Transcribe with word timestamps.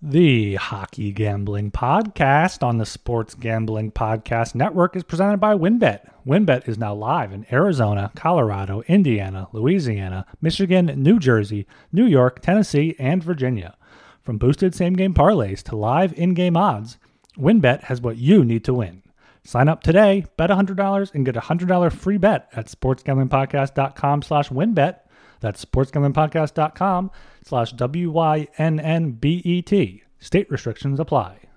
The 0.00 0.54
Hockey 0.54 1.10
Gambling 1.10 1.72
Podcast 1.72 2.62
on 2.62 2.78
the 2.78 2.86
Sports 2.86 3.34
Gambling 3.34 3.90
Podcast 3.90 4.54
Network 4.54 4.94
is 4.94 5.02
presented 5.02 5.38
by 5.38 5.56
WynnBET. 5.56 6.08
WynnBET 6.24 6.68
is 6.68 6.78
now 6.78 6.94
live 6.94 7.32
in 7.32 7.44
Arizona, 7.50 8.12
Colorado, 8.14 8.82
Indiana, 8.86 9.48
Louisiana, 9.52 10.24
Michigan, 10.40 10.86
New 11.02 11.18
Jersey, 11.18 11.66
New 11.90 12.06
York, 12.06 12.40
Tennessee, 12.40 12.94
and 13.00 13.24
Virginia. 13.24 13.76
From 14.22 14.38
boosted 14.38 14.72
same 14.72 14.92
game 14.92 15.14
parlays 15.14 15.64
to 15.64 15.74
live 15.74 16.16
in 16.16 16.32
game 16.32 16.56
odds, 16.56 16.98
WynnBET 17.36 17.82
has 17.82 18.00
what 18.00 18.18
you 18.18 18.44
need 18.44 18.62
to 18.66 18.74
win. 18.74 19.02
Sign 19.42 19.68
up 19.68 19.82
today, 19.82 20.26
bet 20.36 20.50
$100, 20.50 21.12
and 21.12 21.26
get 21.26 21.36
a 21.36 21.40
$100 21.40 21.92
free 21.92 22.18
bet 22.18 22.48
at 22.52 22.66
sportsgamblingpodcast.com 22.66 24.22
slash 24.22 24.48
wynnbet. 24.50 24.98
That's 25.40 25.64
sportsgamblingpodcast.com 25.64 27.10
slash 27.44 27.72
W-Y-N-N-B-E-T. 27.72 28.42
State 30.20 30.50
restrictions 30.50 30.98
apply. 31.00 31.48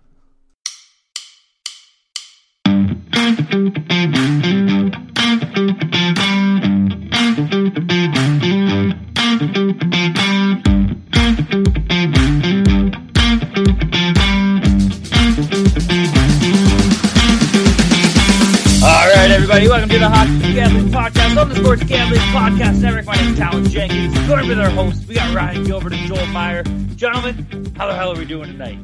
Everybody, 19.52 19.70
welcome 19.70 19.90
to 19.90 20.00
the 20.00 20.08
Hockey 20.08 20.54
Gambling 20.54 20.88
Podcast 20.94 21.38
on 21.38 21.50
the 21.50 21.56
Sports 21.56 21.84
Gambling 21.84 22.22
Podcast 22.22 22.80
Network. 22.80 23.06
My 23.06 23.16
name 23.16 23.34
is 23.34 23.38
Talon 23.38 23.66
Jenkins. 23.66 24.14
Joined 24.26 24.48
with 24.48 24.58
our 24.58 24.70
hosts, 24.70 25.06
we 25.06 25.16
got 25.16 25.36
Ryan 25.36 25.66
Gilbert 25.66 25.92
and 25.92 26.08
Joel 26.08 26.26
Meyer. 26.28 26.64
Gentlemen, 26.96 27.74
how 27.76 27.88
the 27.88 27.94
hell 27.94 28.14
are 28.14 28.18
we 28.18 28.24
doing 28.24 28.50
tonight? 28.50 28.80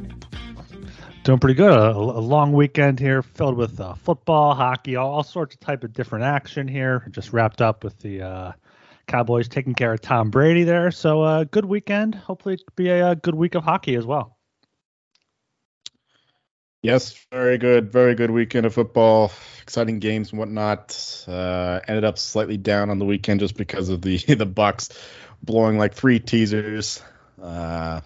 Doing 1.24 1.38
pretty 1.38 1.54
good. 1.54 1.72
A, 1.72 1.92
a 1.96 2.20
long 2.20 2.52
weekend 2.52 3.00
here 3.00 3.22
filled 3.22 3.56
with 3.56 3.80
uh, 3.80 3.94
football, 3.94 4.54
hockey, 4.54 4.96
all, 4.96 5.10
all 5.10 5.22
sorts 5.22 5.54
of 5.54 5.60
type 5.60 5.84
of 5.84 5.94
different 5.94 6.26
action 6.26 6.68
here. 6.68 7.08
Just 7.12 7.32
wrapped 7.32 7.62
up 7.62 7.82
with 7.82 7.98
the 8.00 8.20
uh, 8.20 8.52
Cowboys 9.06 9.48
taking 9.48 9.72
care 9.72 9.94
of 9.94 10.02
Tom 10.02 10.28
Brady 10.28 10.64
there. 10.64 10.90
So 10.90 11.22
uh, 11.22 11.44
good 11.44 11.64
weekend. 11.64 12.14
Hopefully 12.14 12.56
it 12.56 12.76
be 12.76 12.90
a, 12.90 13.12
a 13.12 13.16
good 13.16 13.34
week 13.34 13.54
of 13.54 13.64
hockey 13.64 13.94
as 13.94 14.04
well. 14.04 14.37
Yes, 16.82 17.26
very 17.32 17.58
good, 17.58 17.90
very 17.90 18.14
good 18.14 18.30
weekend 18.30 18.64
of 18.64 18.72
football. 18.72 19.32
Exciting 19.62 19.98
games 19.98 20.30
and 20.30 20.38
whatnot. 20.38 21.24
Uh, 21.26 21.80
ended 21.88 22.04
up 22.04 22.18
slightly 22.18 22.56
down 22.56 22.88
on 22.90 23.00
the 23.00 23.04
weekend 23.04 23.40
just 23.40 23.56
because 23.56 23.88
of 23.88 24.00
the 24.00 24.16
the 24.28 24.46
Bucs 24.46 24.96
blowing 25.42 25.76
like 25.76 25.94
three 25.94 26.20
teasers. 26.20 27.02
Uh, 27.42 28.00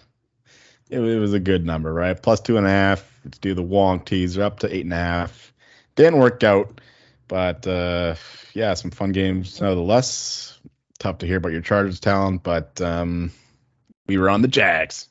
it, 0.89 0.99
it 0.99 1.19
was 1.19 1.33
a 1.33 1.39
good 1.39 1.65
number, 1.65 1.93
right? 1.93 2.19
Plus 2.19 2.41
two 2.41 2.57
and 2.57 2.65
a 2.65 2.69
half 2.69 3.07
to 3.29 3.39
do 3.39 3.53
the 3.53 3.61
Wong 3.61 3.99
teaser 3.99 4.41
up 4.41 4.59
to 4.59 4.75
eight 4.75 4.85
and 4.85 4.93
a 4.93 4.97
half. 4.97 5.53
Didn't 5.95 6.19
work 6.19 6.43
out, 6.43 6.81
but 7.27 7.67
uh, 7.67 8.15
yeah, 8.55 8.73
some 8.73 8.89
fun 8.89 9.11
games 9.11 9.61
nevertheless. 9.61 10.59
Tough 10.97 11.19
to 11.19 11.27
hear 11.27 11.37
about 11.37 11.51
your 11.51 11.61
Chargers 11.61 11.99
talent, 11.99 12.41
but 12.41 12.81
um, 12.81 13.31
we 14.07 14.17
were 14.17 14.31
on 14.31 14.41
the 14.41 14.47
Jags. 14.47 15.07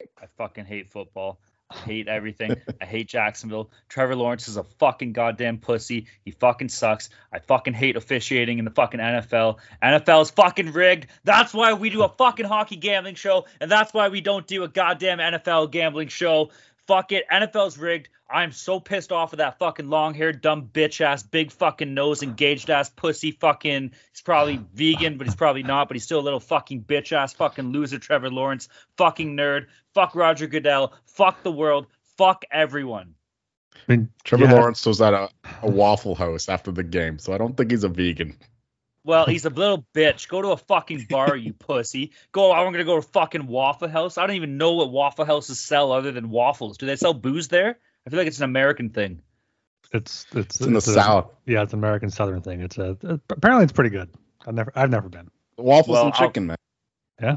I 0.00 0.26
fucking 0.36 0.66
hate 0.66 0.90
football. 0.90 1.40
I 1.68 1.78
hate 1.78 2.06
everything. 2.06 2.54
I 2.80 2.84
hate 2.84 3.08
Jacksonville. 3.08 3.70
Trevor 3.88 4.14
Lawrence 4.14 4.46
is 4.46 4.56
a 4.56 4.62
fucking 4.78 5.12
goddamn 5.12 5.58
pussy. 5.58 6.06
He 6.24 6.30
fucking 6.30 6.68
sucks. 6.68 7.10
I 7.32 7.40
fucking 7.40 7.74
hate 7.74 7.96
officiating 7.96 8.60
in 8.60 8.64
the 8.64 8.70
fucking 8.70 9.00
NFL. 9.00 9.56
NFL 9.82 10.22
is 10.22 10.30
fucking 10.30 10.72
rigged. 10.72 11.08
That's 11.24 11.52
why 11.52 11.72
we 11.72 11.90
do 11.90 12.04
a 12.04 12.08
fucking 12.08 12.46
hockey 12.46 12.76
gambling 12.76 13.16
show, 13.16 13.46
and 13.60 13.70
that's 13.70 13.92
why 13.92 14.08
we 14.08 14.20
don't 14.20 14.46
do 14.46 14.62
a 14.62 14.68
goddamn 14.68 15.18
NFL 15.18 15.72
gambling 15.72 16.08
show. 16.08 16.50
Fuck 16.86 17.12
it. 17.12 17.24
NFL's 17.30 17.78
rigged. 17.78 18.08
I'm 18.28 18.50
so 18.52 18.80
pissed 18.80 19.12
off 19.12 19.32
of 19.32 19.38
that 19.38 19.58
fucking 19.58 19.88
long 19.88 20.14
haired, 20.14 20.40
dumb 20.40 20.68
bitch 20.72 21.00
ass, 21.00 21.22
big 21.22 21.52
fucking 21.52 21.94
nose, 21.94 22.22
engaged 22.22 22.70
ass 22.70 22.90
pussy 22.90 23.30
fucking. 23.30 23.92
He's 24.12 24.22
probably 24.22 24.60
vegan, 24.74 25.16
but 25.16 25.26
he's 25.26 25.36
probably 25.36 25.62
not, 25.62 25.88
but 25.88 25.94
he's 25.94 26.04
still 26.04 26.18
a 26.18 26.22
little 26.22 26.40
fucking 26.40 26.84
bitch 26.84 27.12
ass 27.12 27.32
fucking 27.34 27.70
loser, 27.70 27.98
Trevor 27.98 28.30
Lawrence. 28.30 28.68
Fucking 28.96 29.36
nerd. 29.36 29.66
Fuck 29.94 30.14
Roger 30.14 30.46
Goodell. 30.46 30.92
Fuck 31.06 31.42
the 31.42 31.52
world. 31.52 31.86
Fuck 32.16 32.44
everyone. 32.50 33.14
I 33.74 33.92
mean, 33.92 34.08
Trevor 34.24 34.44
yeah, 34.44 34.54
Lawrence 34.54 34.84
was 34.86 35.00
at 35.00 35.14
a, 35.14 35.28
a 35.62 35.70
Waffle 35.70 36.16
House 36.16 36.48
after 36.48 36.72
the 36.72 36.82
game, 36.82 37.18
so 37.18 37.32
I 37.32 37.38
don't 37.38 37.56
think 37.56 37.70
he's 37.70 37.84
a 37.84 37.88
vegan. 37.88 38.36
Well, 39.06 39.24
he's 39.26 39.44
a 39.44 39.50
little 39.50 39.86
bitch. 39.94 40.28
Go 40.28 40.42
to 40.42 40.48
a 40.48 40.56
fucking 40.56 41.06
bar, 41.08 41.36
you 41.36 41.52
pussy. 41.58 42.12
Go. 42.32 42.52
I'm 42.52 42.70
gonna 42.72 42.84
go 42.84 42.96
to 42.96 43.02
fucking 43.08 43.46
Waffle 43.46 43.88
House. 43.88 44.18
I 44.18 44.26
don't 44.26 44.36
even 44.36 44.58
know 44.58 44.72
what 44.72 44.90
Waffle 44.90 45.24
Houses 45.24 45.60
sell 45.60 45.92
other 45.92 46.10
than 46.12 46.28
waffles. 46.28 46.76
Do 46.76 46.86
they 46.86 46.96
sell 46.96 47.14
booze 47.14 47.48
there? 47.48 47.78
I 48.06 48.10
feel 48.10 48.18
like 48.18 48.26
it's 48.26 48.38
an 48.38 48.44
American 48.44 48.90
thing. 48.90 49.22
It's 49.92 50.26
it's, 50.34 50.56
It's 50.56 50.60
in 50.66 50.72
the 50.72 50.78
a- 50.78 50.82
South. 50.82 51.30
Yeah, 51.46 51.62
it's 51.62 51.72
an 51.72 51.78
American 51.78 52.10
Southern 52.10 52.42
thing. 52.42 52.60
It's 52.60 52.76
a 52.78 52.98
apparently 53.30 53.62
it's 53.64 53.72
pretty 53.72 53.90
good. 53.90 54.10
I've 54.46 54.54
never 54.54 54.72
I've 54.74 54.90
never 54.90 55.08
been. 55.08 55.30
Waffles 55.56 55.94
Well, 55.94 56.04
and 56.06 56.12
I'll- 56.14 56.26
chicken, 56.26 56.46
man. 56.48 56.56
Yeah. 57.22 57.36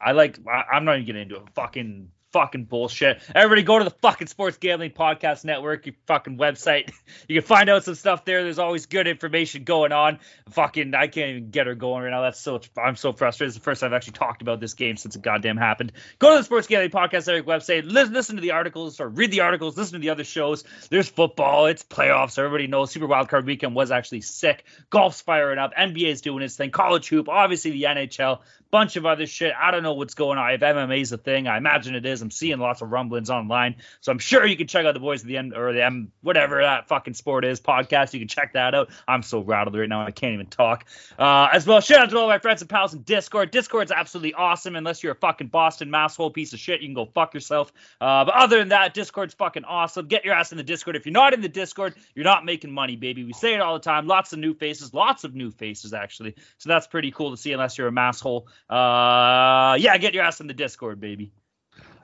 I 0.00 0.12
like. 0.12 0.38
I, 0.46 0.62
I'm 0.76 0.84
not 0.84 0.94
even 0.94 1.06
getting 1.06 1.22
into 1.22 1.36
it. 1.36 1.42
Fucking 1.54 2.10
fucking 2.32 2.64
bullshit. 2.64 3.20
Everybody 3.34 3.62
go 3.62 3.78
to 3.78 3.84
the 3.84 3.90
fucking 3.90 4.26
Sports 4.28 4.56
Gambling 4.58 4.92
Podcast 4.92 5.44
Network, 5.44 5.86
your 5.86 5.94
fucking 6.06 6.38
website. 6.38 6.90
You 7.28 7.40
can 7.40 7.46
find 7.46 7.68
out 7.68 7.84
some 7.84 7.94
stuff 7.94 8.24
there. 8.24 8.42
There's 8.42 8.58
always 8.58 8.86
good 8.86 9.06
information 9.06 9.64
going 9.64 9.92
on. 9.92 10.18
Fucking, 10.50 10.94
I 10.94 11.06
can't 11.06 11.30
even 11.30 11.50
get 11.50 11.66
her 11.66 11.74
going 11.74 12.02
right 12.02 12.10
now. 12.10 12.22
That's 12.22 12.40
so. 12.40 12.60
I'm 12.76 12.96
so 12.96 13.12
frustrated. 13.12 13.50
It's 13.50 13.58
the 13.58 13.62
first 13.62 13.80
time 13.80 13.88
I've 13.88 13.96
actually 13.96 14.14
talked 14.14 14.42
about 14.42 14.60
this 14.60 14.74
game 14.74 14.96
since 14.96 15.16
it 15.16 15.22
goddamn 15.22 15.56
happened. 15.56 15.92
Go 16.18 16.30
to 16.30 16.38
the 16.38 16.44
Sports 16.44 16.66
Gambling 16.66 16.90
Podcast 16.90 17.26
Network 17.26 17.46
website. 17.46 17.82
Listen, 17.84 18.14
listen 18.14 18.36
to 18.36 18.42
the 18.42 18.52
articles 18.52 19.00
or 19.00 19.08
read 19.08 19.30
the 19.30 19.40
articles. 19.40 19.76
Listen 19.76 19.94
to 19.94 19.98
the 19.98 20.10
other 20.10 20.24
shows. 20.24 20.64
There's 20.88 21.08
football. 21.08 21.66
It's 21.66 21.82
playoffs. 21.82 22.38
Everybody 22.38 22.66
knows 22.66 22.90
Super 22.90 23.08
Wildcard 23.08 23.44
Weekend 23.44 23.74
was 23.74 23.90
actually 23.90 24.22
sick. 24.22 24.64
Golf's 24.88 25.20
firing 25.20 25.58
up. 25.58 25.74
NBA's 25.74 26.20
doing 26.20 26.42
its 26.42 26.56
thing. 26.56 26.70
College 26.70 27.08
hoop. 27.08 27.28
Obviously 27.28 27.72
the 27.72 27.84
NHL 27.84 28.40
bunch 28.70 28.96
of 28.96 29.06
other 29.06 29.26
shit. 29.26 29.52
I 29.58 29.70
don't 29.70 29.82
know 29.82 29.94
what's 29.94 30.14
going 30.14 30.38
on. 30.38 30.52
If 30.52 30.60
MMA's 30.60 31.12
a 31.12 31.18
thing, 31.18 31.46
I 31.46 31.56
imagine 31.56 31.94
it 31.94 32.06
is. 32.06 32.19
I'm 32.22 32.30
seeing 32.30 32.58
lots 32.58 32.82
of 32.82 32.90
rumblings 32.90 33.30
online, 33.30 33.76
so 34.00 34.12
I'm 34.12 34.18
sure 34.18 34.46
you 34.46 34.56
can 34.56 34.66
check 34.66 34.86
out 34.86 34.94
the 34.94 35.00
boys 35.00 35.22
of 35.22 35.28
the 35.28 35.36
end 35.36 35.54
or 35.54 35.72
the 35.72 35.84
M 35.84 36.12
whatever 36.22 36.62
that 36.62 36.88
fucking 36.88 37.14
sport 37.14 37.44
is 37.44 37.60
podcast. 37.60 38.12
You 38.12 38.20
can 38.20 38.28
check 38.28 38.54
that 38.54 38.74
out. 38.74 38.90
I'm 39.06 39.22
so 39.22 39.40
rattled 39.40 39.76
right 39.76 39.88
now 39.88 40.04
I 40.06 40.10
can't 40.10 40.34
even 40.34 40.46
talk. 40.46 40.86
Uh, 41.18 41.48
as 41.52 41.66
well, 41.66 41.80
shout 41.80 42.00
out 42.00 42.10
to 42.10 42.18
all 42.18 42.28
my 42.28 42.38
friends 42.38 42.62
and 42.62 42.70
pals 42.70 42.94
in 42.94 43.02
Discord. 43.02 43.50
Discord's 43.50 43.92
absolutely 43.92 44.34
awesome. 44.34 44.76
Unless 44.76 45.02
you're 45.02 45.12
a 45.12 45.16
fucking 45.16 45.48
Boston 45.48 45.90
masshole 45.90 46.32
piece 46.32 46.52
of 46.52 46.58
shit, 46.58 46.80
you 46.80 46.88
can 46.88 46.94
go 46.94 47.06
fuck 47.06 47.34
yourself. 47.34 47.72
Uh, 48.00 48.24
but 48.24 48.34
other 48.34 48.58
than 48.58 48.68
that, 48.70 48.94
Discord's 48.94 49.34
fucking 49.34 49.64
awesome. 49.64 50.06
Get 50.06 50.24
your 50.24 50.34
ass 50.34 50.52
in 50.52 50.58
the 50.58 50.64
Discord. 50.64 50.96
If 50.96 51.06
you're 51.06 51.12
not 51.12 51.34
in 51.34 51.40
the 51.40 51.48
Discord, 51.48 51.94
you're 52.14 52.24
not 52.24 52.44
making 52.44 52.72
money, 52.72 52.96
baby. 52.96 53.24
We 53.24 53.32
say 53.32 53.54
it 53.54 53.60
all 53.60 53.74
the 53.74 53.80
time. 53.80 54.06
Lots 54.06 54.32
of 54.32 54.38
new 54.38 54.54
faces, 54.54 54.94
lots 54.94 55.24
of 55.24 55.34
new 55.34 55.50
faces 55.50 55.92
actually. 55.92 56.34
So 56.58 56.68
that's 56.68 56.86
pretty 56.86 57.10
cool 57.10 57.30
to 57.30 57.36
see. 57.36 57.52
Unless 57.52 57.78
you're 57.78 57.88
a 57.88 57.92
masshole. 57.92 58.44
Uh, 58.68 59.76
yeah, 59.76 59.96
get 59.98 60.14
your 60.14 60.24
ass 60.24 60.40
in 60.40 60.46
the 60.46 60.54
Discord, 60.54 61.00
baby. 61.00 61.32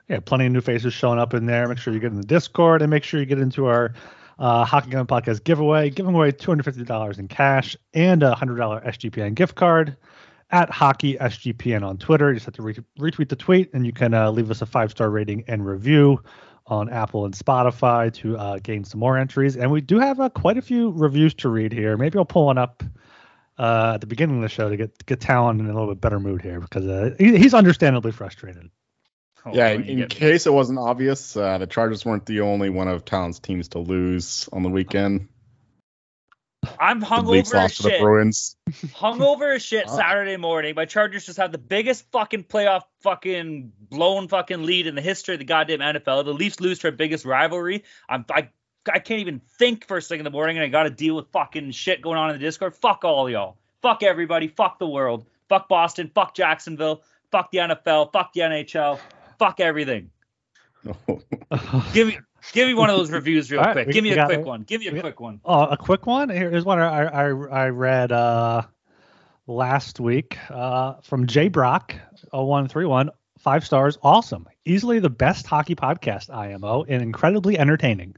Yeah, 0.09 0.19
plenty 0.21 0.45
of 0.45 0.53
new 0.53 0.61
faces 0.61 0.93
showing 0.93 1.19
up 1.19 1.33
in 1.33 1.45
there. 1.45 1.67
Make 1.67 1.79
sure 1.79 1.93
you 1.93 1.99
get 1.99 2.11
in 2.11 2.17
the 2.17 2.27
Discord 2.27 2.81
and 2.81 2.89
make 2.89 3.03
sure 3.03 3.19
you 3.19 3.25
get 3.25 3.39
into 3.39 3.65
our 3.65 3.93
uh, 4.39 4.63
Hockey 4.63 4.89
Gun 4.89 5.05
Podcast 5.05 5.43
giveaway, 5.43 5.89
giving 5.89 6.15
away 6.15 6.31
$250 6.31 7.19
in 7.19 7.27
cash 7.27 7.75
and 7.93 8.23
a 8.23 8.31
$100 8.31 8.85
SGPN 8.85 9.35
gift 9.35 9.55
card 9.55 9.97
at 10.51 10.69
Hockey 10.69 11.15
SGPN 11.15 11.85
on 11.85 11.97
Twitter. 11.97 12.29
You 12.29 12.35
just 12.35 12.45
have 12.45 12.55
to 12.55 12.61
re- 12.61 12.77
retweet 12.99 13.29
the 13.29 13.35
tweet 13.35 13.73
and 13.73 13.85
you 13.85 13.91
can 13.91 14.13
uh, 14.13 14.31
leave 14.31 14.49
us 14.49 14.61
a 14.61 14.65
five 14.65 14.91
star 14.91 15.09
rating 15.09 15.43
and 15.47 15.65
review 15.65 16.21
on 16.67 16.89
Apple 16.89 17.25
and 17.25 17.33
Spotify 17.33 18.13
to 18.13 18.37
uh, 18.37 18.59
gain 18.59 18.83
some 18.83 18.99
more 18.99 19.17
entries. 19.17 19.57
And 19.57 19.71
we 19.71 19.81
do 19.81 19.99
have 19.99 20.19
uh, 20.19 20.29
quite 20.29 20.57
a 20.57 20.61
few 20.61 20.91
reviews 20.91 21.33
to 21.35 21.49
read 21.49 21.73
here. 21.73 21.97
Maybe 21.97 22.17
I'll 22.17 22.25
pull 22.25 22.45
one 22.45 22.57
up 22.57 22.83
uh, 23.57 23.93
at 23.95 24.01
the 24.01 24.07
beginning 24.07 24.37
of 24.37 24.41
the 24.41 24.49
show 24.49 24.69
to 24.69 24.77
get 24.77 25.05
get 25.05 25.19
Talon 25.19 25.59
in 25.59 25.65
a 25.65 25.73
little 25.73 25.87
bit 25.87 25.99
better 25.99 26.19
mood 26.19 26.41
here 26.41 26.59
because 26.59 26.85
uh, 26.85 27.15
he, 27.17 27.37
he's 27.37 27.53
understandably 27.53 28.11
frustrated. 28.11 28.69
Oh, 29.45 29.51
yeah, 29.53 29.69
in, 29.69 29.83
you 29.85 29.91
in 29.91 29.99
me. 29.99 30.05
case 30.07 30.45
it 30.45 30.53
wasn't 30.53 30.79
obvious, 30.79 31.37
uh, 31.37 31.57
the 31.57 31.67
Chargers 31.67 32.05
weren't 32.05 32.25
the 32.25 32.41
only 32.41 32.69
one 32.69 32.87
of 32.87 33.05
Talon's 33.05 33.39
teams 33.39 33.69
to 33.69 33.79
lose 33.79 34.49
on 34.51 34.63
the 34.63 34.69
weekend. 34.69 35.27
I'm 36.79 37.01
hungover 37.01 37.53
as 37.55 37.77
to 37.77 37.83
the 37.83 37.89
shit. 37.91 38.01
Bruins. 38.01 38.55
hungover 38.69 39.55
as 39.55 39.63
shit. 39.63 39.89
Saturday 39.89 40.37
morning. 40.37 40.75
My 40.75 40.85
Chargers 40.85 41.25
just 41.25 41.37
have 41.37 41.51
the 41.51 41.57
biggest 41.57 42.09
fucking 42.11 42.45
playoff 42.45 42.83
fucking 43.01 43.71
blown 43.89 44.27
fucking 44.27 44.63
lead 44.63 44.87
in 44.87 44.95
the 44.95 45.01
history 45.01 45.35
of 45.35 45.39
the 45.39 45.45
goddamn 45.45 45.79
NFL. 45.79 46.25
The 46.25 46.33
Leafs 46.33 46.59
lose 46.59 46.79
to 46.79 46.87
our 46.87 46.91
biggest 46.91 47.25
rivalry. 47.25 47.83
I'm 48.09 48.25
I 48.29 48.49
I 48.91 48.99
can't 48.99 49.21
even 49.21 49.41
think 49.57 49.85
first 49.85 50.09
thing 50.09 50.19
in 50.19 50.23
the 50.23 50.31
morning, 50.31 50.57
and 50.57 50.65
I 50.65 50.69
got 50.69 50.83
to 50.83 50.89
deal 50.89 51.15
with 51.15 51.27
fucking 51.31 51.71
shit 51.71 52.01
going 52.01 52.17
on 52.17 52.29
in 52.29 52.35
the 52.35 52.45
Discord. 52.45 52.75
Fuck 52.75 53.03
all 53.03 53.29
y'all. 53.29 53.57
Fuck 53.81 54.03
everybody. 54.03 54.47
Fuck 54.47 54.79
the 54.79 54.87
world. 54.87 55.25
Fuck 55.49 55.69
Boston. 55.69 56.11
Fuck 56.13 56.35
Jacksonville. 56.35 57.01
Fuck 57.31 57.51
the 57.51 57.59
NFL. 57.59 58.11
Fuck 58.13 58.33
the 58.33 58.41
NHL. 58.41 58.99
Fuck 59.39 59.59
everything. 59.59 60.09
Give 61.93 62.07
me 62.07 62.17
give 62.53 62.67
me 62.67 62.73
one 62.73 62.89
of 62.89 62.97
those 62.97 63.11
reviews 63.11 63.51
real 63.51 63.59
All 63.59 63.65
right, 63.65 63.73
quick. 63.73 63.87
we- 63.87 63.93
Give 63.93 64.03
me 64.03 64.11
a 64.11 64.15
got 64.15 64.27
quick 64.27 64.39
it. 64.39 64.45
one. 64.45 64.61
Give 64.63 64.81
me 64.81 64.87
a 64.87 64.93
We- 64.93 64.99
quick 65.01 65.19
one. 65.19 65.41
Oh, 65.43 65.65
a 65.65 65.75
quick 65.77 66.05
one. 66.05 66.29
Here's 66.29 66.63
one 66.63 66.79
I 66.79 67.03
I, 67.05 67.23
I 67.27 67.69
read 67.69 68.11
uh, 68.11 68.61
last 69.47 69.99
week 69.99 70.37
uh, 70.49 70.93
from 71.01 71.27
Jay 71.27 71.49
Brock 71.49 71.95
0131. 72.31 73.09
five 73.39 73.65
stars, 73.65 73.97
awesome. 74.01 74.47
Easily 74.65 74.99
the 74.99 75.09
best 75.09 75.45
hockey 75.47 75.75
podcast, 75.75 76.33
IMO, 76.33 76.83
and 76.87 77.01
incredibly 77.01 77.57
entertaining. 77.57 78.15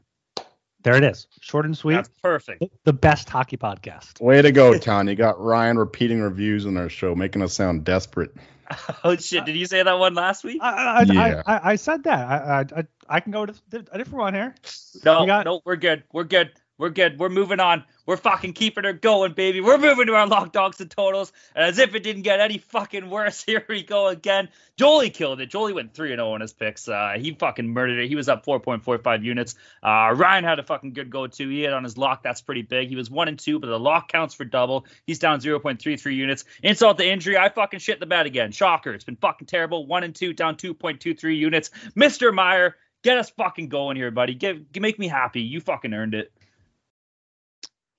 There 0.84 0.96
it 0.96 1.04
is. 1.04 1.28
Short 1.42 1.66
and 1.66 1.78
sweet. 1.78 1.96
That's 1.96 2.10
perfect. 2.24 2.64
The 2.86 2.94
best 2.94 3.30
hockey 3.30 3.58
podcast. 3.58 4.22
Way 4.22 4.42
to 4.42 4.52
go, 4.52 4.78
Ton. 4.78 5.08
You 5.08 5.16
got 5.16 5.40
Ryan 5.40 5.78
repeating 5.78 6.22
reviews 6.22 6.66
on 6.66 6.78
our 6.78 6.88
show, 6.90 7.16
making 7.16 7.42
us 7.42 7.54
sound 7.54 7.84
desperate. 7.84 8.32
oh 9.04 9.16
shit! 9.16 9.46
Did 9.46 9.56
you 9.56 9.66
say 9.66 9.82
that 9.82 9.98
one 10.00 10.14
last 10.14 10.44
week? 10.44 10.60
I, 10.62 10.70
I, 10.72 11.02
Yeah. 11.04 11.42
I, 11.46 11.54
I, 11.56 11.72
I 11.72 11.76
said 11.76 12.04
that. 12.04 12.20
I, 12.20 12.66
I, 12.80 12.84
I 13.08 13.20
can 13.20 13.32
go 13.32 13.46
to 13.46 13.54
a 13.74 13.98
different 13.98 14.18
one 14.20 14.34
here. 14.34 14.56
No, 15.04 15.22
We 15.22 15.28
got- 15.28 15.46
no, 15.46 15.62
we're 15.66 15.76
good. 15.76 16.04
We're 16.14 16.24
good. 16.26 16.52
We're 16.78 16.90
good. 16.92 17.20
We're 17.20 17.30
moving 17.30 17.60
on. 17.60 17.84
We're 18.10 18.18
fucking 18.18 18.54
keeping 18.54 18.86
her 18.86 18.94
going, 18.94 19.34
baby. 19.34 19.62
We're 19.62 19.78
moving 19.78 20.08
to 20.08 20.16
our 20.16 20.26
lock 20.26 20.52
dogs 20.52 20.82
and 20.82 20.90
totals. 20.90 21.32
And 21.54 21.64
as 21.64 21.78
if 21.78 21.94
it 21.94 22.02
didn't 22.02 22.24
get 22.24 22.40
any 22.40 22.58
fucking 22.58 23.08
worse, 23.08 23.44
here 23.46 23.64
we 23.70 23.84
go 23.84 24.08
again. 24.08 24.50
Jolie 24.78 25.12
killed 25.12 25.42
it. 25.42 25.52
Jolie 25.52 25.74
went 25.74 25.94
3 25.94 26.10
0 26.10 26.32
on 26.32 26.42
his 26.42 26.52
picks. 26.52 26.90
Uh, 26.90 27.18
he 27.20 27.36
fucking 27.36 27.68
murdered 27.68 28.00
it. 28.00 28.08
He 28.08 28.16
was 28.16 28.28
up 28.28 28.48
4.45 28.48 29.24
units. 29.24 29.54
Uh, 29.84 30.12
Ryan 30.16 30.44
had 30.44 30.58
a 30.58 30.64
fucking 30.64 30.94
good 30.94 31.12
go, 31.12 31.28
too. 31.28 31.50
He 31.50 31.62
hit 31.62 31.72
on 31.72 31.84
his 31.84 32.00
lock. 32.00 32.24
That's 32.24 32.42
pretty 32.42 32.64
big. 32.64 32.90
He 32.90 32.96
was 32.96 33.12
1 33.12 33.28
and 33.28 33.38
2, 33.38 33.60
but 33.60 33.68
the 33.68 33.80
lock 33.80 34.12
counts 34.12 34.34
for 34.34 34.44
double. 34.44 34.88
He's 35.06 35.20
down 35.20 35.40
0.33 35.40 36.16
units. 36.16 36.46
Insult 36.64 36.98
to 36.98 37.08
injury. 37.08 37.38
I 37.38 37.50
fucking 37.50 37.80
shit 37.80 38.00
the 38.00 38.08
bed 38.08 38.26
again. 38.26 38.52
Shocker. 38.52 38.92
It's 38.92 39.06
been 39.06 39.18
fucking 39.18 39.46
terrible. 39.46 39.86
1 39.86 40.04
and 40.04 40.16
2, 40.16 40.34
down 40.34 40.56
2.23 40.56 41.38
units. 41.38 41.70
Mr. 41.96 42.34
Meyer, 42.34 42.76
get 43.04 43.20
us 43.20 43.30
fucking 43.30 43.70
going 43.70 43.98
here, 43.98 44.10
buddy. 44.10 44.66
Make 44.80 44.98
me 44.98 45.08
happy. 45.08 45.42
You 45.42 45.62
fucking 45.62 45.94
earned 45.94 46.16
it. 46.16 46.32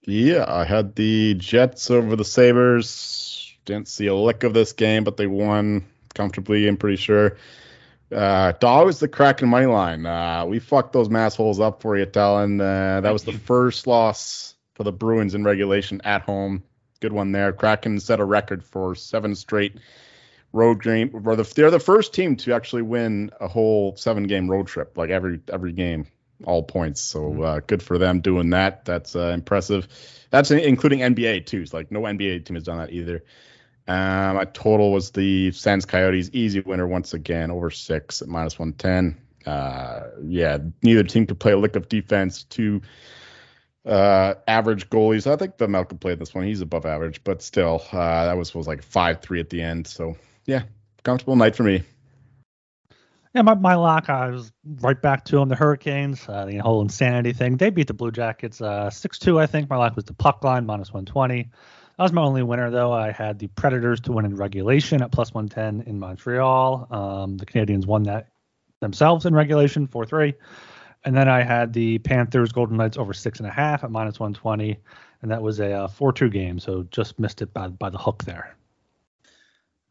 Yeah, 0.03 0.45
I 0.49 0.65
had 0.65 0.95
the 0.95 1.35
Jets 1.35 1.91
over 1.91 2.17
the 2.17 2.25
Sabres. 2.25 3.55
Didn't 3.65 3.89
see 3.89 4.07
a 4.07 4.15
lick 4.15 4.45
of 4.45 4.55
this 4.55 4.73
game, 4.73 5.05
but 5.05 5.17
they 5.17 5.27
won 5.27 5.85
comfortably, 6.15 6.67
I'm 6.67 6.77
pretty 6.77 6.97
sure. 6.97 7.37
Uh, 8.11 8.53
Dogs, 8.53 8.99
the 8.99 9.09
Kraken 9.09 9.49
money 9.49 9.67
line. 9.67 10.05
Uh, 10.05 10.45
we 10.47 10.59
fucked 10.59 10.93
those 10.93 11.09
massholes 11.09 11.61
up 11.61 11.81
for 11.81 11.97
you, 11.97 12.07
Talon. 12.07 12.61
Uh, 12.61 13.01
that 13.01 13.13
was 13.13 13.25
the 13.25 13.33
first 13.33 13.87
loss 13.87 14.55
for 14.75 14.83
the 14.83 14.93
Bruins 14.93 15.35
in 15.35 15.45
regulation 15.45 16.01
at 16.05 16.23
home. 16.23 16.65
Good 17.01 17.13
one 17.13 17.33
there. 17.33 17.53
Kraken 17.53 18.01
set 18.01 18.21
a 18.21 18.25
record 18.25 18.65
for 18.65 18.95
seven 18.95 19.35
straight 19.35 19.77
road 20.53 20.83
game. 20.83 21.11
They're 21.55 21.71
the 21.71 21.79
first 21.79 22.13
team 22.13 22.37
to 22.37 22.53
actually 22.53 22.83
win 22.83 23.31
a 23.41 23.47
whole 23.47 23.97
seven 23.97 24.25
game 24.25 24.51
road 24.51 24.67
trip, 24.67 24.99
like 24.99 25.11
every 25.11 25.41
every 25.53 25.73
game, 25.73 26.07
all 26.45 26.63
points. 26.63 27.01
So 27.01 27.43
uh, 27.43 27.61
good 27.67 27.83
for 27.83 27.99
them 27.99 28.21
doing 28.21 28.51
that. 28.51 28.85
That's 28.85 29.15
uh, 29.17 29.33
impressive. 29.35 29.89
That's 30.31 30.51
including 30.51 31.01
NBA 31.01 31.47
too. 31.47 31.61
It's 31.61 31.75
like 31.75 31.91
no 31.91 32.03
NBA 32.03 32.45
team 32.45 32.55
has 32.55 32.65
done 32.65 32.79
that 32.79 32.91
either. 32.91 33.25
Um, 33.89 34.37
my 34.37 34.45
total 34.45 34.93
was 34.93 35.11
the 35.11 35.51
Sens 35.53 35.85
Coyotes 35.85 36.31
easy 36.33 36.61
winner 36.61 36.87
once 36.87 37.13
again 37.15 37.51
over 37.51 37.71
six 37.71 38.23
at 38.23 38.29
minus 38.29 38.59
one 38.59 38.73
ten. 38.75 39.21
Uh, 39.47 40.03
yeah, 40.23 40.59
neither 40.83 41.03
team 41.03 41.27
could 41.27 41.41
play 41.41 41.53
a 41.53 41.59
lick 41.59 41.77
of 41.77 41.89
defense. 41.89 42.45
Two 42.45 42.83
uh, 43.85 44.35
average 44.47 44.91
goalies. 44.91 45.27
I 45.27 45.37
think 45.37 45.57
the 45.57 45.67
Malcolm 45.67 45.99
played 45.99 46.19
this 46.19 46.35
one. 46.35 46.45
He's 46.45 46.61
above 46.61 46.87
average, 46.87 47.25
but 47.25 47.43
still, 47.43 47.83
uh, 47.93 48.27
that 48.27 48.37
was 48.37 48.55
was 48.55 48.69
like 48.69 48.83
five 48.83 49.23
three 49.23 49.41
at 49.41 49.51
the 49.51 49.63
end. 49.63 49.87
So 49.87 50.17
yeah, 50.47 50.63
comfortable 51.03 51.37
night 51.37 51.57
for 51.57 51.63
me. 51.65 51.83
Yeah, 53.35 53.43
my, 53.43 53.55
my 53.55 53.77
lock, 53.77 54.11
I 54.11 54.31
was 54.31 54.51
right 54.65 55.01
back 55.01 55.25
to 55.27 55.37
them. 55.37 55.49
The 55.49 55.55
Hurricanes, 55.55 56.29
uh, 56.29 56.47
the 56.47 56.57
whole 56.59 56.83
insanity 56.83 57.33
thing. 57.33 57.57
They 57.57 57.71
beat 57.71 57.87
the 57.87 57.95
Blue 57.95 58.11
Jackets 58.11 58.61
uh, 58.61 58.91
6 58.91 59.19
2, 59.21 59.39
I 59.39 59.47
think. 59.47 59.71
My 59.71 59.77
lock 59.77 59.95
was 59.95 60.05
the 60.05 60.15
puck 60.15 60.43
line, 60.43 60.67
minus 60.67 60.93
120. 60.93 61.45
That 61.45 62.03
was 62.03 62.13
my 62.13 62.23
only 62.23 62.43
winner, 62.43 62.71
though. 62.71 62.93
I 62.93 63.13
had 63.13 63.39
the 63.39 63.47
Predators 63.49 64.01
to 64.01 64.13
win 64.13 64.25
in 64.25 64.35
regulation 64.35 65.01
at 65.01 65.13
plus 65.13 65.33
110 65.33 65.89
in 65.89 66.01
Montreal. 66.01 66.89
Um, 66.91 67.37
the 67.37 67.47
Canadiens 67.47 67.87
won 67.87 68.03
that 68.05 68.29
themselves 68.81 69.27
in 69.27 69.35
regulation, 69.35 69.87
4 69.87 70.07
3. 70.07 70.35
And 71.05 71.17
then 71.17 71.29
I 71.29 71.43
had 71.43 71.73
the 71.73 71.99
Panthers 71.99 72.51
Golden 72.51 72.77
Knights 72.79 72.99
over 72.99 73.13
6.5 73.13 73.85
at 73.85 73.91
minus 73.91 74.19
120. 74.19 74.77
And 75.23 75.31
that 75.31 75.41
was 75.41 75.61
a 75.61 75.87
4 75.87 76.13
2 76.13 76.31
game, 76.31 76.59
so 76.59 76.83
just 76.91 77.19
missed 77.21 77.43
it 77.43 77.55
by, 77.55 77.69
by 77.69 77.91
the 77.91 77.99
hook 77.99 78.25
there. 78.25 78.57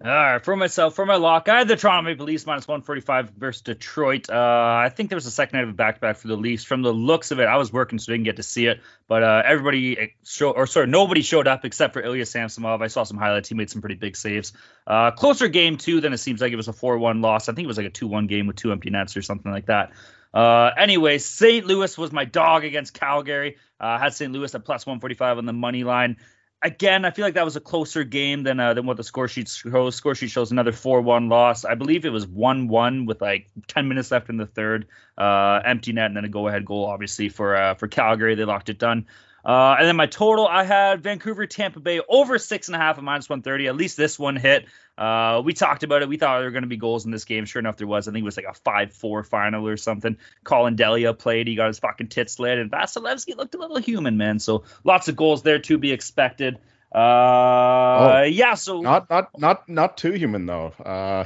All 0.02 0.10
right, 0.10 0.42
for 0.42 0.56
myself, 0.56 0.96
for 0.96 1.06
my 1.06 1.18
lock, 1.18 1.50
I 1.50 1.58
had 1.58 1.68
the 1.68 1.76
Toronto 1.76 2.10
Maple 2.10 2.26
Leafs 2.26 2.46
minus 2.46 2.66
145 2.66 3.32
versus 3.32 3.62
Detroit. 3.64 4.30
Uh, 4.30 4.34
I 4.34 4.88
think 4.96 5.10
there 5.10 5.18
was 5.18 5.26
a 5.26 5.32
second 5.32 5.58
night 5.58 5.64
of 5.64 5.72
a 5.72 5.74
back-to-back 5.74 6.16
for 6.16 6.30
the 6.30 6.38
Leafs. 6.38 6.64
From 6.64 6.84
the 6.84 6.94
looks 6.94 7.32
of 7.32 7.42
it, 7.42 7.48
I 7.48 7.58
was 7.58 7.74
working, 7.74 8.00
so 8.00 8.14
I 8.14 8.16
didn't 8.16 8.24
get 8.24 8.38
to 8.38 8.44
see 8.44 8.68
it. 8.68 8.80
But 9.10 9.24
uh, 9.24 9.42
everybody 9.44 10.14
showed, 10.24 10.54
or 10.54 10.68
sorry, 10.68 10.88
nobody 10.88 11.22
showed 11.22 11.50
up 11.50 11.66
except 11.66 11.92
for 11.92 12.02
Ilya 12.02 12.28
Samsonov. 12.28 12.82
I 12.82 12.88
saw 12.88 13.04
some 13.04 13.18
highlights. 13.18 13.50
He 13.50 13.56
made 13.56 13.70
some 13.70 13.82
pretty 13.82 13.96
big 13.96 14.16
saves. 14.16 14.54
Uh, 14.88 15.12
closer 15.12 15.50
game 15.50 15.76
too 15.76 16.00
than 16.00 16.14
it 16.14 16.20
seems 16.20 16.40
like 16.40 16.54
it 16.54 16.56
was 16.56 16.70
a 16.70 16.74
4-1 16.74 17.22
loss. 17.22 17.50
I 17.50 17.54
think 17.54 17.66
it 17.66 17.68
was 17.68 17.78
like 17.78 17.88
a 17.88 17.92
2-1 17.92 18.30
game 18.30 18.48
with 18.48 18.56
two 18.56 18.72
empty 18.72 18.92
nets 18.92 19.18
or 19.18 19.22
something 19.22 19.52
like 19.52 19.66
that. 19.66 19.92
Uh, 20.34 20.72
anyway, 20.78 21.18
St. 21.18 21.66
Louis 21.66 21.98
was 21.98 22.14
my 22.14 22.24
dog 22.24 22.64
against 22.64 22.94
Calgary. 22.94 23.58
Uh, 23.78 24.00
had 24.00 24.14
St. 24.14 24.32
Louis 24.32 24.56
at 24.56 24.64
plus 24.64 24.86
145 24.86 25.40
on 25.40 25.46
the 25.46 25.52
money 25.52 25.84
line 25.84 26.16
again, 26.62 27.06
I 27.06 27.12
feel 27.12 27.26
like 27.26 27.36
that 27.36 27.46
was 27.46 27.56
a 27.56 27.62
closer 27.62 28.04
game 28.04 28.44
than 28.44 28.60
uh, 28.60 28.74
than 28.74 28.86
what 28.86 28.98
the 28.98 29.04
score 29.04 29.28
sheet 29.28 29.48
shows. 29.48 29.96
Score 29.96 30.16
sheet 30.16 30.30
shows 30.30 30.52
another 30.52 30.72
4-1 30.72 31.30
loss. 31.30 31.66
I 31.66 31.76
believe 31.76 32.06
it 32.06 32.12
was 32.12 32.26
1-1 32.26 33.06
with 33.08 33.22
like 33.22 33.50
10 33.68 33.88
minutes 33.88 34.12
left 34.12 34.30
in 34.30 34.38
the 34.38 34.46
third. 34.46 34.88
Uh, 35.18 35.62
empty 35.66 35.92
net 35.92 36.06
and 36.06 36.18
then 36.18 36.26
a 36.26 36.30
go-ahead 36.30 36.66
goal, 36.66 36.86
obviously 36.86 37.30
for 37.30 37.56
uh, 37.56 37.74
for 37.76 37.88
Calgary. 37.88 38.36
They 38.36 38.46
locked 38.46 38.70
it 38.70 38.80
done. 38.80 39.06
Uh, 39.44 39.76
and 39.80 39.88
then 39.88 39.96
my 39.96 40.06
total, 40.06 40.48
I 40.48 40.64
had 40.64 41.02
Vancouver, 41.02 41.46
Tampa 41.46 41.80
Bay 41.80 42.02
over 42.08 42.38
six 42.38 42.68
and 42.68 42.76
a 42.76 42.80
half 42.80 42.98
at 42.98 43.04
minus 43.04 43.30
130. 43.30 43.68
At 43.68 43.76
least 43.76 43.98
this 43.98 44.20
one 44.20 44.36
hit. 44.36 44.66
Uh, 44.98 45.42
we 45.46 45.54
talked 45.54 45.84
about 45.84 46.02
it. 46.02 46.10
We 46.10 46.18
thought 46.18 46.40
there 46.40 46.46
were 46.46 46.52
going 46.52 46.64
to 46.64 46.68
be 46.68 46.78
goals 46.78 47.06
in 47.06 47.12
this 47.12 47.24
game. 47.24 47.46
Sure 47.46 47.60
enough, 47.60 47.78
there 47.78 47.88
was. 47.88 48.08
I 48.08 48.12
think 48.12 48.24
it 48.24 48.26
was 48.26 48.36
like 48.36 48.48
a 48.50 48.54
5 48.54 48.94
4 48.94 49.24
final 49.24 49.68
or 49.68 49.78
something. 49.78 50.18
Collin 50.44 50.76
Delia 50.76 51.14
played. 51.14 51.48
He 51.48 51.56
got 51.56 51.68
his 51.68 51.80
fucking 51.80 52.08
tits 52.08 52.34
slit. 52.34 52.58
And 52.58 52.70
Vasilevskiy 52.70 53.38
looked 53.38 53.56
a 53.56 53.60
little 53.60 53.78
human, 53.78 54.18
man. 54.18 54.40
So 54.40 54.66
lots 54.84 55.08
of 55.08 55.16
goals 55.16 55.42
there 55.42 55.60
to 55.60 55.78
be 55.78 55.92
expected. 55.94 56.60
Uh, 56.92 58.26
yeah. 58.28 58.56
So 58.56 58.82
Not 58.82 59.10
not 59.10 59.40
not 59.40 59.70
not 59.70 59.98
too 59.98 60.12
human 60.12 60.46
though. 60.46 60.74
Uh, 60.84 61.26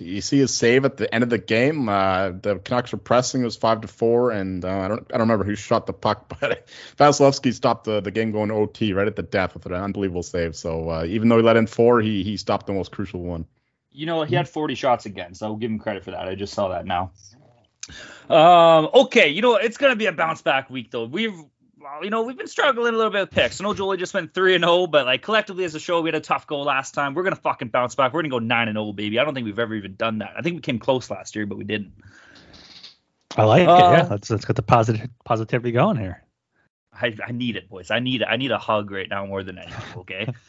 you 0.00 0.20
see 0.20 0.38
his 0.38 0.54
save 0.54 0.84
at 0.84 0.96
the 0.96 1.12
end 1.14 1.22
of 1.22 1.30
the 1.30 1.38
game. 1.38 1.88
Uh, 1.88 2.30
the 2.30 2.58
Canucks 2.58 2.92
were 2.92 2.98
pressing. 2.98 3.42
It 3.42 3.44
was 3.44 3.56
five 3.56 3.82
to 3.82 3.88
four, 3.88 4.30
and 4.30 4.64
uh, 4.64 4.68
I 4.68 4.88
don't 4.88 5.00
I 5.12 5.18
don't 5.18 5.28
remember 5.28 5.44
who 5.44 5.54
shot 5.54 5.86
the 5.86 5.92
puck, 5.92 6.32
but 6.40 6.68
Vasilevskiy 6.98 7.52
stopped 7.54 7.84
the, 7.84 8.00
the 8.00 8.10
game 8.10 8.32
going 8.32 8.50
OT 8.50 8.92
right 8.92 9.06
at 9.06 9.16
the 9.16 9.22
death 9.22 9.54
with 9.54 9.66
an 9.66 9.74
unbelievable 9.74 10.22
save. 10.22 10.56
So 10.56 10.90
uh, 10.90 11.04
even 11.04 11.28
though 11.28 11.36
he 11.36 11.42
let 11.42 11.56
in 11.56 11.66
four, 11.66 12.00
he 12.00 12.22
he 12.22 12.36
stopped 12.36 12.66
the 12.66 12.72
most 12.72 12.92
crucial 12.92 13.20
one. 13.20 13.46
you 13.92 14.06
know, 14.06 14.22
he 14.22 14.34
had 14.34 14.48
40 14.48 14.74
shots 14.74 15.06
again, 15.06 15.34
so 15.34 15.46
I'll 15.46 15.56
give 15.56 15.70
him 15.70 15.78
credit 15.78 16.04
for 16.04 16.12
that. 16.12 16.28
I 16.28 16.34
just 16.34 16.54
saw 16.54 16.68
that 16.68 16.86
now. 16.86 17.12
Um, 18.28 18.88
okay, 18.94 19.28
you 19.28 19.42
know, 19.42 19.56
it's 19.56 19.76
gonna 19.76 19.96
be 19.96 20.06
a 20.06 20.12
bounce 20.12 20.42
back 20.42 20.70
week 20.70 20.90
though. 20.90 21.06
We've 21.06 21.34
well, 21.80 22.04
you 22.04 22.10
know, 22.10 22.22
we've 22.22 22.36
been 22.36 22.46
struggling 22.46 22.92
a 22.94 22.96
little 22.96 23.10
bit 23.10 23.20
with 23.20 23.30
picks. 23.30 23.60
I 23.60 23.64
know 23.64 23.72
Jolie 23.74 23.96
just 23.96 24.12
went 24.12 24.34
three 24.34 24.54
and 24.54 24.62
zero, 24.62 24.86
but 24.86 25.06
like 25.06 25.22
collectively 25.22 25.64
as 25.64 25.74
a 25.74 25.80
show, 25.80 26.00
we 26.02 26.08
had 26.08 26.14
a 26.14 26.20
tough 26.20 26.46
go 26.46 26.60
last 26.60 26.92
time. 26.92 27.14
We're 27.14 27.22
gonna 27.22 27.36
fucking 27.36 27.68
bounce 27.68 27.94
back. 27.94 28.12
We're 28.12 28.20
gonna 28.22 28.30
go 28.30 28.38
nine 28.38 28.68
and 28.68 28.76
zero, 28.76 28.92
baby. 28.92 29.18
I 29.18 29.24
don't 29.24 29.34
think 29.34 29.46
we've 29.46 29.58
ever 29.58 29.74
even 29.74 29.94
done 29.94 30.18
that. 30.18 30.34
I 30.36 30.42
think 30.42 30.56
we 30.56 30.60
came 30.60 30.78
close 30.78 31.10
last 31.10 31.34
year, 31.34 31.46
but 31.46 31.56
we 31.56 31.64
didn't. 31.64 31.92
I 33.36 33.44
like 33.44 33.66
Uh, 33.66 33.72
it. 33.72 33.78
Yeah, 33.78 34.08
let's 34.10 34.30
let's 34.30 34.44
get 34.44 34.56
the 34.56 34.62
positive 34.62 35.08
positivity 35.24 35.72
going 35.72 35.96
here. 35.96 36.22
I, 36.92 37.16
I 37.26 37.32
need 37.32 37.56
it, 37.56 37.68
boys. 37.70 37.90
I 37.90 38.00
need 38.00 38.22
it. 38.22 38.28
I 38.28 38.36
need 38.36 38.50
a 38.50 38.58
hug 38.58 38.90
right 38.90 39.08
now 39.08 39.24
more 39.24 39.42
than 39.42 39.58
anything. 39.58 39.98
Okay. 40.00 40.32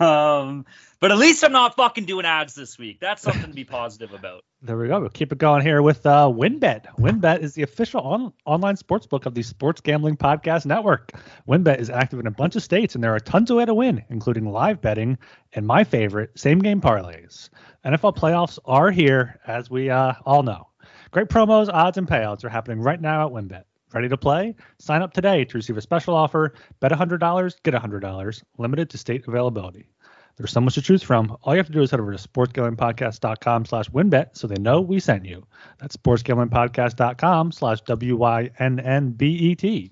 um, 0.00 0.66
but 1.00 1.12
at 1.12 1.18
least 1.18 1.42
I'm 1.42 1.52
not 1.52 1.76
fucking 1.76 2.04
doing 2.04 2.26
ads 2.26 2.54
this 2.54 2.78
week. 2.78 3.00
That's 3.00 3.22
something 3.22 3.50
to 3.50 3.54
be 3.54 3.64
positive 3.78 4.12
about. 4.12 4.44
There 4.62 4.76
we 4.76 4.88
go. 4.88 5.00
We'll 5.00 5.08
keep 5.08 5.32
it 5.32 5.38
going 5.38 5.62
here 5.62 5.80
with 5.80 6.04
uh, 6.04 6.28
WynnBET. 6.28 6.96
WynnBET 6.98 7.40
is 7.40 7.54
the 7.54 7.62
official 7.62 8.02
on- 8.02 8.32
online 8.44 8.76
sports 8.76 9.06
book 9.06 9.24
of 9.24 9.34
the 9.34 9.42
Sports 9.42 9.80
Gambling 9.80 10.18
Podcast 10.18 10.66
Network. 10.66 11.12
WynnBET 11.48 11.78
is 11.78 11.88
active 11.88 12.20
in 12.20 12.26
a 12.26 12.30
bunch 12.30 12.56
of 12.56 12.62
states, 12.62 12.94
and 12.94 13.02
there 13.02 13.14
are 13.14 13.20
tons 13.20 13.50
of 13.50 13.56
ways 13.56 13.66
to 13.66 13.74
win, 13.74 14.04
including 14.10 14.44
live 14.44 14.82
betting 14.82 15.16
and 15.54 15.66
my 15.66 15.84
favorite, 15.84 16.38
same 16.38 16.58
game 16.58 16.80
parlays. 16.80 17.48
NFL 17.84 18.16
playoffs 18.16 18.58
are 18.66 18.90
here, 18.90 19.40
as 19.46 19.70
we 19.70 19.88
uh, 19.88 20.12
all 20.26 20.42
know. 20.42 20.68
Great 21.10 21.28
promos, 21.28 21.68
odds, 21.72 21.96
and 21.96 22.06
payouts 22.06 22.44
are 22.44 22.50
happening 22.50 22.80
right 22.80 23.00
now 23.00 23.26
at 23.26 23.32
WynnBET. 23.32 23.64
Ready 23.92 24.08
to 24.08 24.16
play? 24.16 24.54
Sign 24.78 25.02
up 25.02 25.12
today 25.12 25.44
to 25.44 25.58
receive 25.58 25.76
a 25.76 25.80
special 25.80 26.14
offer. 26.14 26.52
Bet 26.78 26.92
$100, 26.92 27.62
get 27.64 27.74
$100, 27.74 28.42
limited 28.58 28.88
to 28.90 28.98
state 28.98 29.26
availability. 29.26 29.88
There's 30.36 30.52
so 30.52 30.60
much 30.60 30.74
to 30.74 30.82
choose 30.82 31.02
from. 31.02 31.36
All 31.42 31.54
you 31.54 31.58
have 31.58 31.66
to 31.66 31.72
do 31.72 31.82
is 31.82 31.90
head 31.90 31.98
over 32.00 32.16
to 32.16 32.28
sportsgamblingpodcast.com 32.28 33.64
slash 33.66 33.90
wynnbet 33.90 34.36
so 34.36 34.46
they 34.46 34.60
know 34.60 34.80
we 34.80 35.00
sent 35.00 35.26
you. 35.26 35.44
That's 35.78 35.96
sportsgamblingpodcast.com 35.96 37.52
slash 37.52 37.80
W-Y-N-N-B-E-T. 37.82 39.90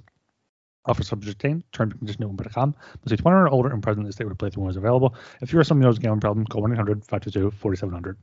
Offer 0.87 1.03
subject 1.03 1.41
to. 1.41 1.49
Terms 1.73 1.93
and 1.93 1.99
conditions 1.99 2.25
at 2.25 2.31
wynnbet.com. 2.31 2.75
Must 2.79 3.11
be 3.11 3.17
21 3.17 3.43
or 3.43 3.49
older 3.49 3.71
and 3.71 3.83
present 3.83 4.05
in 4.05 4.07
the 4.07 4.13
state 4.13 4.25
where 4.25 4.35
playthrough 4.35 4.59
one 4.59 4.71
is 4.71 4.77
available. 4.77 5.15
If 5.43 5.53
you 5.53 5.59
or 5.59 5.65
someone 5.65 5.83
who 5.83 5.89
knows 5.89 5.99
a 5.99 6.01
gambling 6.01 6.21
problem, 6.21 6.47
call 6.47 6.63
1-800-522-4700. 6.63 8.15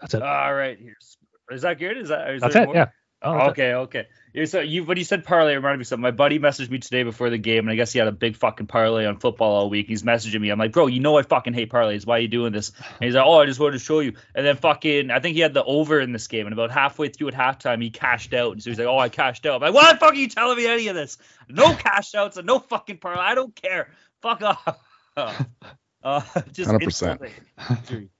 That's 0.00 0.14
it. 0.14 0.22
All 0.22 0.54
right. 0.54 0.76
Here's. 0.78 1.16
Is 1.50 1.62
that 1.62 1.78
good? 1.78 1.96
Is 1.96 2.08
that? 2.08 2.34
Is 2.34 2.42
That's 2.42 2.56
it. 2.56 2.66
more? 2.66 2.74
Yeah. 2.74 2.86
Oh, 3.22 3.48
okay, 3.48 3.72
okay. 3.74 4.06
So 4.44 4.60
you 4.60 4.84
when 4.84 4.98
you 4.98 5.04
said 5.04 5.24
parlay 5.24 5.52
it 5.52 5.56
reminded 5.56 5.78
me 5.78 5.82
of 5.82 5.86
something. 5.86 6.02
My 6.02 6.10
buddy 6.10 6.38
messaged 6.38 6.68
me 6.68 6.78
today 6.78 7.02
before 7.02 7.30
the 7.30 7.38
game, 7.38 7.60
and 7.60 7.70
I 7.70 7.74
guess 7.74 7.90
he 7.90 7.98
had 7.98 8.08
a 8.08 8.12
big 8.12 8.36
fucking 8.36 8.66
parlay 8.66 9.06
on 9.06 9.18
football 9.18 9.52
all 9.52 9.70
week. 9.70 9.86
He's 9.88 10.02
messaging 10.02 10.38
me. 10.38 10.50
I'm 10.50 10.58
like, 10.58 10.72
bro, 10.72 10.86
you 10.86 11.00
know 11.00 11.16
I 11.16 11.22
fucking 11.22 11.54
hate 11.54 11.70
parlays. 11.70 12.06
Why 12.06 12.18
are 12.18 12.20
you 12.20 12.28
doing 12.28 12.52
this? 12.52 12.72
And 12.78 13.04
he's 13.06 13.14
like, 13.14 13.24
oh, 13.24 13.40
I 13.40 13.46
just 13.46 13.58
wanted 13.58 13.72
to 13.72 13.78
show 13.78 14.00
you. 14.00 14.12
And 14.34 14.44
then 14.44 14.56
fucking, 14.56 15.10
I 15.10 15.20
think 15.20 15.34
he 15.34 15.40
had 15.40 15.54
the 15.54 15.64
over 15.64 15.98
in 15.98 16.12
this 16.12 16.26
game, 16.26 16.46
and 16.46 16.52
about 16.52 16.70
halfway 16.70 17.08
through 17.08 17.28
at 17.28 17.34
halftime, 17.34 17.82
he 17.82 17.88
cashed 17.88 18.34
out. 18.34 18.52
And 18.52 18.62
so 18.62 18.68
he's 18.68 18.78
like, 18.78 18.88
oh, 18.88 18.98
I 18.98 19.08
cashed 19.08 19.46
out. 19.46 19.62
I'm 19.62 19.72
like, 19.72 19.82
why 19.82 19.94
the 19.94 19.98
fuck 19.98 20.12
are 20.12 20.16
you 20.16 20.28
telling 20.28 20.58
me 20.58 20.66
any 20.66 20.88
of 20.88 20.94
this? 20.94 21.16
No 21.48 21.74
cash 21.78 22.14
outs 22.14 22.36
and 22.36 22.46
no 22.46 22.58
fucking 22.58 22.98
parlay. 22.98 23.22
I 23.22 23.34
don't 23.34 23.54
care. 23.56 23.88
Fuck 24.20 24.42
off. 24.42 24.78
Uh, 26.04 26.20
just 26.52 26.70
100%. 26.70 26.82
insult 26.84 27.18
to 27.18 27.30
injury. 27.68 28.10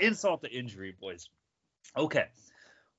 insult 0.00 0.42
to 0.44 0.50
injury, 0.50 0.96
boys. 0.98 1.28
Okay 1.94 2.24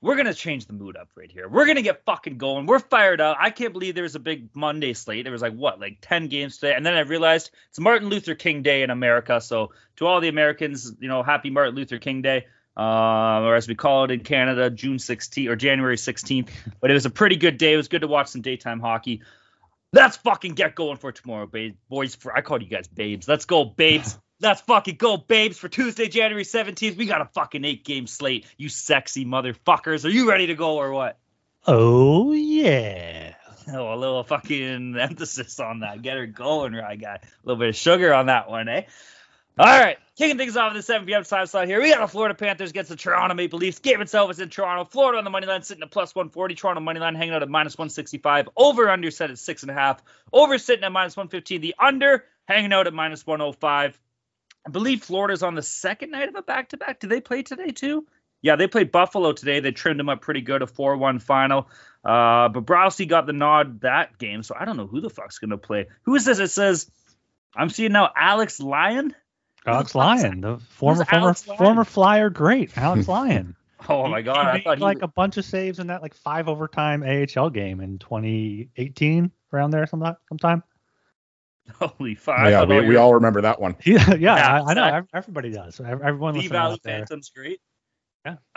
we're 0.02 0.16
gonna 0.16 0.34
change 0.34 0.66
the 0.66 0.74
mood 0.74 0.96
up 0.96 1.10
right 1.16 1.32
here. 1.32 1.50
We're 1.50 1.66
gonna 1.66 1.82
get 1.82 2.06
fucking 2.06 2.38
going. 2.38 2.66
We're 2.66 2.80
fired 2.80 3.20
up. 3.20 3.38
I 3.40 3.50
can't 3.50 3.74
believe 3.74 3.96
there 3.96 4.04
was 4.04 4.16
a 4.16 4.20
big 4.20 4.50
Monday 4.54 4.94
slate. 4.94 5.26
There 5.26 5.32
was 5.34 5.42
like 5.42 5.54
what, 5.54 5.80
like 5.80 5.98
ten 6.02 6.28
games 6.28 6.58
today, 6.58 6.76
and 6.76 6.86
then 6.86 6.94
I 6.94 7.02
realized 7.02 7.52
it's 7.70 7.80
Martin 7.80 8.10
Luther 8.10 8.36
King 8.36 8.62
Day 8.62 8.84
in 8.84 8.90
America. 8.90 9.42
So 9.42 9.72
to 9.98 10.08
all 10.08 10.22
the 10.22 10.30
Americans, 10.30 10.94
you 11.00 11.10
know, 11.10 11.22
happy 11.22 11.50
Martin 11.50 11.76
Luther 11.76 11.98
King 11.98 12.22
Day, 12.22 12.46
uh, 12.78 13.42
or 13.42 13.56
as 13.56 13.68
we 13.68 13.76
call 13.76 14.06
it 14.06 14.12
in 14.12 14.22
Canada, 14.22 14.70
June 14.70 14.98
16th 14.98 15.50
or 15.50 15.58
January 15.58 15.98
16th. 15.98 16.50
But 16.80 16.92
it 16.92 16.94
was 16.94 17.06
a 17.06 17.10
pretty 17.10 17.36
good 17.36 17.58
day. 17.58 17.74
It 17.74 17.78
was 17.78 17.90
good 17.90 18.02
to 18.02 18.08
watch 18.08 18.28
some 18.28 18.42
daytime 18.42 18.80
hockey. 18.80 19.22
Let's 19.92 20.16
fucking 20.18 20.54
get 20.54 20.76
going 20.76 20.98
for 20.98 21.12
tomorrow, 21.12 21.46
babe. 21.46 21.76
boys. 21.90 22.16
For 22.16 22.36
I 22.36 22.42
call 22.42 22.62
you 22.62 22.70
guys 22.70 22.88
babes. 22.88 23.28
Let's 23.28 23.46
go, 23.46 23.66
babes. 23.66 24.18
Let's 24.42 24.62
fucking 24.62 24.96
go, 24.96 25.18
babes, 25.18 25.58
for 25.58 25.68
Tuesday, 25.68 26.08
January 26.08 26.46
17th. 26.46 26.96
We 26.96 27.06
got 27.06 27.22
a 27.22 27.26
fucking 27.26 27.66
eight 27.66 27.84
game 27.84 28.08
slate. 28.08 28.46
You 28.58 28.70
sexy 28.70 29.26
motherfuckers. 29.26 30.06
Are 30.06 30.10
you 30.10 30.30
ready 30.30 30.48
to 30.48 30.56
go 30.56 30.78
or 30.78 30.92
what? 30.92 31.18
Oh, 31.68 32.32
yeah. 32.32 33.36
Oh, 33.68 33.94
a 33.94 33.98
little 33.98 34.24
fucking 34.24 34.98
emphasis 35.00 35.60
on 35.60 35.82
that. 35.82 36.02
Get 36.02 36.18
her 36.18 36.26
going, 36.26 36.74
right, 36.74 37.00
guy. 37.00 37.20
A 37.22 37.28
little 37.44 37.60
bit 37.60 37.70
of 37.70 37.76
sugar 37.76 38.14
on 38.14 38.28
that 38.28 38.50
one, 38.50 38.70
eh? 38.70 38.84
All 39.58 39.66
right, 39.66 39.98
kicking 40.16 40.38
things 40.38 40.56
off 40.56 40.72
at 40.72 40.76
the 40.76 40.82
7 40.82 41.06
p.m. 41.06 41.26
time 41.26 41.46
slot 41.46 41.68
here. 41.68 41.82
We 41.82 41.90
got 41.90 42.00
the 42.00 42.08
Florida 42.08 42.34
Panthers 42.34 42.70
against 42.70 42.90
the 42.90 42.96
Toronto 42.96 43.36
Maple 43.36 43.60
Leafs. 43.60 43.80
Game 43.80 44.00
itself 44.00 44.32
is 44.32 44.40
in 44.40 44.48
Toronto. 44.48 44.86
Florida 44.86 45.18
on 45.18 45.26
the 45.26 45.30
money 45.30 45.48
line 45.48 45.64
sitting 45.64 45.84
at 45.84 45.92
plus 45.92 46.16
140. 46.16 46.56
Toronto 46.56 46.80
money 46.80 47.02
line 47.02 47.14
hanging 47.14 47.34
out 47.34 47.44
at 47.44 47.50
minus 47.50 47.78
165. 47.78 48.48
Over 48.56 48.90
under 48.90 49.12
set 49.12 49.32
at 49.32 49.38
six 49.38 49.64
and 49.64 49.70
a 49.70 49.74
half. 49.74 50.02
Over 50.32 50.58
sitting 50.60 50.86
at 50.86 50.94
minus 50.94 51.18
115. 51.18 51.60
The 51.60 51.76
under 51.78 52.24
hanging 52.48 52.72
out 52.72 52.88
at 52.88 52.94
minus 52.94 53.28
105. 53.28 54.00
I 54.68 54.70
believe 54.72 55.04
Florida's 55.04 55.44
on 55.44 55.56
the 55.56 55.62
second 55.62 56.12
night 56.12 56.30
of 56.30 56.36
a 56.36 56.42
back 56.42 56.70
to 56.70 56.78
back. 56.78 57.00
Did 57.00 57.10
they 57.10 57.22
play 57.22 57.44
today 57.44 57.70
too? 57.72 58.06
Yeah, 58.42 58.56
they 58.56 58.68
played 58.68 58.92
Buffalo 58.92 59.34
today. 59.34 59.60
They 59.60 59.72
trimmed 59.72 60.00
them 60.00 60.08
up 60.10 60.22
pretty 60.22 60.42
good, 60.42 60.62
a 60.62 60.68
4 60.68 60.96
1 60.98 61.20
final. 61.20 61.68
Uh, 62.06 62.48
but 62.50 62.66
Browsy 62.66 63.08
got 63.08 63.26
the 63.26 63.34
nod 63.34 63.82
that 63.82 64.18
game, 64.18 64.44
so 64.44 64.56
I 64.58 64.64
don't 64.66 64.78
know 64.78 64.88
who 64.88 65.02
the 65.02 65.10
fuck's 65.10 65.40
going 65.40 65.50
to 65.50 65.58
play. 65.58 65.88
Who 66.04 66.16
is 66.16 66.24
this? 66.26 66.40
It 66.40 66.48
says, 66.50 66.90
I'm 67.56 67.70
seeing 67.70 67.92
now 67.92 68.12
Alex 68.16 68.60
Lyon. 68.62 69.14
Alex 69.66 69.94
Lyon, 69.94 70.40
the 70.42 70.58
former 70.70 71.04
former 71.04 71.24
Alex 71.26 71.48
Lyon? 71.48 71.58
former 71.58 71.84
Flyer 71.84 72.30
great, 72.30 72.72
Alex 72.78 73.08
Lyon. 73.10 73.56
Oh 73.90 74.08
my 74.08 74.22
god, 74.22 74.36
He 74.36 74.50
I 74.50 74.54
made, 74.54 74.64
thought 74.64 74.78
he 74.78 74.84
like 74.84 74.98
was- 74.98 75.04
a 75.04 75.08
bunch 75.10 75.36
of 75.38 75.44
saves 75.46 75.80
in 75.80 75.88
that 75.88 76.02
like 76.02 76.14
five 76.14 76.48
overtime 76.48 77.04
AHL 77.04 77.50
game 77.50 77.82
in 77.82 78.00
2018 78.00 79.32
around 79.52 79.72
there 79.72 79.86
sometime. 79.88 80.16
sometime. 80.30 80.64
holy 81.80 82.16
fuck. 82.16 82.40
Yeah, 82.50 82.64
we, 82.66 82.76
all 82.76 82.88
we 82.88 82.96
all 82.96 83.14
remember 83.16 83.42
that 83.42 83.60
one. 83.60 83.76
Yeah, 83.86 84.14
yeah, 84.16 84.36
Yeah, 84.36 84.64
I, 84.64 84.72
I 84.72 84.74
know. 84.74 85.06
Everybody 85.14 85.52
does. 85.52 85.76
So 85.76 85.84
ev- 85.84 86.02
Everyone 86.02 86.34
the 86.34 86.40
listening 86.40 86.60
Valley 86.60 86.74
out 86.74 86.84
there. 86.84 87.00
Phantoms 87.00 87.32
great. 87.36 87.60
Yeah. 88.26 88.36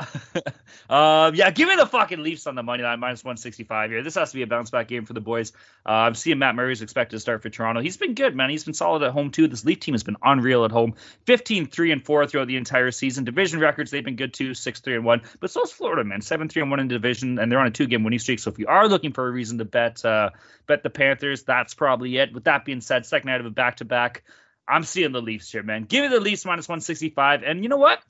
um, 0.90 1.34
yeah, 1.36 1.50
give 1.52 1.68
me 1.68 1.76
the 1.76 1.86
fucking 1.86 2.20
Leafs 2.20 2.48
on 2.48 2.56
the 2.56 2.64
money 2.64 2.82
line, 2.82 2.98
minus 2.98 3.22
165 3.22 3.90
here. 3.90 4.02
This 4.02 4.16
has 4.16 4.32
to 4.32 4.36
be 4.36 4.42
a 4.42 4.46
bounce 4.46 4.70
back 4.70 4.88
game 4.88 5.06
for 5.06 5.12
the 5.12 5.20
boys. 5.20 5.52
Uh, 5.86 5.90
I'm 5.90 6.14
seeing 6.16 6.40
Matt 6.40 6.56
Murray's 6.56 6.82
expected 6.82 7.16
to 7.16 7.20
start 7.20 7.42
for 7.42 7.48
Toronto. 7.48 7.80
He's 7.80 7.96
been 7.96 8.14
good, 8.14 8.34
man. 8.34 8.50
He's 8.50 8.64
been 8.64 8.74
solid 8.74 9.04
at 9.04 9.12
home, 9.12 9.30
too. 9.30 9.46
This 9.46 9.64
Leaf 9.64 9.78
team 9.78 9.94
has 9.94 10.02
been 10.02 10.16
unreal 10.22 10.64
at 10.64 10.72
home. 10.72 10.94
15 11.26 11.66
3 11.66 11.92
and 11.92 12.04
4 12.04 12.26
throughout 12.26 12.48
the 12.48 12.56
entire 12.56 12.90
season. 12.90 13.24
Division 13.24 13.60
records, 13.60 13.92
they've 13.92 14.04
been 14.04 14.16
good, 14.16 14.34
too. 14.34 14.54
6 14.54 14.80
3 14.80 14.96
and 14.96 15.04
1. 15.04 15.22
But 15.38 15.50
so's 15.50 15.70
Florida, 15.70 16.02
man. 16.02 16.22
7 16.22 16.48
3 16.48 16.62
and 16.62 16.70
1 16.70 16.80
in 16.80 16.88
the 16.88 16.94
division, 16.94 17.38
and 17.38 17.50
they're 17.50 17.60
on 17.60 17.68
a 17.68 17.70
two 17.70 17.86
game 17.86 18.02
winning 18.02 18.18
streak. 18.18 18.40
So 18.40 18.50
if 18.50 18.58
you 18.58 18.66
are 18.66 18.88
looking 18.88 19.12
for 19.12 19.28
a 19.28 19.30
reason 19.30 19.58
to 19.58 19.64
bet, 19.64 20.04
uh, 20.04 20.30
bet 20.66 20.82
the 20.82 20.90
Panthers, 20.90 21.44
that's 21.44 21.74
probably 21.74 22.16
it. 22.16 22.32
With 22.32 22.44
that 22.44 22.64
being 22.64 22.80
said, 22.80 23.06
second 23.06 23.30
night 23.30 23.40
of 23.40 23.46
a 23.46 23.50
back 23.50 23.76
to 23.76 23.84
back. 23.84 24.24
I'm 24.66 24.84
seeing 24.84 25.12
the 25.12 25.20
Leafs 25.20 25.50
here, 25.50 25.62
man. 25.62 25.84
Give 25.84 26.02
me 26.02 26.08
the 26.08 26.20
Leafs 26.20 26.44
minus 26.44 26.68
165. 26.68 27.42
And 27.42 27.62
you 27.62 27.68
know 27.68 27.78
what? 27.78 28.00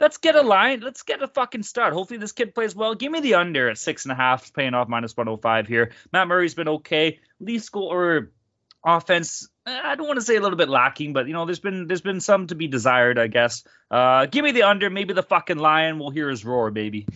Let's 0.00 0.16
get 0.16 0.34
a 0.34 0.40
line. 0.42 0.80
Let's 0.80 1.02
get 1.02 1.22
a 1.22 1.28
fucking 1.28 1.62
start. 1.62 1.92
Hopefully 1.92 2.18
this 2.18 2.32
kid 2.32 2.54
plays 2.54 2.74
well. 2.74 2.94
Give 2.94 3.12
me 3.12 3.20
the 3.20 3.34
under 3.34 3.68
at 3.68 3.78
six 3.78 4.06
and 4.06 4.12
a 4.12 4.14
half, 4.14 4.52
paying 4.54 4.74
off 4.74 4.88
minus 4.88 5.14
105 5.16 5.68
here. 5.68 5.92
Matt 6.12 6.26
Murray's 6.26 6.54
been 6.54 6.68
okay. 6.68 7.20
Leafs 7.38 7.68
goal 7.68 7.92
or 7.92 8.30
offense. 8.84 9.48
eh, 9.66 9.80
I 9.82 9.94
don't 9.96 10.06
want 10.06 10.18
to 10.18 10.24
say 10.24 10.36
a 10.36 10.40
little 10.40 10.56
bit 10.56 10.70
lacking, 10.70 11.12
but 11.12 11.26
you 11.26 11.34
know, 11.34 11.44
there's 11.44 11.60
been 11.60 11.86
there's 11.86 12.00
been 12.00 12.20
some 12.20 12.46
to 12.46 12.54
be 12.54 12.66
desired, 12.66 13.18
I 13.18 13.26
guess. 13.26 13.62
Uh, 13.90 14.26
give 14.26 14.42
me 14.42 14.52
the 14.52 14.62
under. 14.62 14.88
Maybe 14.88 15.12
the 15.12 15.22
fucking 15.22 15.58
lion. 15.58 15.98
We'll 15.98 16.10
hear 16.10 16.30
his 16.30 16.44
roar, 16.44 16.70
baby. 16.70 17.06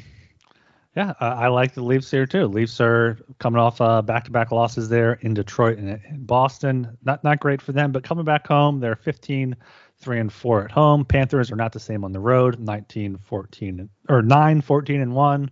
Yeah, 0.97 1.15
uh, 1.21 1.25
I 1.25 1.49
like 1.49 1.75
the 1.75 1.83
Leafs 1.83 2.09
here 2.11 2.27
too. 2.27 2.47
Leafs 2.47 2.81
are 2.81 3.19
coming 3.41 3.59
off 3.59 3.81
uh, 3.81 4.01
back-to-back 4.03 4.53
losses 4.53 4.89
there 4.89 5.15
in 5.15 5.35
Detroit 5.35 5.79
and 5.79 6.01
in 6.09 6.25
Boston. 6.25 6.97
Not 7.03 7.25
not 7.25 7.41
great 7.41 7.61
for 7.61 7.73
them, 7.73 7.91
but 7.91 8.05
coming 8.05 8.25
back 8.25 8.47
home, 8.47 8.79
they're 8.79 8.95
15 8.95 9.57
3 9.99 10.21
and 10.21 10.33
4 10.33 10.65
at 10.67 10.71
home. 10.71 11.05
Panthers 11.05 11.51
are 11.51 11.57
not 11.57 11.73
the 11.73 11.81
same 11.81 12.05
on 12.05 12.13
the 12.13 12.21
road, 12.21 12.59
19 12.59 13.19
14 13.19 13.89
or 14.09 14.23
9 14.23 14.61
14 14.61 15.01
and 15.01 15.15
1. 15.15 15.51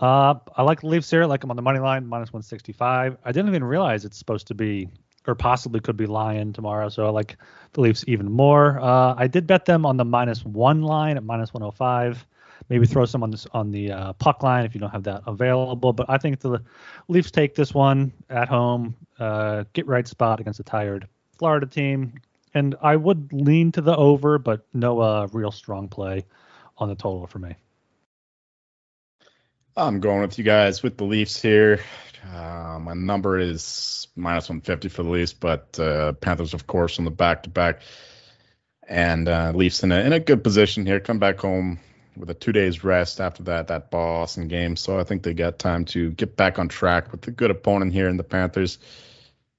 Uh, 0.00 0.34
I 0.56 0.62
like 0.62 0.80
the 0.80 0.86
Leafs 0.86 1.10
here. 1.10 1.22
I 1.22 1.26
like 1.26 1.40
them 1.40 1.50
on 1.50 1.56
the 1.56 1.62
money 1.62 1.80
line, 1.80 2.06
minus 2.06 2.32
165. 2.32 3.16
I 3.24 3.32
didn't 3.32 3.48
even 3.48 3.64
realize 3.64 4.04
it's 4.04 4.18
supposed 4.18 4.46
to 4.48 4.54
be 4.54 4.88
or 5.26 5.34
possibly 5.34 5.80
could 5.80 5.96
be 5.96 6.06
Lion 6.06 6.54
tomorrow, 6.54 6.88
so 6.88 7.04
I 7.04 7.10
like 7.10 7.36
the 7.72 7.82
Leafs 7.82 8.04
even 8.06 8.30
more. 8.30 8.80
Uh, 8.80 9.14
I 9.16 9.26
did 9.26 9.46
bet 9.46 9.66
them 9.66 9.84
on 9.84 9.98
the 9.98 10.04
minus 10.04 10.44
one 10.44 10.82
line 10.82 11.16
at 11.16 11.24
minus 11.24 11.52
105 11.52 12.26
maybe 12.68 12.86
throw 12.86 13.04
some 13.04 13.22
on 13.22 13.30
this 13.30 13.46
on 13.52 13.70
the 13.70 13.92
uh, 13.92 14.12
puck 14.14 14.42
line 14.42 14.64
if 14.64 14.74
you 14.74 14.80
don't 14.80 14.90
have 14.90 15.04
that 15.04 15.22
available. 15.26 15.92
But 15.92 16.06
I 16.08 16.18
think 16.18 16.40
the 16.40 16.60
Leafs 17.08 17.30
take 17.30 17.54
this 17.54 17.72
one 17.74 18.12
at 18.30 18.48
home, 18.48 18.94
uh, 19.18 19.64
get 19.72 19.86
right 19.86 20.06
spot 20.06 20.40
against 20.40 20.60
a 20.60 20.64
tired 20.64 21.08
Florida 21.38 21.66
team, 21.66 22.14
and 22.54 22.74
I 22.80 22.96
would 22.96 23.32
lean 23.32 23.72
to 23.72 23.80
the 23.80 23.96
over, 23.96 24.38
but 24.38 24.66
no 24.72 25.00
uh, 25.00 25.28
real 25.32 25.52
strong 25.52 25.88
play 25.88 26.26
on 26.76 26.88
the 26.88 26.94
total 26.94 27.26
for 27.26 27.38
me. 27.38 27.54
I'm 29.76 30.00
going 30.00 30.22
with 30.22 30.38
you 30.38 30.44
guys 30.44 30.82
with 30.82 30.96
the 30.96 31.04
Leafs 31.04 31.40
here. 31.40 31.80
Uh, 32.34 32.78
my 32.80 32.94
number 32.94 33.38
is 33.38 34.08
minus 34.16 34.48
150 34.48 34.88
for 34.88 35.04
the 35.04 35.10
Leafs, 35.10 35.32
but 35.32 35.78
uh, 35.78 36.12
Panthers, 36.14 36.52
of 36.52 36.66
course, 36.66 36.98
on 36.98 37.04
the 37.04 37.12
back 37.12 37.44
to 37.44 37.50
back. 37.50 37.82
And 38.88 39.28
uh, 39.28 39.52
Leafs 39.54 39.82
in 39.82 39.92
a, 39.92 40.00
in 40.00 40.12
a 40.12 40.18
good 40.18 40.42
position 40.42 40.84
here. 40.84 40.98
Come 40.98 41.18
back 41.18 41.38
home 41.38 41.78
with 42.16 42.30
a 42.30 42.34
two 42.34 42.52
days 42.52 42.82
rest 42.82 43.20
after 43.20 43.44
that 43.44 43.68
that 43.68 43.90
Boston 43.90 44.48
game. 44.48 44.74
So 44.76 44.98
I 44.98 45.04
think 45.04 45.22
they 45.22 45.34
got 45.34 45.58
time 45.58 45.84
to 45.86 46.10
get 46.12 46.36
back 46.36 46.58
on 46.58 46.68
track 46.68 47.12
with 47.12 47.26
a 47.28 47.30
good 47.30 47.50
opponent 47.50 47.92
here 47.92 48.08
in 48.08 48.16
the 48.16 48.24
Panthers. 48.24 48.78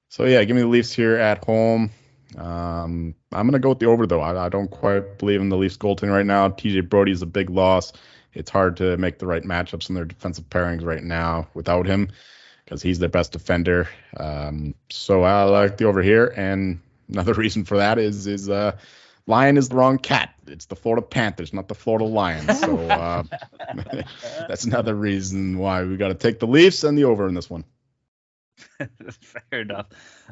So 0.10 0.26
yeah, 0.26 0.44
give 0.44 0.56
me 0.56 0.64
the 0.64 0.68
Leafs 0.68 0.92
here 0.92 1.16
at 1.16 1.46
home. 1.46 1.92
Um, 2.38 3.16
I'm 3.32 3.48
gonna 3.48 3.60
go 3.60 3.70
with 3.70 3.80
the 3.80 3.88
over 3.88 4.06
though. 4.06 4.22
I, 4.22 4.46
I 4.46 4.50
don't 4.50 4.70
quite 4.70 5.18
believe 5.18 5.42
in 5.42 5.50
the 5.50 5.58
Leafs 5.58 5.78
goaltending 5.78 6.14
right 6.14 6.26
now. 6.26 6.50
TJ 6.50 6.90
Brodie 6.90 7.12
is 7.12 7.22
a 7.22 7.28
big 7.28 7.50
loss. 7.50 7.94
It's 8.34 8.52
hard 8.52 8.78
to 8.78 8.98
make 8.98 9.20
the 9.20 9.26
right 9.26 9.44
matchups 9.44 9.90
in 9.90 9.96
their 9.96 10.06
defensive 10.06 10.50
pairings 10.50 10.84
right 10.84 11.04
now 11.04 11.48
without 11.56 11.88
him 11.88 12.10
because 12.64 12.82
he's 12.82 13.00
their 13.00 13.10
best 13.10 13.32
defender. 13.32 13.90
Um, 14.18 14.76
so 14.90 15.24
I 15.24 15.44
like 15.44 15.78
the 15.78 15.86
over 15.86 16.04
here, 16.04 16.34
and 16.38 16.80
another 17.10 17.34
reason 17.36 17.66
for 17.66 17.78
that 17.78 17.98
is 17.98 18.28
is 18.28 18.50
uh, 18.50 18.78
Lion 19.26 19.58
is 19.58 19.70
the 19.70 19.76
wrong 19.76 19.98
cat. 19.98 20.34
It's 20.48 20.66
the 20.66 20.76
Florida 20.76 21.06
Panthers, 21.06 21.54
not 21.54 21.68
the 21.68 21.76
Florida 21.76 22.06
Lions. 22.06 22.60
So 22.60 22.78
uh, 22.90 23.24
that's 24.48 24.66
another 24.66 24.96
reason 24.96 25.58
why 25.58 25.84
we 25.84 25.98
got 25.98 26.08
to 26.10 26.16
take 26.16 26.40
the 26.40 26.48
Leafs 26.48 26.84
and 26.84 26.98
the 26.98 27.06
over 27.06 27.28
in 27.28 27.34
this 27.34 27.50
one. 27.50 27.64
Fair 29.50 29.62
enough. 29.62 29.88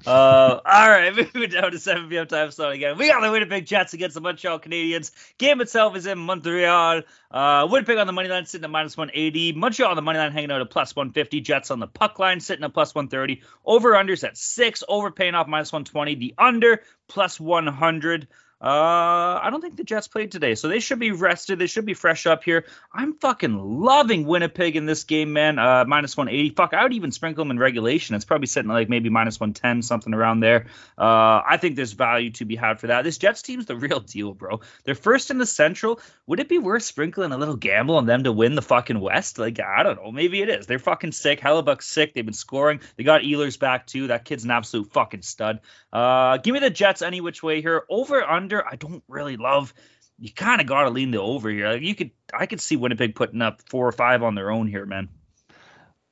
Uh, 0.05 0.59
all 0.65 0.89
right, 0.89 1.15
moving 1.33 1.49
down 1.49 1.71
to 1.71 1.79
7 1.79 2.09
p.m. 2.09 2.27
time 2.27 2.51
slot 2.51 2.73
again. 2.73 2.97
We 2.97 3.07
got 3.07 3.21
the 3.21 3.31
Winnipeg 3.31 3.65
Jets 3.65 3.93
against 3.93 4.15
the 4.15 4.21
Montreal 4.21 4.59
Canadiens. 4.59 5.11
Game 5.37 5.61
itself 5.61 5.95
is 5.95 6.05
in 6.05 6.17
Montreal. 6.19 7.01
Uh, 7.29 7.67
Winnipeg 7.69 7.97
on 7.97 8.07
the 8.07 8.13
money 8.13 8.29
line 8.29 8.45
sitting 8.45 8.65
at 8.65 8.69
minus 8.69 8.95
180. 8.95 9.53
Montreal 9.53 9.89
on 9.89 9.95
the 9.95 10.01
money 10.01 10.19
line 10.19 10.31
hanging 10.31 10.51
out 10.51 10.61
at 10.61 10.69
plus 10.69 10.95
150. 10.95 11.41
Jets 11.41 11.71
on 11.71 11.79
the 11.79 11.87
puck 11.87 12.19
line 12.19 12.39
sitting 12.39 12.63
at 12.63 12.73
plus 12.73 12.93
130. 12.93 13.41
Over 13.65 13.93
unders 13.93 14.23
at 14.23 14.37
six. 14.37 14.83
Over 14.87 15.11
paying 15.11 15.35
off 15.35 15.47
minus 15.47 15.71
120. 15.71 16.15
The 16.15 16.33
under 16.37 16.81
plus 17.07 17.39
100. 17.39 18.27
Uh, 18.59 19.39
I 19.43 19.49
don't 19.51 19.61
think 19.61 19.77
the 19.77 19.83
Jets 19.83 20.07
played 20.07 20.31
today, 20.31 20.55
so 20.55 20.67
they 20.67 20.79
should 20.79 20.97
be 20.97 21.11
rested. 21.11 21.59
They 21.59 21.67
should 21.67 21.85
be 21.85 21.93
fresh 21.93 22.25
up 22.25 22.43
here. 22.43 22.65
I'm 22.91 23.13
fucking 23.13 23.55
loving 23.55 24.25
Winnipeg 24.25 24.75
in 24.75 24.87
this 24.87 25.03
game, 25.03 25.31
man. 25.31 25.59
Uh, 25.59 25.85
minus 25.87 26.17
180. 26.17 26.55
Fuck, 26.55 26.73
I 26.73 26.81
would 26.81 26.93
even 26.93 27.11
sprinkle 27.11 27.43
them 27.43 27.51
in 27.51 27.59
regulation. 27.59 28.15
It's 28.15 28.25
probably 28.25 28.47
sitting 28.47 28.71
like 28.71 28.89
maybe 28.89 29.09
minus 29.09 29.39
110, 29.39 29.83
something 29.83 30.11
around 30.11 30.39
there. 30.39 30.65
Uh, 30.97 31.41
I 31.47 31.57
think 31.61 31.75
there's 31.75 31.93
value 31.93 32.31
to 32.31 32.45
be 32.45 32.55
had 32.55 32.79
for 32.79 32.87
that. 32.87 33.03
This 33.03 33.19
Jets 33.19 33.43
team's 33.43 33.67
the 33.67 33.75
real 33.75 33.99
deal, 33.99 34.33
bro. 34.33 34.61
They're 34.85 34.95
first 34.95 35.29
in 35.29 35.37
the 35.37 35.45
Central. 35.45 35.99
Would 36.25 36.39
it 36.39 36.49
be 36.49 36.57
worth 36.57 36.83
sprinkling 36.83 37.33
a 37.33 37.37
little 37.37 37.57
gamble 37.57 37.97
on 37.97 38.07
them 38.07 38.23
to 38.23 38.31
win 38.31 38.55
the 38.55 38.63
fucking 38.63 38.99
West? 38.99 39.37
Like, 39.37 39.59
I 39.59 39.83
don't 39.83 40.03
know. 40.03 40.11
Maybe 40.11 40.41
it 40.41 40.49
is. 40.49 40.65
They're 40.65 40.79
fucking 40.79 41.11
sick. 41.11 41.39
Hellebuyck's 41.41 41.85
sick. 41.85 42.15
They've 42.15 42.25
been 42.25 42.33
scoring. 42.33 42.79
They 42.95 43.03
got 43.03 43.21
Ehlers 43.21 43.59
back 43.59 43.85
too. 43.85 44.07
That 44.07 44.25
kid's 44.25 44.45
an 44.45 44.51
absolute 44.51 44.91
fucking 44.91 45.21
stud. 45.21 45.59
Uh, 45.93 46.37
give 46.37 46.53
me 46.53 46.59
the 46.59 46.71
Jets 46.71 47.03
any 47.03 47.21
which 47.21 47.43
way 47.43 47.61
here. 47.61 47.83
Over 47.87 48.23
under. 48.23 48.46
I 48.53 48.75
don't 48.75 49.03
really 49.07 49.37
love. 49.37 49.73
You 50.19 50.31
kind 50.33 50.61
of 50.61 50.67
got 50.67 50.83
to 50.83 50.89
lean 50.89 51.11
the 51.11 51.21
over 51.21 51.49
here. 51.49 51.69
Like 51.69 51.81
you 51.81 51.95
could, 51.95 52.11
I 52.33 52.45
could 52.45 52.61
see 52.61 52.75
Winnipeg 52.75 53.15
putting 53.15 53.41
up 53.41 53.61
four 53.69 53.87
or 53.87 53.91
five 53.91 54.23
on 54.23 54.35
their 54.35 54.51
own 54.51 54.67
here, 54.67 54.85
man. 54.85 55.09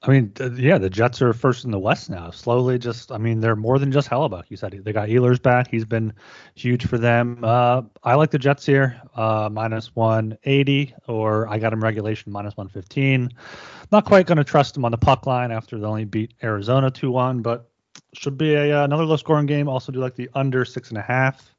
I 0.08 0.12
mean, 0.12 0.34
yeah, 0.58 0.78
the 0.78 0.90
Jets 0.90 1.22
are 1.22 1.34
first 1.34 1.66
in 1.66 1.72
the 1.72 1.80
West 1.80 2.12
now. 2.12 2.30
Slowly, 2.30 2.78
just 2.78 3.12
I 3.12 3.18
mean, 3.18 3.40
they're 3.40 3.56
more 3.56 3.80
than 3.80 3.92
just 3.92 4.08
Hellebuyck. 4.08 4.44
You 4.50 4.58
said 4.58 4.80
they 4.84 4.94
got 4.94 5.10
Ehlers 5.10 5.42
back. 5.42 5.70
He's 5.70 5.86
been 5.86 6.14
huge 6.54 6.86
for 6.86 7.00
them. 7.00 7.40
Uh, 7.44 7.84
I 8.04 8.14
like 8.14 8.30
the 8.30 8.38
Jets 8.38 8.66
here, 8.66 9.02
uh, 9.16 9.50
minus 9.52 9.96
180, 9.96 10.94
or 11.08 11.48
I 11.48 11.58
got 11.58 11.72
them 11.72 11.84
regulation 11.84 12.32
minus 12.32 12.56
115. 12.56 13.32
Not 13.92 14.06
quite 14.06 14.28
going 14.28 14.38
to 14.38 14.44
trust 14.44 14.76
them 14.76 14.86
on 14.86 14.92
the 14.92 14.98
puck 14.98 15.26
line 15.26 15.52
after 15.52 15.80
they 15.80 15.86
only 15.86 16.06
beat 16.06 16.36
Arizona 16.44 16.92
2-1, 16.92 17.42
but 17.42 17.70
should 18.14 18.38
be 18.38 18.54
a, 18.54 18.82
uh, 18.82 18.84
another 18.84 19.06
low 19.06 19.18
scoring 19.18 19.48
game. 19.48 19.68
Also 19.68 19.92
do 19.92 20.00
like 20.00 20.16
the 20.16 20.30
under 20.36 20.66
six 20.66 20.90
and 20.90 21.00
a 21.00 21.02
half 21.02 21.55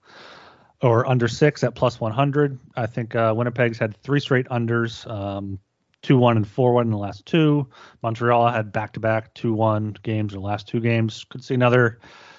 or 0.86 1.06
under 1.06 1.28
six 1.28 1.64
at 1.64 1.74
plus 1.74 2.00
100. 2.00 2.58
I 2.76 2.86
think 2.86 3.14
uh, 3.14 3.34
Winnipeg's 3.36 3.78
had 3.78 3.96
three 4.02 4.20
straight 4.20 4.46
unders, 4.48 5.08
um, 5.10 5.58
2 6.02 6.16
1 6.16 6.36
and 6.36 6.46
4 6.46 6.72
1 6.72 6.86
in 6.86 6.90
the 6.90 6.96
last 6.96 7.26
two. 7.26 7.68
Montreal 8.02 8.48
had 8.48 8.72
back 8.72 8.92
to 8.92 9.00
back 9.00 9.34
2 9.34 9.52
1 9.52 9.96
games 10.02 10.32
in 10.32 10.40
the 10.40 10.46
last 10.46 10.68
two 10.68 10.80
games. 10.80 11.24
Could 11.28 11.42
see 11.42 11.54
another 11.54 11.98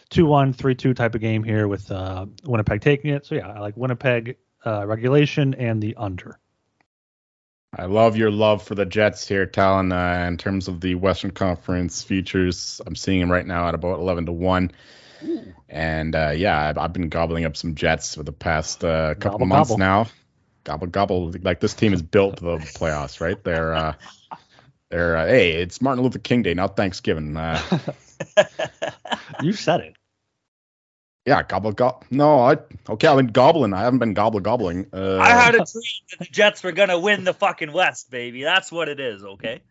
2 0.10 0.26
1, 0.26 0.54
3 0.54 0.76
2 0.76 0.94
type 0.94 1.16
of 1.16 1.22
game 1.22 1.44
here 1.44 1.68
with 1.68 1.92
uh, 1.92 2.26
Winnipeg 2.46 2.82
taking 2.82 3.12
it. 3.12 3.26
So, 3.26 3.36
yeah, 3.36 3.48
I 3.48 3.60
like 3.60 3.76
Winnipeg 3.76 4.38
uh, 4.66 4.88
regulation 4.88 5.54
and 5.54 5.82
the 5.82 5.96
under. 5.98 6.40
I 7.78 7.86
love 7.86 8.16
your 8.16 8.32
love 8.32 8.64
for 8.64 8.76
the 8.76 8.86
Jets 8.86 9.28
here, 9.28 9.46
Talon. 9.46 9.92
Uh, 9.92 10.26
in 10.28 10.38
terms 10.38 10.70
of 10.70 10.80
the 10.80 10.96
Western 10.96 11.32
Conference 11.32 12.02
futures, 12.02 12.80
I'm 12.88 12.96
seeing 12.96 13.20
them 13.20 13.32
right 13.32 13.46
now 13.46 13.68
at 13.68 13.76
about 13.76 14.00
11 14.00 14.28
to 14.28 14.32
1. 14.32 14.72
And 15.70 16.16
uh, 16.16 16.32
yeah, 16.36 16.70
I've, 16.70 16.78
I've, 16.78 16.94
been 16.94 17.10
gobbling 17.10 17.46
up 17.46 17.58
some 17.58 17.76
Jets 17.76 18.16
for 18.16 18.24
the 18.24 18.32
past 18.32 18.84
uh, 18.84 19.16
couple 19.16 19.32
gobble, 19.32 19.44
of 19.44 19.50
months 19.50 19.70
gobble. 19.70 19.80
now. 19.80 20.08
Gobble 20.64 20.88
gobble. 20.88 21.34
Like 21.42 21.60
this 21.60 21.74
team 21.74 21.94
is 21.94 22.02
built 22.02 22.40
for 22.40 22.58
the 22.58 22.66
playoffs, 22.66 23.22
right? 23.22 23.42
They're 23.44 23.74
uh, 23.74 23.94
they're 24.90 25.18
uh, 25.18 25.26
hey, 25.28 25.52
it's 25.54 25.82
Martin 25.82 26.04
Luther 26.04 26.20
King 26.20 26.44
Day, 26.44 26.54
not 26.54 26.76
Thanksgiving. 26.76 27.36
Uh. 27.36 27.62
you 29.42 29.54
said 29.54 29.82
it. 29.82 29.96
Yeah, 31.26 31.44
gobble 31.44 31.74
gobble. 31.74 32.04
No, 32.10 32.40
I 32.40 32.58
okay. 32.90 33.08
I've 33.08 33.18
been 33.18 33.28
gobbling. 33.28 33.74
I 33.74 33.82
haven't 33.82 34.00
been 34.00 34.14
gobble 34.14 34.40
gobbling. 34.40 34.88
Uh, 34.94 35.18
I 35.18 35.30
had 35.30 35.56
a 35.56 35.58
dream 35.58 35.66
that 36.10 36.20
the 36.20 36.26
Jets 36.26 36.64
were 36.64 36.72
gonna 36.72 37.00
win 37.00 37.24
the 37.24 37.34
fucking 37.34 37.72
West, 37.72 38.10
baby. 38.10 38.44
That's 38.44 38.72
what 38.72 38.88
it 38.90 39.00
is. 39.00 39.24
Okay 39.24 39.62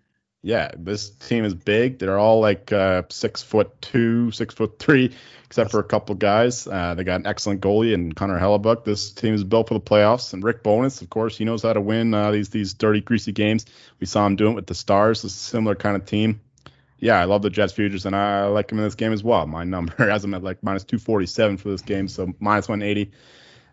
yeah, 0.46 0.70
this 0.78 1.10
team 1.10 1.44
is 1.44 1.54
big. 1.54 1.98
They're 1.98 2.20
all 2.20 2.38
like 2.38 2.70
uh, 2.70 3.02
six 3.08 3.42
foot 3.42 3.82
two, 3.82 4.30
six 4.30 4.54
foot 4.54 4.78
three, 4.78 5.12
except 5.44 5.72
for 5.72 5.80
a 5.80 5.84
couple 5.84 6.14
guys. 6.14 6.68
Uh, 6.68 6.94
they 6.94 7.02
got 7.02 7.18
an 7.18 7.26
excellent 7.26 7.60
goalie 7.60 7.92
and 7.92 8.14
Connor 8.14 8.38
Hellebuyck. 8.38 8.84
This 8.84 9.10
team 9.10 9.34
is 9.34 9.42
built 9.42 9.66
for 9.66 9.74
the 9.74 9.80
playoffs. 9.80 10.32
And 10.34 10.44
Rick 10.44 10.62
Bowness, 10.62 11.02
of 11.02 11.10
course, 11.10 11.36
he 11.36 11.44
knows 11.44 11.64
how 11.64 11.72
to 11.72 11.80
win 11.80 12.14
uh, 12.14 12.30
these 12.30 12.50
these 12.50 12.74
dirty, 12.74 13.00
greasy 13.00 13.32
games. 13.32 13.66
We 13.98 14.06
saw 14.06 14.24
him 14.24 14.36
doing 14.36 14.52
it 14.52 14.54
with 14.54 14.68
the 14.68 14.76
Stars. 14.76 15.24
a 15.24 15.30
similar 15.30 15.74
kind 15.74 15.96
of 15.96 16.06
team. 16.06 16.40
Yeah, 17.00 17.20
I 17.20 17.24
love 17.24 17.42
the 17.42 17.50
Jets 17.50 17.72
futures, 17.72 18.06
and 18.06 18.14
I 18.14 18.44
like 18.44 18.68
them 18.68 18.78
in 18.78 18.84
this 18.84 18.94
game 18.94 19.12
as 19.12 19.24
well. 19.24 19.48
My 19.48 19.64
number 19.64 19.94
has 20.08 20.22
them 20.22 20.32
at 20.32 20.44
like 20.44 20.62
minus 20.62 20.84
247 20.84 21.56
for 21.56 21.70
this 21.70 21.82
game, 21.82 22.06
so 22.06 22.32
minus 22.38 22.68
180. 22.68 23.10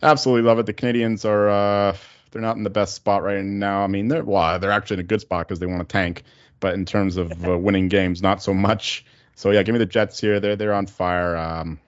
Absolutely 0.02 0.42
love 0.42 0.58
it. 0.58 0.66
The 0.66 0.74
Canadiens 0.74 1.24
are 1.24 1.50
uh, 1.50 1.98
they're 2.32 2.42
not 2.42 2.58
in 2.58 2.64
the 2.64 2.72
best 2.72 2.96
spot 2.96 3.22
right 3.22 3.44
now. 3.44 3.84
I 3.84 3.88
mean, 3.88 4.08
they're 4.08 4.24
well, 4.24 4.58
they're 4.58 4.72
actually 4.72 4.96
in 4.96 5.02
a 5.02 5.04
good 5.04 5.22
spot 5.22 5.48
because 5.48 5.60
they 5.60 5.68
want 5.68 5.88
to 5.88 5.94
tank 5.94 6.24
but 6.60 6.74
in 6.74 6.86
terms 6.86 7.18
of 7.18 7.48
uh, 7.48 7.58
winning 7.58 7.88
games, 7.88 8.22
not 8.22 8.42
so 8.42 8.54
much. 8.54 9.06
So 9.36 9.52
yeah, 9.52 9.64
give 9.64 9.74
me 9.74 9.80
the 9.80 9.86
Jets 9.86 10.20
here. 10.20 10.40
They're 10.40 10.56
they're 10.56 10.74
on 10.74 10.88
fire. 10.88 11.36
Um, 11.36 11.80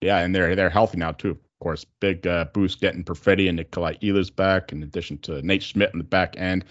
yeah, 0.00 0.18
and 0.18 0.34
they're 0.34 0.54
they're 0.54 0.70
healthy 0.70 0.98
now 0.98 1.12
too. 1.12 1.30
Of 1.30 1.58
course, 1.60 1.84
big 2.00 2.26
uh, 2.26 2.46
boost 2.52 2.80
getting 2.80 3.04
Perfetti 3.04 3.48
and 3.48 3.56
Nikolai 3.56 3.94
Ehlers 4.02 4.34
back, 4.34 4.72
in 4.72 4.82
addition 4.82 5.18
to 5.18 5.42
Nate 5.42 5.62
Schmidt 5.62 5.92
in 5.92 5.98
the 5.98 6.04
back 6.04 6.34
end. 6.36 6.64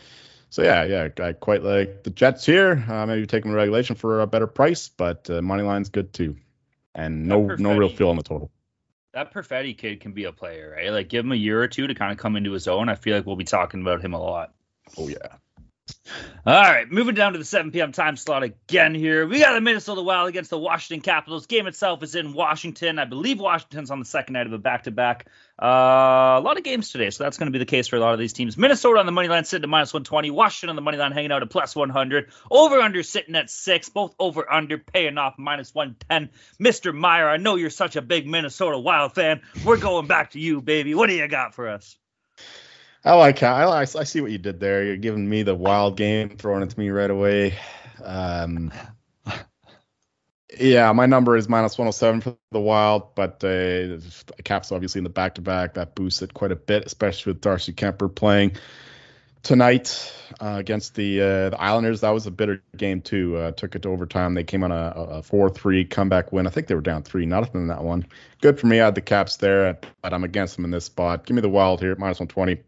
So 0.50 0.62
yeah, 0.62 0.84
yeah, 0.84 1.10
I 1.20 1.34
quite 1.34 1.64
like 1.64 2.04
the 2.04 2.12
Jets 2.12 2.46
here. 2.46 2.86
Uh, 2.88 3.06
maybe 3.08 3.26
take 3.26 3.44
them 3.44 3.54
regulation 3.54 3.96
for 3.96 4.22
a 4.22 4.28
better 4.28 4.46
price, 4.46 4.88
but 4.88 5.30
uh, 5.30 5.42
money 5.42 5.64
line's 5.64 5.90
good 5.90 6.14
too, 6.14 6.36
and 6.94 7.28
no 7.28 7.56
no 7.58 7.76
real 7.76 7.90
feel 7.90 8.10
on 8.10 8.18
the 8.18 8.24
total. 8.24 8.52
That 9.14 9.34
Perfetti 9.34 9.78
kid 9.78 10.00
can 10.00 10.12
be 10.12 10.26
a 10.26 10.32
player, 10.32 10.76
right? 10.76 10.92
Like 10.92 11.10
give 11.10 11.26
him 11.26 11.32
a 11.32 11.36
year 11.36 11.62
or 11.62 11.68
two 11.68 11.88
to 11.88 11.96
kind 11.96 12.12
of 12.12 12.18
come 12.18 12.36
into 12.36 12.52
his 12.52 12.68
own. 12.68 12.88
I 12.88 12.96
feel 12.96 13.16
like 13.16 13.26
we'll 13.26 13.36
be 13.36 13.44
talking 13.44 13.82
about 13.82 14.02
him 14.02 14.14
a 14.14 14.20
lot. 14.20 14.54
Oh 14.98 15.08
yeah. 15.08 15.38
All 16.46 16.62
right, 16.62 16.92
moving 16.92 17.16
down 17.16 17.32
to 17.34 17.40
the 17.40 17.46
7 17.46 17.72
p.m. 17.72 17.94
time 17.94 18.18
slot 18.18 18.44
again 18.44 18.94
here. 18.94 19.26
We 19.26 19.40
got 19.40 19.54
the 19.54 19.62
Minnesota 19.62 20.02
Wild 20.02 20.28
against 20.28 20.50
the 20.50 20.58
Washington 20.58 21.02
Capitals. 21.02 21.46
Game 21.46 21.68
itself 21.68 22.04
is 22.04 22.16
in 22.16 22.34
Washington. 22.34 23.00
I 23.00 23.06
believe 23.06 23.40
Washington's 23.40 23.90
on 23.92 24.00
the 24.00 24.06
second 24.06 24.34
night 24.34 24.46
of 24.46 24.52
a 24.52 24.58
back 24.58 24.84
to 24.84 24.92
back. 24.92 25.28
A 25.58 26.42
lot 26.44 26.58
of 26.58 26.64
games 26.64 26.92
today, 26.92 27.10
so 27.12 27.24
that's 27.24 27.38
going 27.38 27.48
to 27.48 27.52
be 27.52 27.60
the 27.60 27.66
case 27.66 27.88
for 27.88 27.96
a 27.96 28.00
lot 28.02 28.12
of 28.14 28.20
these 28.20 28.34
teams. 28.34 28.58
Minnesota 28.58 29.00
on 29.00 29.06
the 29.06 29.14
money 29.14 29.30
line 29.30 29.46
sitting 29.46 29.64
at 29.64 29.70
minus 29.70 29.94
120. 29.94 30.32
Washington 30.32 30.72
on 30.72 30.76
the 30.76 30.82
money 30.82 30.98
line 30.98 31.14
hanging 31.14 31.32
out 31.32 31.44
at 31.44 31.50
plus 31.50 31.76
100. 31.78 32.32
Over 32.52 32.80
under 32.82 33.04
sitting 33.04 33.36
at 33.36 33.50
six. 33.50 33.88
Both 33.88 34.14
over 34.20 34.52
under 34.52 34.78
paying 34.78 35.18
off 35.18 35.36
minus 35.38 35.74
110. 35.74 36.30
Mr. 36.60 36.94
Meyer, 36.94 37.30
I 37.30 37.38
know 37.38 37.56
you're 37.56 37.70
such 37.70 37.96
a 37.96 38.02
big 38.02 38.28
Minnesota 38.28 38.78
Wild 38.78 39.16
fan. 39.16 39.42
We're 39.64 39.78
going 39.78 40.08
back 40.08 40.32
to 40.32 40.40
you, 40.40 40.62
baby. 40.62 40.94
What 40.94 41.08
do 41.08 41.16
you 41.16 41.28
got 41.30 41.56
for 41.56 41.70
us? 41.70 41.98
I 43.06 43.16
like 43.16 43.40
how 43.40 43.70
I, 43.70 43.82
I 43.82 43.86
see 43.86 44.22
what 44.22 44.32
you 44.32 44.38
did 44.38 44.60
there. 44.62 44.84
You're 44.84 44.98
giving 44.98 45.28
me 45.30 45.44
the 45.44 45.56
wild 45.56 45.98
game, 45.98 46.30
throwing 46.38 46.64
it 46.64 46.70
to 46.70 46.80
me 46.80 46.90
right 46.90 47.10
away. 47.10 47.56
Um, 48.02 48.72
yeah, 50.58 50.92
my 50.94 51.06
number 51.06 51.36
is 51.36 51.50
minus 51.50 51.78
107 51.78 52.22
for 52.22 52.38
the 52.52 52.62
wild, 52.62 53.14
but 53.16 53.44
uh, 53.44 53.98
Caps 54.46 54.72
obviously 54.72 55.00
in 55.00 55.04
the 55.04 55.10
back 55.10 55.36
to 55.36 55.42
back 55.42 55.74
that 55.74 55.96
boosts 55.96 56.22
it 56.22 56.34
quite 56.34 56.54
a 56.54 56.56
bit, 56.56 56.86
especially 56.86 57.32
with 57.34 57.42
Darcy 57.42 57.74
Kuemper 57.74 58.14
playing 58.14 58.54
tonight 59.42 60.14
uh, 60.40 60.56
against 60.58 60.96
the 60.96 61.20
uh, 61.22 61.50
the 61.50 61.62
Islanders. 61.62 62.00
That 62.02 62.12
was 62.12 62.26
a 62.26 62.32
bitter 62.32 62.64
game 62.78 63.02
too. 63.02 63.36
Uh, 63.36 63.52
took 63.52 63.76
it 63.76 63.82
to 63.82 63.90
overtime. 63.90 64.34
They 64.34 64.46
came 64.46 64.64
on 64.64 64.72
a, 64.72 65.22
four 65.24 65.50
three 65.50 65.84
comeback 65.84 66.32
win. 66.32 66.48
I 66.48 66.52
think 66.52 66.68
they 66.68 66.76
were 66.76 66.82
down 66.82 67.04
three 67.04 67.26
nothing 67.26 67.62
in 67.62 67.68
that 67.68 67.84
one. 67.84 68.06
Good 68.42 68.60
for 68.60 68.68
me. 68.68 68.80
I 68.80 68.86
had 68.86 68.96
the 68.96 69.02
Caps 69.02 69.38
there, 69.38 69.78
but 70.02 70.14
I'm 70.14 70.24
against 70.24 70.56
them 70.56 70.64
in 70.64 70.72
this 70.72 70.86
spot. 70.86 71.26
Give 71.26 71.36
me 71.36 71.42
the 71.42 71.50
Wild 71.50 71.82
here, 71.82 71.96
minus 71.98 72.22
120 72.22 72.64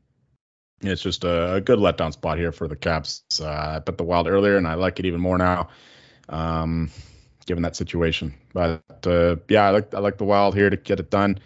it's 0.82 1.02
just 1.02 1.24
a, 1.24 1.56
a, 1.56 1.62
good 1.62 1.80
letdown 1.80 2.14
spot 2.14 2.38
here 2.38 2.52
for 2.52 2.68
the 2.68 2.76
Caps. 2.76 3.24
Uh, 3.42 3.48
I 3.48 3.80
bet 3.80 3.98
the 3.98 4.04
Wild 4.04 4.28
earlier, 4.28 4.58
and 4.58 4.68
I 4.68 4.76
like 4.76 5.00
it 5.00 5.06
even 5.06 5.22
more 5.22 5.38
now, 5.38 5.70
um, 6.30 6.92
given 7.46 7.64
that 7.64 7.76
situation. 7.76 8.34
But 8.54 8.84
uh, 9.06 9.38
yeah, 9.48 9.66
I 9.66 9.70
like 9.72 9.94
I 9.94 10.00
like 10.00 10.18
the 10.18 10.26
Wild 10.26 10.56
here 10.56 10.70
to 10.70 10.78
get 10.78 11.00
it 11.00 11.10
done, 11.10 11.40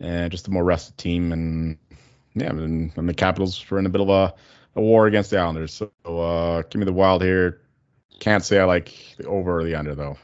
and 0.00 0.30
just 0.30 0.48
a 0.48 0.50
more 0.50 0.64
rested 0.64 0.96
team, 0.98 1.32
and 1.32 1.78
yeah, 2.34 2.50
and, 2.50 2.92
and 2.96 3.08
the 3.08 3.14
Capitals 3.14 3.68
were 3.70 3.78
in 3.78 3.86
a 3.86 3.90
bit 3.90 4.00
of 4.00 4.08
a, 4.08 4.34
a 4.76 4.80
war 4.80 5.06
against 5.06 5.30
the 5.30 5.38
Islanders. 5.38 5.74
So 5.74 5.90
uh, 6.04 6.62
give 6.62 6.78
me 6.78 6.84
the 6.84 6.92
Wild 6.92 7.22
here. 7.22 7.60
Can't 8.18 8.44
say 8.44 8.58
I 8.58 8.64
like 8.64 8.94
the 9.18 9.26
over 9.26 9.60
or 9.60 9.64
the 9.64 9.74
under 9.74 9.94
though. 9.94 10.18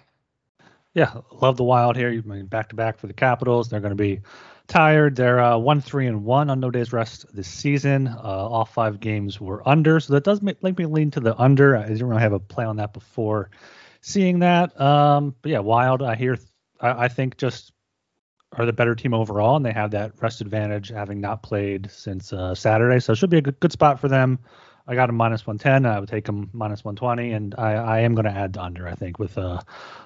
Yeah, 0.94 1.20
love 1.30 1.58
the 1.58 1.64
Wild 1.64 1.96
here. 1.96 2.10
You 2.10 2.22
mean 2.22 2.46
back 2.46 2.70
to 2.70 2.74
back 2.74 2.98
for 2.98 3.06
the 3.06 3.12
Capitals. 3.12 3.68
They're 3.68 3.80
going 3.80 3.90
to 3.90 3.96
be 3.96 4.20
tired. 4.66 5.16
They're 5.16 5.40
uh, 5.40 5.58
one 5.58 5.80
three 5.80 6.06
and 6.06 6.24
one 6.24 6.50
on 6.50 6.60
no 6.60 6.70
days 6.70 6.92
rest 6.92 7.26
this 7.34 7.48
season. 7.48 8.08
Uh, 8.08 8.20
all 8.20 8.64
five 8.64 9.00
games 9.00 9.40
were 9.40 9.66
under, 9.68 10.00
so 10.00 10.12
that 10.14 10.24
does 10.24 10.42
make, 10.42 10.62
make, 10.62 10.78
me 10.78 10.86
lean 10.86 11.10
to 11.12 11.20
the 11.20 11.38
under. 11.40 11.76
I 11.76 11.86
didn't 11.86 12.06
really 12.06 12.22
have 12.22 12.32
a 12.32 12.38
play 12.40 12.64
on 12.64 12.76
that 12.76 12.92
before 12.92 13.50
seeing 14.00 14.40
that. 14.40 14.78
Um, 14.80 15.34
but 15.42 15.50
yeah, 15.50 15.60
Wild. 15.60 16.02
I 16.02 16.14
hear. 16.14 16.38
I, 16.80 17.04
I, 17.04 17.08
think 17.08 17.36
just 17.38 17.72
are 18.52 18.66
the 18.66 18.72
better 18.72 18.94
team 18.94 19.14
overall, 19.14 19.56
and 19.56 19.64
they 19.64 19.72
have 19.72 19.92
that 19.92 20.12
rest 20.20 20.40
advantage 20.40 20.88
having 20.88 21.20
not 21.20 21.42
played 21.42 21.90
since 21.90 22.32
uh, 22.32 22.54
Saturday. 22.54 23.00
So 23.00 23.12
it 23.12 23.16
should 23.16 23.30
be 23.30 23.38
a 23.38 23.42
good, 23.42 23.58
good 23.60 23.72
spot 23.72 24.00
for 24.00 24.08
them. 24.08 24.38
I 24.88 24.94
got 24.94 25.08
him 25.08 25.16
minus 25.16 25.46
110. 25.46 25.90
I 25.90 25.98
would 25.98 26.08
take 26.08 26.28
him 26.28 26.48
minus 26.52 26.84
120, 26.84 27.32
and 27.32 27.54
I, 27.58 27.72
I 27.72 28.00
am 28.00 28.14
going 28.14 28.26
to 28.26 28.30
add 28.30 28.52
the 28.52 28.62
under. 28.62 28.86
I 28.86 28.94
think 28.94 29.18
with 29.18 29.36
uh, 29.36 29.60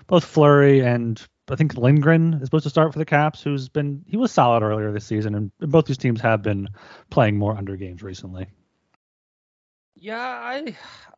both 0.06 0.24
Fleury 0.24 0.80
and 0.80 1.20
I 1.50 1.56
think 1.56 1.76
Lindgren 1.76 2.34
is 2.34 2.44
supposed 2.44 2.64
to 2.64 2.70
start 2.70 2.92
for 2.92 2.98
the 2.98 3.04
Caps, 3.04 3.42
who's 3.42 3.68
been 3.68 4.04
he 4.06 4.16
was 4.16 4.32
solid 4.32 4.62
earlier 4.62 4.92
this 4.92 5.04
season, 5.04 5.34
and 5.34 5.50
both 5.58 5.86
these 5.86 5.98
teams 5.98 6.20
have 6.20 6.42
been 6.42 6.68
playing 7.10 7.36
more 7.36 7.56
under 7.56 7.76
games 7.76 8.02
recently. 8.02 8.46
Yeah, 9.96 10.18
I 10.18 10.76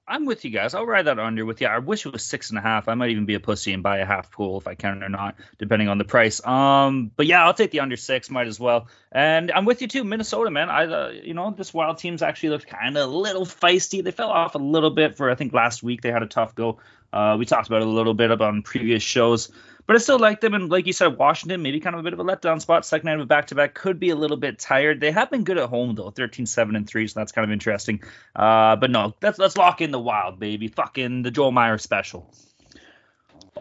I'm 0.08 0.24
with 0.24 0.44
you 0.44 0.50
guys. 0.50 0.74
I'll 0.74 0.84
ride 0.84 1.06
that 1.06 1.20
under 1.20 1.46
with 1.46 1.60
you. 1.60 1.68
I 1.68 1.78
wish 1.78 2.04
it 2.04 2.12
was 2.12 2.24
six 2.24 2.50
and 2.50 2.58
a 2.58 2.62
half. 2.62 2.88
I 2.88 2.94
might 2.94 3.10
even 3.10 3.24
be 3.24 3.34
a 3.34 3.40
pussy 3.40 3.72
and 3.72 3.82
buy 3.82 3.98
a 3.98 4.04
half 4.04 4.32
pool 4.32 4.58
if 4.58 4.66
I 4.66 4.74
can 4.74 5.02
or 5.04 5.08
not, 5.08 5.36
depending 5.58 5.88
on 5.88 5.98
the 5.98 6.04
price. 6.04 6.44
Um, 6.44 7.12
but 7.14 7.26
yeah, 7.26 7.44
I'll 7.44 7.54
take 7.54 7.70
the 7.70 7.80
under 7.80 7.96
six. 7.96 8.28
Might 8.28 8.48
as 8.48 8.58
well. 8.58 8.88
And 9.12 9.52
I'm 9.52 9.64
with 9.64 9.80
you 9.80 9.86
too, 9.86 10.02
Minnesota, 10.02 10.50
man. 10.50 10.70
I, 10.70 10.86
uh, 10.86 11.08
you 11.10 11.34
know, 11.34 11.52
this 11.52 11.72
Wild 11.72 11.98
team's 11.98 12.22
actually 12.22 12.48
looked 12.50 12.66
kind 12.66 12.98
of 12.98 13.08
a 13.08 13.16
little 13.16 13.46
feisty. 13.46 14.02
They 14.02 14.10
fell 14.10 14.30
off 14.30 14.56
a 14.56 14.58
little 14.58 14.90
bit 14.90 15.16
for 15.16 15.30
I 15.30 15.36
think 15.36 15.52
last 15.52 15.84
week. 15.84 16.02
They 16.02 16.10
had 16.10 16.24
a 16.24 16.26
tough 16.26 16.56
go. 16.56 16.80
Uh, 17.12 17.36
we 17.38 17.46
talked 17.46 17.68
about 17.68 17.82
it 17.82 17.88
a 17.88 17.90
little 17.90 18.14
bit 18.14 18.32
on 18.32 18.62
previous 18.62 19.02
shows. 19.04 19.52
But 19.86 19.96
I 19.96 19.98
still 19.98 20.18
like 20.18 20.40
them. 20.40 20.54
And 20.54 20.70
like 20.70 20.86
you 20.86 20.92
said, 20.92 21.18
Washington, 21.18 21.62
maybe 21.62 21.80
kind 21.80 21.94
of 21.94 22.00
a 22.00 22.02
bit 22.02 22.12
of 22.12 22.20
a 22.20 22.24
letdown 22.24 22.60
spot. 22.60 22.86
Second 22.86 23.06
night 23.06 23.14
of 23.14 23.20
a 23.20 23.26
back 23.26 23.48
to 23.48 23.54
back 23.54 23.74
could 23.74 23.98
be 23.98 24.10
a 24.10 24.16
little 24.16 24.36
bit 24.36 24.58
tired. 24.58 25.00
They 25.00 25.10
have 25.10 25.30
been 25.30 25.44
good 25.44 25.58
at 25.58 25.68
home, 25.68 25.94
though 25.94 26.10
13 26.10 26.46
7 26.46 26.76
and 26.76 26.88
3. 26.88 27.08
So 27.08 27.20
that's 27.20 27.32
kind 27.32 27.44
of 27.44 27.50
interesting. 27.50 28.02
Uh, 28.34 28.76
but 28.76 28.90
no, 28.90 29.14
let's, 29.22 29.38
let's 29.38 29.56
lock 29.56 29.80
in 29.80 29.90
the 29.90 29.98
wild, 29.98 30.38
baby. 30.38 30.68
Fucking 30.68 31.22
the 31.22 31.30
Joel 31.30 31.52
Meyer 31.52 31.78
special. 31.78 32.32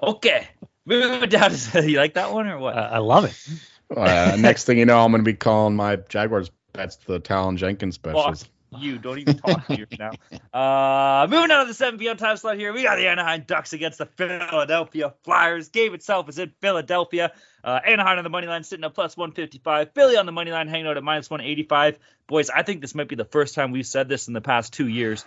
Okay. 0.02 0.48
Moving 0.86 1.30
down 1.30 1.52
to, 1.52 1.90
you 1.90 1.98
like 1.98 2.14
that 2.16 2.32
one 2.32 2.48
or 2.48 2.60
what? 2.60 2.78
Uh, 2.78 2.90
I 2.92 2.98
love 3.00 3.26
it. 3.26 3.98
Uh, 3.98 4.36
next 4.40 4.66
thing 4.66 4.78
you 4.78 4.86
know, 4.86 5.04
I'm 5.04 5.12
going 5.12 5.24
to 5.24 5.30
be 5.30 5.36
calling 5.36 5.76
my 5.76 5.98
Jaguars 6.08 6.50
bets 6.74 6.98
the 6.98 7.20
Talon 7.20 7.58
Jenkins 7.58 7.96
specials. 7.96 8.44
Fuck 8.44 8.52
you. 8.78 8.98
Don't 8.98 9.20
even 9.20 9.38
talk 9.38 9.68
to 9.68 9.78
you 9.78 9.86
now. 9.98 10.12
Uh, 10.54 11.28
moving 11.30 11.50
on 11.50 11.62
to 11.62 11.68
the 11.70 11.74
7 11.74 11.98
p.m. 11.98 12.18
time 12.18 12.36
slot 12.36 12.58
here. 12.58 12.74
We 12.74 12.84
got 12.84 12.98
the 12.98 13.08
Anaheim 13.08 13.46
Ducks 13.48 13.72
against 13.72 14.00
the 14.00 14.06
Philadelphia 14.06 15.14
Flyers. 15.24 15.70
Game 15.70 15.94
itself 15.94 16.28
is 16.28 16.40
in 16.40 16.52
Philadelphia. 16.60 17.32
Uh, 17.64 17.80
Anaheim 17.88 18.18
on 18.18 18.26
the 18.26 18.30
money 18.30 18.48
line 18.48 18.66
sitting 18.66 18.84
at 18.84 18.94
plus 18.94 19.16
155. 19.16 19.94
Philly 19.94 20.18
on 20.18 20.26
the 20.26 20.34
money 20.34 20.52
line 20.52 20.68
hanging 20.68 20.88
out 20.88 20.98
at 20.98 21.04
minus 21.06 21.30
185. 21.30 22.00
Boys, 22.28 22.50
I 22.50 22.64
think 22.64 22.82
this 22.82 22.94
might 22.94 23.08
be 23.08 23.16
the 23.16 23.24
first 23.24 23.56
time 23.56 23.72
we've 23.72 23.88
said 23.88 24.10
this 24.10 24.28
in 24.28 24.34
the 24.34 24.42
past 24.42 24.74
two 24.74 24.90
years. 24.90 25.24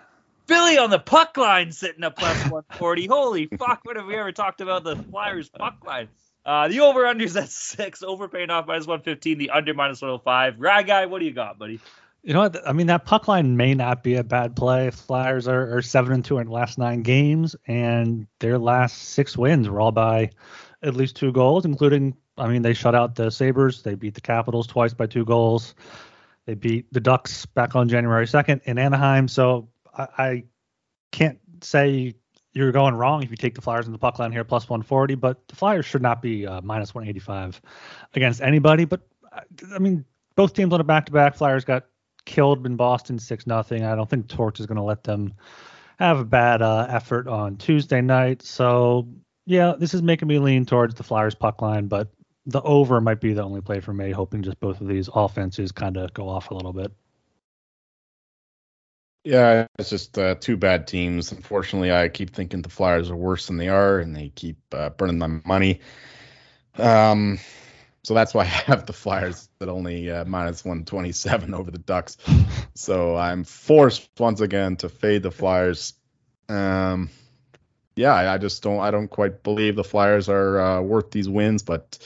Philly 0.47 0.77
on 0.77 0.91
the 0.91 0.99
puck 0.99 1.39
line 1.39 1.73
sitting 1.73 2.05
at 2.05 2.17
plus 2.17 2.37
140. 2.51 3.07
Holy 3.07 3.47
fuck, 3.47 3.81
what 3.85 3.97
have 3.97 4.05
we 4.05 4.15
ever 4.15 4.33
talked 4.33 4.61
about 4.61 4.85
the 4.85 4.97
Flyers 4.97 5.49
puck 5.49 5.79
line? 5.87 6.09
Uh, 6.45 6.69
the 6.69 6.81
over 6.81 7.05
unders 7.05 7.41
at 7.41 7.49
six, 7.49 8.03
overpaying 8.03 8.51
off 8.51 8.67
minus 8.67 8.87
115, 8.87 9.39
the 9.39 9.51
under 9.51 9.73
minus 9.73 10.03
105. 10.03 10.61
Rag 10.61 10.87
guy, 10.87 11.07
what 11.07 11.21
do 11.21 11.25
you 11.25 11.33
got, 11.33 11.59
buddy? 11.59 11.81
You 12.25 12.33
know 12.33 12.41
what? 12.41 12.67
I 12.67 12.73
mean, 12.73 12.87
that 12.87 13.05
puck 13.05 13.29
line 13.29 13.59
may 13.59 13.75
not 13.75 14.03
be 14.03 14.15
a 14.15 14.25
bad 14.25 14.57
play. 14.57 14.91
Flyers 14.91 15.47
are, 15.47 15.77
are 15.77 15.83
seven 15.83 16.15
and 16.15 16.25
two 16.25 16.39
in 16.39 16.47
the 16.47 16.53
last 16.53 16.79
nine 16.79 17.03
games, 17.03 17.55
and 17.67 18.27
their 18.41 18.59
last 18.59 18.97
six 19.11 19.37
wins 19.37 19.69
were 19.69 19.79
all 19.79 19.93
by 19.93 20.31
at 20.83 20.95
least 20.95 21.17
two 21.17 21.33
goals, 21.33 21.67
including. 21.67 22.17
I 22.39 22.49
mean, 22.49 22.63
they 22.63 22.73
shut 22.73 22.95
out 22.95 23.15
the 23.15 23.31
Sabres. 23.31 23.83
They 23.83 23.95
beat 23.95 24.15
the 24.15 24.23
Capitals 24.23 24.67
twice 24.67 24.95
by 24.95 25.07
two 25.07 25.27
goals. 25.27 25.75
They 26.47 26.55
beat 26.55 26.91
the 26.93 27.01
Ducks 27.01 27.45
back 27.45 27.77
on 27.77 27.91
January 27.91 28.27
2nd 28.27 28.63
in 28.65 28.79
Anaheim. 28.79 29.29
So 29.29 29.69
I, 29.97 30.09
I 30.19 30.45
can't 31.13 31.39
say 31.63 32.15
you're 32.55 32.73
going 32.73 32.95
wrong 32.95 33.23
if 33.23 33.31
you 33.31 33.37
take 33.37 33.55
the 33.55 33.61
Flyers 33.61 33.87
in 33.87 33.93
the 33.93 33.99
puck 33.99 34.19
line 34.19 34.33
here 34.33 34.45
plus 34.45 34.69
140, 34.69 35.15
but 35.17 35.47
the 35.49 35.57
Flyers 35.57 35.85
should 35.85 36.03
not 36.03 36.23
be 36.23 36.47
uh, 36.47 36.61
minus 36.63 36.95
185 36.95 37.61
against 38.15 38.41
anybody. 38.41 38.87
But 38.87 39.03
I 39.73 39.79
mean, 39.79 40.07
both 40.37 40.55
teams 40.55 40.73
on 40.73 40.81
a 40.81 40.85
back 40.85 41.07
to 41.07 41.13
back. 41.13 41.37
Flyers 41.37 41.65
got 41.65 41.85
killed 42.25 42.67
in 42.67 42.77
Boston 42.77 43.19
six 43.19 43.47
nothing. 43.47 43.85
I 43.85 43.95
don't 43.95 44.09
think 44.09 44.29
Torch 44.29 44.61
is 44.61 44.67
going 44.67 44.77
to 44.77 44.83
let 44.83 45.05
them 45.05 45.35
have 45.99 46.19
a 46.19 46.25
bad 46.25 46.63
uh, 46.63 46.87
effort 46.89 47.29
on 47.29 47.57
Tuesday 47.57 48.01
night. 48.01 48.43
So 48.43 49.09
yeah, 49.47 49.75
this 49.79 49.95
is 49.95 50.03
making 50.03 50.29
me 50.29 50.39
lean 50.39 50.67
towards 50.67 50.95
the 50.95 51.03
Flyers 51.03 51.35
puck 51.35 51.63
line, 51.63 51.87
but 51.87 52.09
the 52.47 52.63
over 52.63 53.01
might 53.01 53.21
be 53.21 53.33
the 53.33 53.43
only 53.43 53.61
play 53.61 53.81
for 53.81 53.93
me, 53.93 54.11
hoping 54.11 54.43
just 54.43 54.61
both 54.61 54.81
of 54.81 54.89
these 54.89 55.09
offenses 55.15 55.73
kind 55.73 55.97
of 55.97 56.13
go 56.13 56.29
off 56.29 56.51
a 56.51 56.55
little 56.55 56.73
bit. 56.73 56.93
Yeah, 59.25 59.67
it's 59.79 59.89
just 59.89 60.19
uh, 60.19 60.35
two 60.35 60.59
bad 60.59 60.87
teams. 60.87 61.33
Unfortunately, 61.33 61.91
I 61.91 62.11
keep 62.11 62.31
thinking 62.31 62.61
the 62.61 62.69
Flyers 62.69 63.11
are 63.11 63.17
worse 63.17 63.47
than 63.47 63.57
they 63.57 63.69
are, 63.69 63.99
and 63.99 64.15
they 64.15 64.29
keep 64.29 64.59
uh, 64.73 64.91
burning 64.91 65.19
my 65.19 65.29
money. 65.47 65.81
Um, 66.77 67.39
so 68.05 68.15
that's 68.15 68.35
why 68.35 68.43
I 68.43 68.45
have 68.45 68.87
the 68.87 68.93
Flyers 68.93 69.49
at 69.61 69.69
only 69.69 70.11
uh, 70.11 70.25
minus 70.25 70.65
127 70.65 71.55
over 71.55 71.71
the 71.71 71.79
Ducks. 71.79 72.17
So 72.77 73.15
I'm 73.15 73.45
forced 73.45 74.11
once 74.19 74.41
again 74.41 74.75
to 74.79 74.89
fade 74.89 75.23
the 75.23 75.31
Flyers. 75.31 75.95
Um, 76.49 77.09
yeah, 77.95 78.13
I, 78.13 78.35
I 78.35 78.39
just 78.39 78.65
don't. 78.65 78.81
I 78.81 78.91
don't 78.91 79.07
quite 79.07 79.45
believe 79.45 79.77
the 79.77 79.85
Flyers 79.85 80.29
are 80.29 80.61
uh, 80.61 80.81
worth 80.81 81.13
these 81.13 81.29
wins, 81.29 81.63
but 81.63 81.97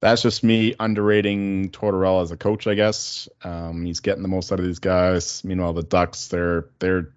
that's 0.00 0.22
just 0.22 0.44
me 0.44 0.76
underrating 0.78 1.70
Tortorella 1.70 2.22
as 2.22 2.30
a 2.30 2.36
coach, 2.36 2.68
I 2.68 2.74
guess. 2.74 3.28
Um, 3.42 3.84
he's 3.84 3.98
getting 3.98 4.22
the 4.22 4.28
most 4.28 4.52
out 4.52 4.60
of 4.60 4.64
these 4.64 4.78
guys. 4.78 5.42
Meanwhile, 5.42 5.72
the 5.72 5.82
Ducks, 5.82 6.28
they're 6.28 6.66
they're 6.78 7.12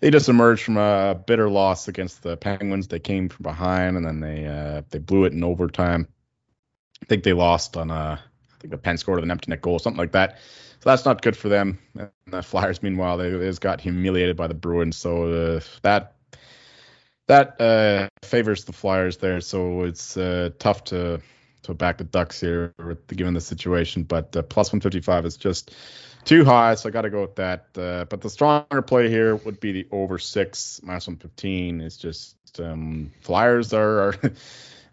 they 0.00 0.10
just 0.10 0.28
emerged 0.28 0.64
from 0.64 0.76
a 0.76 1.14
bitter 1.14 1.48
loss 1.48 1.86
against 1.86 2.22
the 2.24 2.36
Penguins. 2.36 2.88
They 2.88 2.98
came 2.98 3.28
from 3.28 3.44
behind 3.44 3.96
and 3.96 4.04
then 4.04 4.18
they 4.18 4.44
uh, 4.44 4.82
they 4.90 4.98
blew 4.98 5.24
it 5.24 5.32
in 5.32 5.44
overtime. 5.44 6.08
I 7.02 7.06
think 7.06 7.24
they 7.24 7.32
lost 7.32 7.76
on 7.76 7.90
a 7.90 8.20
I 8.52 8.60
think 8.60 8.74
a 8.74 8.78
Penn 8.78 8.96
scored 8.96 9.22
an 9.22 9.30
empty 9.30 9.50
net 9.50 9.60
goal, 9.60 9.78
something 9.78 9.98
like 9.98 10.12
that. 10.12 10.38
So 10.80 10.90
that's 10.90 11.04
not 11.04 11.22
good 11.22 11.36
for 11.36 11.48
them. 11.48 11.78
And 11.98 12.10
the 12.26 12.42
Flyers, 12.42 12.82
meanwhile, 12.82 13.16
they, 13.16 13.30
they 13.30 13.46
just 13.46 13.60
got 13.60 13.80
humiliated 13.80 14.36
by 14.36 14.46
the 14.46 14.54
Bruins. 14.54 14.96
So 14.96 15.32
uh, 15.32 15.60
that 15.82 16.16
that 17.26 17.60
uh, 17.60 18.08
favors 18.22 18.64
the 18.64 18.72
Flyers 18.72 19.16
there. 19.18 19.40
So 19.40 19.84
it's 19.84 20.16
uh, 20.16 20.50
tough 20.58 20.84
to 20.84 21.20
to 21.62 21.74
back 21.74 21.96
the 21.96 22.04
Ducks 22.04 22.40
here, 22.40 22.74
given 23.08 23.34
the 23.34 23.40
situation. 23.40 24.02
But 24.02 24.36
uh, 24.36 24.42
plus 24.42 24.68
155 24.68 25.24
is 25.24 25.36
just 25.36 25.74
too 26.24 26.44
high, 26.44 26.74
so 26.74 26.88
I 26.88 26.92
got 26.92 27.02
to 27.02 27.10
go 27.10 27.22
with 27.22 27.36
that. 27.36 27.66
Uh, 27.76 28.04
but 28.04 28.20
the 28.20 28.28
stronger 28.28 28.82
play 28.82 29.08
here 29.08 29.36
would 29.36 29.60
be 29.60 29.72
the 29.72 29.88
over 29.90 30.18
six 30.18 30.80
minus 30.82 31.06
115. 31.06 31.80
It's 31.80 31.96
just 31.96 32.36
um, 32.60 33.10
Flyers 33.22 33.72
are. 33.72 34.00
are 34.00 34.14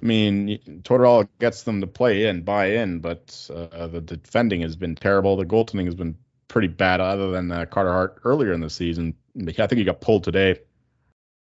I 0.02 0.06
mean, 0.06 0.60
Tortorella 0.84 1.28
gets 1.40 1.64
them 1.64 1.82
to 1.82 1.88
play 1.88 2.26
in, 2.26 2.42
buy 2.42 2.72
in, 2.72 3.00
but 3.00 3.50
uh, 3.54 3.88
the 3.88 4.02
defending 4.02 4.62
has 4.62 4.76
been 4.76 4.96
terrible. 4.96 5.38
The 5.38 5.46
goaltending 5.46 5.86
has 5.86 5.96
been 5.96 6.18
pretty 6.48 6.70
bad, 6.70 7.00
other 7.02 7.32
than 7.32 7.52
uh, 7.52 7.66
Carter 7.66 7.92
Hart 7.92 8.22
earlier 8.24 8.52
in 8.52 8.62
the 8.62 8.70
season. 8.70 9.16
I 9.38 9.52
think 9.52 9.74
he 9.74 9.84
got 9.84 10.02
pulled 10.02 10.24
today. 10.24 10.60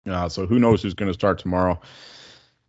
Uh, 0.07 0.29
so 0.29 0.47
who 0.47 0.59
knows 0.59 0.81
who's 0.81 0.95
going 0.95 1.09
to 1.09 1.13
start 1.13 1.39
tomorrow? 1.39 1.79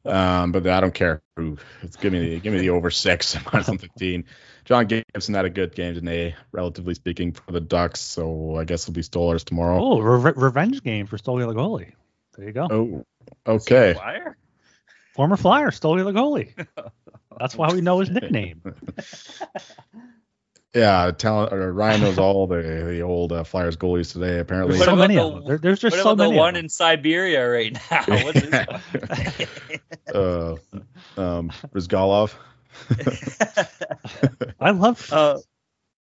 Um, 0.04 0.52
but 0.52 0.66
I 0.66 0.80
don't 0.80 0.94
care 0.94 1.22
who. 1.36 1.58
It's 1.82 1.96
give 1.96 2.12
me 2.12 2.20
the, 2.20 2.40
give 2.40 2.52
me 2.52 2.60
the 2.60 2.70
over 2.70 2.90
six 2.90 3.36
minus 3.52 3.68
one 3.68 3.78
fifteen. 3.78 4.24
John 4.64 4.86
Gibson 4.86 5.34
had 5.34 5.44
a 5.44 5.50
good 5.50 5.74
game 5.74 5.94
today, 5.94 6.34
relatively 6.52 6.94
speaking, 6.94 7.32
for 7.32 7.52
the 7.52 7.60
Ducks. 7.60 8.00
So 8.00 8.56
I 8.56 8.64
guess 8.64 8.84
it'll 8.84 8.94
be 8.94 9.02
Stolarz 9.02 9.44
tomorrow. 9.44 9.78
Oh, 9.80 10.00
re- 10.00 10.32
revenge 10.36 10.82
game 10.82 11.06
for 11.06 11.16
Stoli 11.16 11.44
Lagoli. 11.44 11.92
There 12.36 12.46
you 12.46 12.52
go. 12.52 12.68
Oh, 12.70 13.04
okay. 13.46 13.94
Flyer? 15.18 15.36
Former 15.36 15.36
Flyer, 15.36 15.70
Stoli 15.70 16.02
Lagoli. 16.04 16.66
That's 17.38 17.56
why 17.56 17.72
we 17.72 17.80
know 17.80 18.00
his 18.00 18.10
nickname. 18.10 18.62
Yeah, 20.74 21.10
talent. 21.12 21.54
Or 21.54 21.72
Ryan 21.72 22.02
knows 22.02 22.18
all 22.18 22.46
the 22.46 22.56
the 22.60 23.00
old 23.00 23.32
uh, 23.32 23.42
Flyers 23.42 23.78
goalies 23.78 24.12
today. 24.12 24.38
Apparently, 24.38 24.74
There's 24.74 24.84
so 24.84 24.94
many 24.94 25.14
the- 25.14 25.22
of 25.24 25.34
them. 25.36 25.44
There, 25.46 25.58
there's 25.58 25.80
just 25.80 25.96
so 25.96 26.10
about 26.10 26.16
the 26.18 26.24
many. 26.24 26.36
one 26.36 26.56
in 26.56 26.68
Siberia 26.68 27.50
right 27.50 27.72
now? 27.90 28.04
What's 28.06 28.40
his 28.40 28.52
uh, 30.14 30.56
um, 31.16 31.50
Bryzgalov. 31.72 32.34
I 34.60 34.70
love 34.72 35.10
uh, 35.10 35.38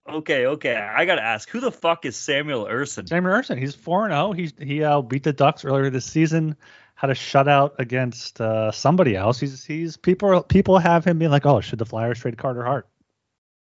okay, 0.09 0.45
okay. 0.47 0.75
I 0.75 1.03
gotta 1.05 1.21
ask, 1.23 1.49
who 1.49 1.59
the 1.59 1.71
fuck 1.71 2.05
is 2.05 2.15
Samuel 2.15 2.65
Ersson? 2.65 3.09
Samuel 3.09 3.33
Ersson. 3.35 3.59
He's 3.59 3.75
four 3.75 4.05
and 4.05 4.13
zero. 4.13 4.31
He's 4.31 4.53
he 4.57 4.83
uh, 4.83 5.01
beat 5.01 5.23
the 5.23 5.33
Ducks 5.33 5.65
earlier 5.65 5.89
this 5.89 6.05
season. 6.05 6.55
Had 6.95 7.09
a 7.09 7.13
shutout 7.13 7.73
against 7.77 8.39
uh, 8.39 8.71
somebody 8.71 9.15
else. 9.15 9.39
He's 9.39 9.65
he's 9.65 9.97
people 9.97 10.41
people 10.43 10.79
have 10.79 11.05
him 11.05 11.19
being 11.19 11.31
like, 11.31 11.45
oh, 11.45 11.61
should 11.61 11.79
the 11.79 11.85
Flyers 11.85 12.19
trade 12.19 12.37
Carter 12.37 12.63
Hart? 12.63 12.87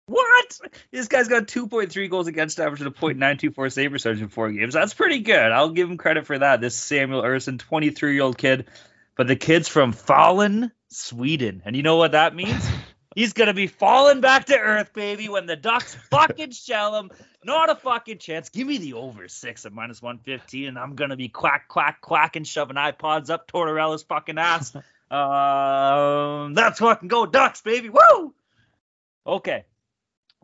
What? 0.07 0.61
This 0.93 1.09
guy's 1.09 1.29
got 1.29 1.47
2.3 1.47 2.11
goals 2.11 2.27
against 2.27 2.61
average 2.61 2.81
and 2.81 2.89
a 2.89 2.93
.924 2.93 3.73
save 3.73 3.91
percentage 3.91 4.21
in 4.21 4.29
four 4.29 4.51
games. 4.53 4.75
That's 4.75 4.95
pretty 4.95 5.21
good. 5.21 5.51
I'll 5.51 5.71
give 5.71 5.91
him 5.91 5.97
credit 5.97 6.27
for 6.27 6.39
that. 6.39 6.61
This 6.61 6.77
Samuel 6.77 7.23
Ersson, 7.23 7.59
23 7.59 8.15
year 8.15 8.23
old 8.23 8.37
kid, 8.37 8.67
but 9.17 9.27
the 9.27 9.37
kid's 9.37 9.69
from 9.69 9.93
Fallen, 9.93 10.71
Sweden, 10.89 11.63
and 11.65 11.75
you 11.75 11.83
know 11.83 11.97
what 11.97 12.13
that 12.13 12.35
means? 12.35 12.69
He's 13.15 13.33
gonna 13.33 13.55
be 13.55 13.67
falling 13.67 14.21
back 14.21 14.47
to 14.47 14.59
earth, 14.59 14.93
baby, 14.93 15.29
when 15.29 15.47
the 15.47 15.57
Ducks 15.57 15.95
fucking 16.11 16.51
shell 16.51 16.97
him. 16.97 17.11
Not 17.45 17.71
a 17.71 17.75
fucking 17.75 18.19
chance. 18.19 18.49
Give 18.49 18.67
me 18.67 18.79
the 18.79 18.95
over 18.95 19.29
six 19.29 19.67
at 19.67 19.73
minus 19.73 20.03
115, 20.03 20.69
and 20.69 20.79
I'm 20.79 20.95
gonna 20.95 21.17
be 21.17 21.29
quack, 21.29 21.69
quack, 21.69 22.01
quacking, 22.01 22.45
shoving 22.45 22.77
iPods 22.77 23.31
up 23.31 23.47
Tortorella's 23.47 24.03
fucking 24.03 24.39
ass. 24.39 24.75
um, 25.11 26.55
that's 26.55 26.81
fucking 26.81 27.09
go 27.09 27.27
Ducks, 27.27 27.61
baby. 27.61 27.91
Woo! 27.91 28.35
Okay. 29.27 29.65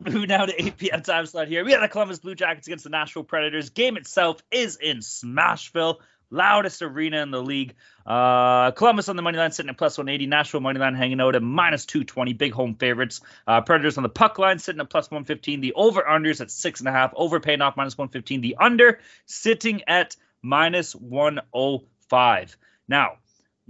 Moving 0.02 0.28
now 0.28 0.46
to 0.46 0.64
8 0.64 0.76
p.m. 0.78 1.02
time 1.02 1.26
slot 1.26 1.48
here. 1.48 1.62
We 1.62 1.72
got 1.72 1.80
the 1.80 1.88
Columbus 1.88 2.20
Blue 2.20 2.34
Jackets 2.34 2.66
against 2.66 2.84
the 2.84 2.90
Nashville 2.90 3.24
Predators. 3.24 3.68
Game 3.70 3.98
itself 3.98 4.42
is 4.50 4.76
in 4.76 4.98
Smashville. 4.98 5.98
Loudest 6.30 6.82
arena 6.82 7.22
in 7.22 7.30
the 7.30 7.42
league. 7.42 7.74
Uh, 8.06 8.70
Columbus 8.72 9.08
on 9.08 9.16
the 9.16 9.22
money 9.22 9.38
line 9.38 9.52
sitting 9.52 9.70
at 9.70 9.78
plus 9.78 9.98
180. 9.98 10.26
Nashville 10.26 10.60
money 10.60 10.78
line 10.78 10.94
hanging 10.94 11.20
out 11.20 11.34
at 11.34 11.42
minus 11.42 11.86
220. 11.86 12.32
Big 12.32 12.52
home 12.52 12.74
favorites. 12.74 13.20
Uh, 13.46 13.60
Predators 13.60 13.96
on 13.96 14.02
the 14.02 14.08
puck 14.08 14.38
line 14.38 14.58
sitting 14.58 14.80
at 14.80 14.90
plus 14.90 15.10
115. 15.10 15.60
The 15.60 15.74
over 15.74 16.02
unders 16.02 16.40
at 16.40 16.50
six 16.50 16.80
and 16.80 16.88
a 16.88 16.92
half. 16.92 17.12
Over 17.14 17.40
paying 17.40 17.60
off 17.60 17.76
minus 17.76 17.96
115. 17.98 18.40
The 18.40 18.56
under 18.58 19.00
sitting 19.26 19.82
at 19.86 20.16
minus 20.42 20.94
105. 20.94 22.56
Now, 22.88 23.18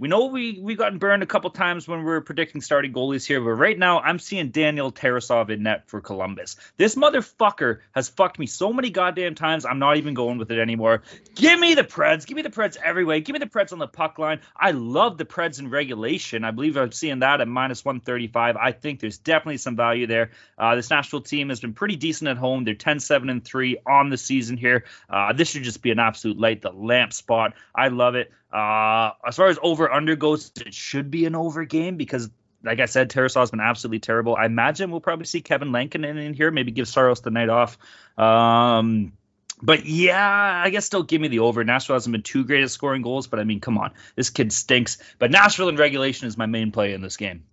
we 0.01 0.07
know 0.07 0.25
we 0.25 0.57
we 0.59 0.73
gotten 0.73 0.97
burned 0.97 1.21
a 1.21 1.27
couple 1.27 1.51
times 1.51 1.87
when 1.87 1.99
we 1.99 2.05
were 2.05 2.21
predicting 2.21 2.59
starting 2.59 2.91
goalies 2.91 3.23
here, 3.23 3.39
but 3.39 3.51
right 3.51 3.77
now 3.77 3.99
I'm 3.99 4.17
seeing 4.17 4.49
Daniel 4.49 4.91
Tarasov 4.91 5.51
in 5.51 5.61
net 5.61 5.87
for 5.87 6.01
Columbus. 6.01 6.55
This 6.75 6.95
motherfucker 6.95 7.81
has 7.91 8.09
fucked 8.09 8.39
me 8.39 8.47
so 8.47 8.73
many 8.73 8.89
goddamn 8.89 9.35
times. 9.35 9.63
I'm 9.63 9.77
not 9.77 9.97
even 9.97 10.15
going 10.15 10.39
with 10.39 10.49
it 10.49 10.57
anymore. 10.57 11.03
Give 11.35 11.59
me 11.59 11.75
the 11.75 11.83
Preds. 11.83 12.25
Give 12.25 12.35
me 12.35 12.41
the 12.41 12.49
Preds 12.49 12.77
every 12.83 13.05
way. 13.05 13.21
Give 13.21 13.33
me 13.33 13.39
the 13.39 13.45
Preds 13.45 13.73
on 13.73 13.77
the 13.77 13.87
puck 13.87 14.17
line. 14.17 14.39
I 14.57 14.71
love 14.71 15.19
the 15.19 15.25
Preds 15.25 15.59
in 15.59 15.69
regulation. 15.69 16.43
I 16.45 16.49
believe 16.49 16.77
I'm 16.77 16.91
seeing 16.91 17.19
that 17.19 17.39
at 17.39 17.47
minus 17.47 17.85
135. 17.85 18.57
I 18.57 18.71
think 18.71 19.01
there's 19.01 19.19
definitely 19.19 19.57
some 19.57 19.75
value 19.75 20.07
there. 20.07 20.31
Uh, 20.57 20.73
this 20.73 20.89
Nashville 20.89 21.21
team 21.21 21.49
has 21.49 21.59
been 21.59 21.73
pretty 21.73 21.95
decent 21.95 22.27
at 22.27 22.37
home. 22.37 22.63
They're 22.63 22.73
10 22.73 23.01
7 23.01 23.29
and 23.29 23.45
3 23.45 23.77
on 23.85 24.09
the 24.09 24.17
season 24.17 24.57
here. 24.57 24.85
Uh, 25.07 25.33
this 25.33 25.51
should 25.51 25.61
just 25.61 25.83
be 25.83 25.91
an 25.91 25.99
absolute 25.99 26.39
light 26.39 26.63
the 26.63 26.71
lamp 26.71 27.13
spot. 27.13 27.53
I 27.75 27.89
love 27.89 28.15
it. 28.15 28.31
Uh, 28.51 29.11
as 29.25 29.35
far 29.35 29.47
as 29.47 29.57
over 29.61 29.91
under 29.91 30.15
goes, 30.15 30.51
it 30.65 30.73
should 30.73 31.09
be 31.09 31.25
an 31.25 31.35
over 31.35 31.65
game 31.65 31.97
because, 31.97 32.29
like 32.63 32.79
I 32.79 32.85
said, 32.85 33.09
Tarasov's 33.09 33.51
been 33.51 33.59
absolutely 33.59 33.99
terrible. 33.99 34.35
I 34.35 34.45
imagine 34.45 34.91
we'll 34.91 34.99
probably 34.99 35.25
see 35.25 35.41
Kevin 35.41 35.69
Lankin 35.69 36.05
in, 36.07 36.17
in 36.17 36.33
here, 36.33 36.51
maybe 36.51 36.71
give 36.71 36.87
Saros 36.87 37.21
the 37.21 37.31
night 37.31 37.49
off. 37.49 37.77
Um, 38.17 39.13
but 39.61 39.85
yeah, 39.85 40.61
I 40.65 40.69
guess 40.69 40.85
still 40.85 41.03
give 41.03 41.21
me 41.21 41.27
the 41.27 41.39
over. 41.39 41.63
Nashville 41.63 41.95
hasn't 41.95 42.11
been 42.11 42.23
too 42.23 42.43
great 42.43 42.63
at 42.63 42.71
scoring 42.71 43.03
goals, 43.03 43.27
but 43.27 43.39
I 43.39 43.43
mean, 43.43 43.59
come 43.59 43.77
on, 43.77 43.91
this 44.15 44.29
kid 44.29 44.51
stinks. 44.51 44.97
But 45.19 45.31
Nashville 45.31 45.69
in 45.69 45.75
regulation 45.75 46.27
is 46.27 46.37
my 46.37 46.47
main 46.47 46.71
play 46.71 46.93
in 46.93 47.01
this 47.01 47.17
game. 47.17 47.43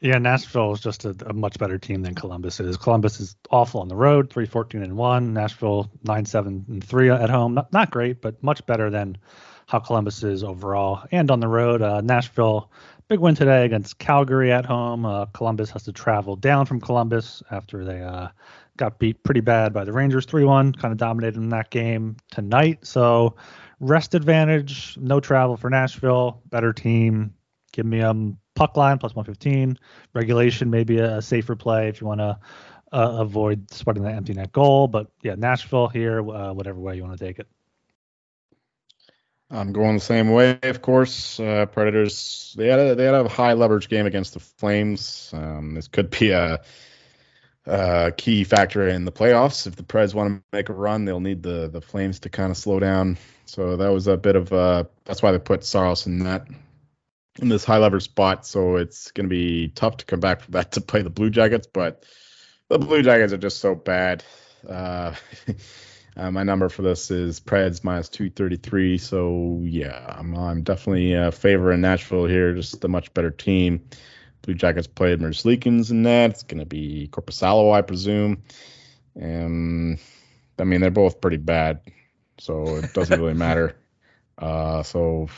Yeah, 0.00 0.18
Nashville 0.18 0.72
is 0.72 0.80
just 0.80 1.04
a, 1.04 1.16
a, 1.26 1.32
much 1.32 1.58
better 1.58 1.76
team 1.76 2.02
than 2.02 2.14
Columbus 2.14 2.60
is. 2.60 2.76
Columbus 2.76 3.18
is 3.18 3.34
awful 3.50 3.80
on 3.80 3.88
the 3.88 3.96
road, 3.96 4.30
3 4.30 4.46
14 4.46 4.82
and 4.82 4.96
1. 4.96 5.32
Nashville 5.34 5.90
9 6.04 6.24
7 6.24 6.66
and 6.68 6.84
3 6.84 7.10
at 7.10 7.30
home. 7.30 7.54
Not, 7.54 7.72
not 7.72 7.90
great, 7.90 8.22
but 8.22 8.40
much 8.40 8.64
better 8.66 8.90
than 8.90 9.18
how 9.66 9.80
Columbus 9.80 10.22
is 10.22 10.44
overall. 10.44 11.02
And 11.10 11.30
on 11.32 11.40
the 11.40 11.48
road, 11.48 11.82
uh, 11.82 12.00
Nashville, 12.00 12.70
big 13.08 13.18
win 13.18 13.34
today 13.34 13.64
against 13.64 13.98
Calgary 13.98 14.52
at 14.52 14.64
home. 14.64 15.04
Uh, 15.04 15.26
Columbus 15.26 15.70
has 15.70 15.82
to 15.84 15.92
travel 15.92 16.36
down 16.36 16.64
from 16.64 16.80
Columbus 16.80 17.42
after 17.50 17.84
they 17.84 18.00
uh, 18.00 18.28
got 18.76 19.00
beat 19.00 19.24
pretty 19.24 19.40
bad 19.40 19.72
by 19.72 19.82
the 19.82 19.92
Rangers 19.92 20.26
3 20.26 20.44
1, 20.44 20.74
kind 20.74 20.92
of 20.92 20.98
dominated 20.98 21.38
in 21.38 21.48
that 21.48 21.70
game 21.70 22.16
tonight. 22.30 22.86
So, 22.86 23.34
rest 23.80 24.14
advantage, 24.14 24.96
no 24.96 25.18
travel 25.18 25.56
for 25.56 25.68
Nashville, 25.68 26.40
better 26.50 26.72
team. 26.72 27.34
Give 27.72 27.84
me 27.84 28.00
um 28.00 28.38
puck 28.58 28.76
line 28.76 28.98
plus 28.98 29.14
115. 29.14 29.78
Regulation 30.14 30.68
maybe 30.68 30.98
a, 30.98 31.18
a 31.18 31.22
safer 31.22 31.54
play 31.54 31.88
if 31.88 32.00
you 32.00 32.06
want 32.06 32.20
to 32.20 32.38
uh, 32.92 33.16
avoid 33.20 33.70
sweating 33.70 34.02
the 34.02 34.10
empty 34.10 34.34
net 34.34 34.52
goal. 34.52 34.88
But 34.88 35.08
yeah, 35.22 35.36
Nashville 35.36 35.88
here, 35.88 36.18
uh, 36.18 36.52
whatever 36.52 36.78
way 36.78 36.96
you 36.96 37.02
want 37.02 37.18
to 37.18 37.24
take 37.24 37.38
it. 37.38 37.46
I'm 39.50 39.72
going 39.72 39.94
the 39.94 40.00
same 40.00 40.30
way, 40.30 40.58
of 40.62 40.82
course. 40.82 41.40
Uh, 41.40 41.64
Predators 41.66 42.54
they 42.58 42.66
had 42.66 42.78
a 42.78 42.94
they 42.94 43.04
had 43.04 43.14
a 43.14 43.28
high 43.28 43.54
leverage 43.54 43.88
game 43.88 44.04
against 44.04 44.34
the 44.34 44.40
Flames. 44.40 45.30
Um, 45.32 45.74
this 45.74 45.88
could 45.88 46.10
be 46.10 46.32
a, 46.32 46.60
a, 47.64 48.12
key 48.14 48.44
factor 48.44 48.86
in 48.86 49.06
the 49.06 49.12
playoffs. 49.12 49.66
If 49.66 49.76
the 49.76 49.84
Preds 49.84 50.12
want 50.12 50.34
to 50.34 50.42
make 50.52 50.68
a 50.68 50.74
run, 50.74 51.06
they'll 51.06 51.20
need 51.20 51.42
the 51.42 51.68
the 51.68 51.80
Flames 51.80 52.18
to 52.20 52.28
kind 52.28 52.50
of 52.50 52.58
slow 52.58 52.78
down. 52.78 53.16
So 53.46 53.78
that 53.78 53.88
was 53.88 54.06
a 54.06 54.18
bit 54.18 54.36
of 54.36 54.52
uh, 54.52 54.84
that's 55.06 55.22
why 55.22 55.32
they 55.32 55.38
put 55.38 55.64
Saros 55.64 56.06
in 56.06 56.24
that 56.24 56.46
in 57.38 57.48
this 57.48 57.64
high 57.64 57.78
leverage 57.78 58.04
spot. 58.04 58.46
So 58.46 58.76
it's 58.76 59.10
going 59.12 59.26
to 59.26 59.30
be 59.30 59.68
tough 59.68 59.98
to 59.98 60.04
come 60.04 60.20
back 60.20 60.40
from 60.40 60.52
that 60.52 60.72
to 60.72 60.80
play 60.80 61.02
the 61.02 61.10
Blue 61.10 61.30
Jackets. 61.30 61.66
But 61.66 62.04
the 62.68 62.78
Blue 62.78 63.02
Jackets 63.02 63.32
are 63.32 63.38
just 63.38 63.58
so 63.58 63.74
bad. 63.74 64.24
Uh, 64.68 65.14
uh, 66.16 66.30
my 66.30 66.42
number 66.42 66.68
for 66.68 66.82
this 66.82 67.10
is 67.10 67.40
Preds 67.40 67.84
minus 67.84 68.08
233. 68.08 68.98
So 68.98 69.60
yeah, 69.62 70.14
I'm, 70.18 70.36
I'm 70.36 70.62
definitely 70.62 71.16
uh, 71.16 71.30
favoring 71.30 71.80
Nashville 71.80 72.26
here. 72.26 72.54
Just 72.54 72.84
a 72.84 72.88
much 72.88 73.12
better 73.14 73.30
team. 73.30 73.88
Blue 74.42 74.54
Jackets 74.54 74.86
played 74.86 75.20
Merzlikins 75.20 75.90
in 75.90 76.04
that. 76.04 76.30
It's 76.30 76.42
going 76.42 76.60
to 76.60 76.66
be 76.66 77.08
Korpisalo, 77.10 77.72
I 77.72 77.82
presume. 77.82 78.42
And 79.14 79.98
I 80.58 80.64
mean, 80.64 80.80
they're 80.80 80.90
both 80.90 81.20
pretty 81.20 81.36
bad. 81.38 81.80
So 82.38 82.76
it 82.76 82.92
doesn't 82.94 83.20
really 83.20 83.34
matter. 83.34 83.76
Uh, 84.36 84.82
so 84.84 85.28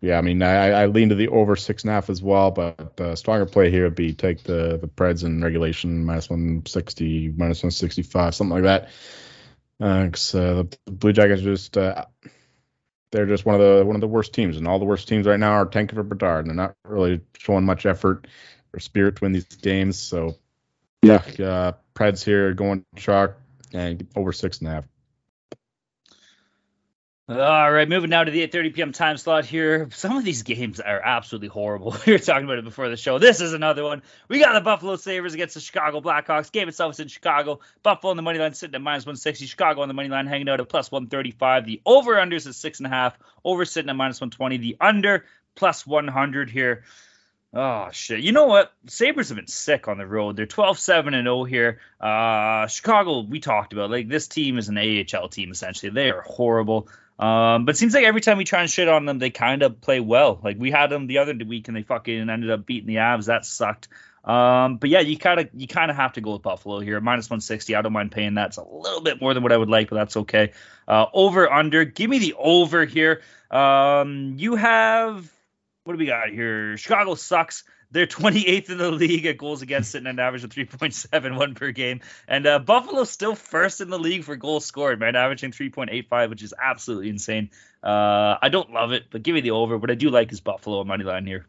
yeah, 0.00 0.18
I 0.18 0.20
mean, 0.20 0.42
I, 0.42 0.82
I 0.82 0.86
lean 0.86 1.08
to 1.08 1.14
the 1.14 1.28
over 1.28 1.56
six 1.56 1.82
and 1.82 1.90
a 1.90 1.94
half 1.94 2.10
as 2.10 2.22
well, 2.22 2.50
but 2.50 2.96
the 2.96 3.16
stronger 3.16 3.46
play 3.46 3.70
here 3.70 3.84
would 3.84 3.94
be 3.94 4.12
take 4.12 4.42
the 4.42 4.78
the 4.80 4.88
Preds 4.88 5.24
in 5.24 5.42
regulation 5.42 6.04
minus 6.04 6.28
160, 6.28 7.28
minus 7.36 7.58
165, 7.58 8.34
something 8.34 8.54
like 8.54 8.64
that. 8.64 8.90
Because 9.78 10.34
uh, 10.34 10.60
uh, 10.60 10.64
the 10.84 10.92
Blue 10.92 11.12
Jackets 11.12 11.42
just 11.42 11.76
uh, 11.78 12.04
they're 13.10 13.26
just 13.26 13.46
one 13.46 13.54
of 13.54 13.60
the 13.60 13.84
one 13.86 13.96
of 13.96 14.00
the 14.00 14.08
worst 14.08 14.34
teams, 14.34 14.58
and 14.58 14.68
all 14.68 14.78
the 14.78 14.84
worst 14.84 15.08
teams 15.08 15.26
right 15.26 15.40
now 15.40 15.52
are 15.52 15.66
tanking 15.66 15.96
for 15.96 16.02
Bedard, 16.02 16.46
and 16.46 16.50
they're 16.50 16.66
not 16.66 16.76
really 16.84 17.20
showing 17.38 17.64
much 17.64 17.86
effort 17.86 18.26
or 18.74 18.80
spirit 18.80 19.16
to 19.16 19.24
win 19.24 19.32
these 19.32 19.44
games. 19.44 19.98
So 19.98 20.36
yeah, 21.02 21.22
uh, 21.38 21.72
Preds 21.94 22.22
here 22.22 22.52
going 22.52 22.84
chalk 22.96 23.36
and 23.72 24.06
over 24.14 24.32
six 24.32 24.58
and 24.58 24.68
a 24.68 24.72
half. 24.72 24.84
All 27.28 27.72
right, 27.72 27.88
moving 27.88 28.10
now 28.10 28.22
to 28.22 28.30
the 28.30 28.46
8:30 28.46 28.74
p.m. 28.74 28.92
time 28.92 29.16
slot 29.16 29.46
here. 29.46 29.88
Some 29.90 30.16
of 30.16 30.22
these 30.22 30.44
games 30.44 30.78
are 30.78 31.00
absolutely 31.00 31.48
horrible. 31.48 31.96
We 32.06 32.12
were 32.12 32.20
talking 32.20 32.44
about 32.44 32.58
it 32.58 32.64
before 32.64 32.88
the 32.88 32.96
show. 32.96 33.18
This 33.18 33.40
is 33.40 33.52
another 33.52 33.82
one. 33.82 34.02
We 34.28 34.38
got 34.38 34.52
the 34.52 34.60
Buffalo 34.60 34.94
Sabres 34.94 35.34
against 35.34 35.54
the 35.54 35.60
Chicago 35.60 36.00
Blackhawks. 36.00 36.52
Game 36.52 36.68
itself 36.68 36.92
is 36.92 37.00
in 37.00 37.08
Chicago. 37.08 37.58
Buffalo 37.82 38.12
on 38.12 38.16
the 38.16 38.22
money 38.22 38.38
line 38.38 38.54
sitting 38.54 38.76
at 38.76 38.80
minus 38.80 39.06
160. 39.06 39.46
Chicago 39.46 39.82
on 39.82 39.88
the 39.88 39.94
money 39.94 40.08
line 40.08 40.28
hanging 40.28 40.48
out 40.48 40.60
at 40.60 40.68
plus 40.68 40.92
135. 40.92 41.66
The 41.66 41.82
over 41.84 42.14
unders 42.14 42.46
is 42.46 42.56
six 42.56 42.78
and 42.78 42.86
a 42.86 42.90
half. 42.90 43.18
Over 43.44 43.64
sitting 43.64 43.90
at 43.90 43.96
minus 43.96 44.20
120. 44.20 44.58
The 44.58 44.76
under 44.80 45.24
plus 45.56 45.84
100 45.84 46.48
here. 46.48 46.84
Oh 47.52 47.88
shit! 47.90 48.20
You 48.20 48.30
know 48.32 48.46
what? 48.46 48.72
Sabres 48.86 49.30
have 49.30 49.36
been 49.36 49.48
sick 49.48 49.88
on 49.88 49.98
the 49.98 50.06
road. 50.06 50.36
They're 50.36 50.46
12-7 50.46 51.14
and 51.14 51.24
0 51.24 51.44
here. 51.44 51.80
Uh, 52.00 52.66
Chicago, 52.66 53.20
we 53.22 53.40
talked 53.40 53.72
about 53.72 53.90
like 53.90 54.08
this 54.08 54.28
team 54.28 54.58
is 54.58 54.68
an 54.68 54.78
AHL 54.78 55.28
team 55.28 55.50
essentially. 55.50 55.90
They 55.90 56.10
are 56.10 56.20
horrible. 56.20 56.88
Um, 57.18 57.64
but 57.64 57.76
seems 57.76 57.94
like 57.94 58.04
every 58.04 58.20
time 58.20 58.36
we 58.36 58.44
try 58.44 58.60
and 58.60 58.70
shit 58.70 58.88
on 58.88 59.06
them, 59.06 59.18
they 59.18 59.30
kind 59.30 59.62
of 59.62 59.80
play 59.80 60.00
well. 60.00 60.38
Like 60.42 60.58
we 60.58 60.70
had 60.70 60.90
them 60.90 61.06
the 61.06 61.18
other 61.18 61.34
week 61.46 61.68
and 61.68 61.76
they 61.76 61.82
fucking 61.82 62.28
ended 62.28 62.50
up 62.50 62.66
beating 62.66 62.86
the 62.86 62.96
Avs. 62.96 63.26
That 63.26 63.46
sucked. 63.46 63.88
Um, 64.22 64.78
but 64.78 64.90
yeah, 64.90 65.00
you 65.00 65.16
kind 65.16 65.40
of 65.40 65.48
you 65.54 65.68
kind 65.68 65.90
of 65.90 65.96
have 65.96 66.14
to 66.14 66.20
go 66.20 66.32
with 66.32 66.42
Buffalo 66.42 66.80
here, 66.80 67.00
minus 67.00 67.30
160. 67.30 67.74
I 67.74 67.82
don't 67.82 67.92
mind 67.92 68.12
paying 68.12 68.34
that. 68.34 68.48
It's 68.48 68.56
a 68.56 68.64
little 68.64 69.00
bit 69.00 69.20
more 69.20 69.32
than 69.32 69.42
what 69.42 69.52
I 69.52 69.56
would 69.56 69.68
like, 69.68 69.88
but 69.88 69.96
that's 69.96 70.16
okay. 70.16 70.52
Uh, 70.86 71.06
over 71.14 71.50
under. 71.50 71.84
Give 71.84 72.10
me 72.10 72.18
the 72.18 72.34
over 72.36 72.84
here. 72.84 73.22
Um, 73.50 74.34
you 74.36 74.56
have 74.56 75.30
what 75.84 75.92
do 75.92 75.98
we 75.98 76.06
got 76.06 76.28
here? 76.30 76.76
Chicago 76.76 77.14
sucks. 77.14 77.62
They're 77.90 78.06
28th 78.06 78.70
in 78.70 78.78
the 78.78 78.90
league 78.90 79.26
at 79.26 79.38
goals 79.38 79.62
against, 79.62 79.92
sitting 79.92 80.06
an 80.06 80.18
average 80.18 80.44
of 80.44 80.50
3.71 80.50 81.54
per 81.54 81.70
game. 81.70 82.00
And 82.26 82.46
uh, 82.46 82.58
Buffalo's 82.58 83.10
still 83.10 83.34
first 83.34 83.80
in 83.80 83.90
the 83.90 83.98
league 83.98 84.24
for 84.24 84.36
goals 84.36 84.64
scored, 84.64 85.00
man, 85.00 85.16
averaging 85.16 85.52
3.85, 85.52 86.30
which 86.30 86.42
is 86.42 86.54
absolutely 86.60 87.10
insane. 87.10 87.50
Uh, 87.82 88.36
I 88.42 88.48
don't 88.48 88.72
love 88.72 88.92
it, 88.92 89.04
but 89.10 89.22
give 89.22 89.34
me 89.34 89.40
the 89.40 89.52
over. 89.52 89.78
What 89.78 89.90
I 89.90 89.94
do 89.94 90.10
like 90.10 90.32
is 90.32 90.40
Buffalo 90.40 90.82
money 90.84 91.04
line 91.04 91.26
here. 91.26 91.46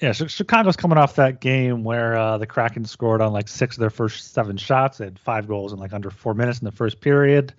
Yeah, 0.00 0.10
Chicago's 0.10 0.76
coming 0.76 0.98
off 0.98 1.16
that 1.16 1.40
game 1.40 1.84
where 1.84 2.16
uh, 2.16 2.36
the 2.36 2.48
Kraken 2.48 2.84
scored 2.84 3.20
on 3.20 3.32
like 3.32 3.46
six 3.46 3.76
of 3.76 3.80
their 3.80 3.90
first 3.90 4.34
seven 4.34 4.56
shots. 4.56 4.98
They 4.98 5.04
had 5.04 5.20
five 5.20 5.46
goals 5.46 5.72
in 5.72 5.78
like 5.78 5.92
under 5.92 6.10
four 6.10 6.34
minutes 6.34 6.58
in 6.58 6.64
the 6.64 6.72
first 6.72 7.00
period 7.00 7.54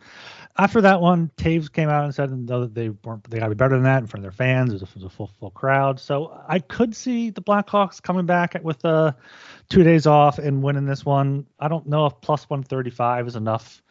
after 0.58 0.80
that 0.82 1.02
one, 1.02 1.30
Toews 1.38 1.72
came 1.72 1.90
out 1.90 2.06
and 2.06 2.16
said 2.16 2.48
that 2.48 2.74
they 2.74 2.90
weren't 2.90 3.30
they 3.30 3.40
got 3.40 3.46
to 3.46 3.50
be 3.50 3.56
better 3.56 3.76
than 3.76 3.84
that 3.84 4.00
in 4.00 4.08
front 4.08 4.26
of 4.26 4.32
their 4.32 4.36
fans. 4.36 4.72
It 4.72 4.76
was, 4.76 4.84
a, 4.84 4.86
it 4.86 4.96
was 4.96 5.04
a 5.04 5.10
full 5.10 5.28
full 5.40 5.52
crowd, 5.52 6.00
so 6.00 6.42
I 6.48 6.60
could 6.60 6.96
see 6.96 7.30
the 7.30 7.42
Blackhawks 7.42 8.02
coming 8.02 8.26
back 8.26 8.58
with 8.64 8.84
uh, 8.86 9.12
two 9.70 9.84
days 9.84 10.08
off 10.08 10.40
and 10.40 10.64
winning 10.64 10.86
this 10.86 11.06
one. 11.06 11.46
I 11.60 11.68
don't 11.68 11.88
know 11.88 12.06
if 12.06 12.14
plus 12.22 12.50
135 12.50 13.28
is 13.28 13.36
enough 13.36 13.82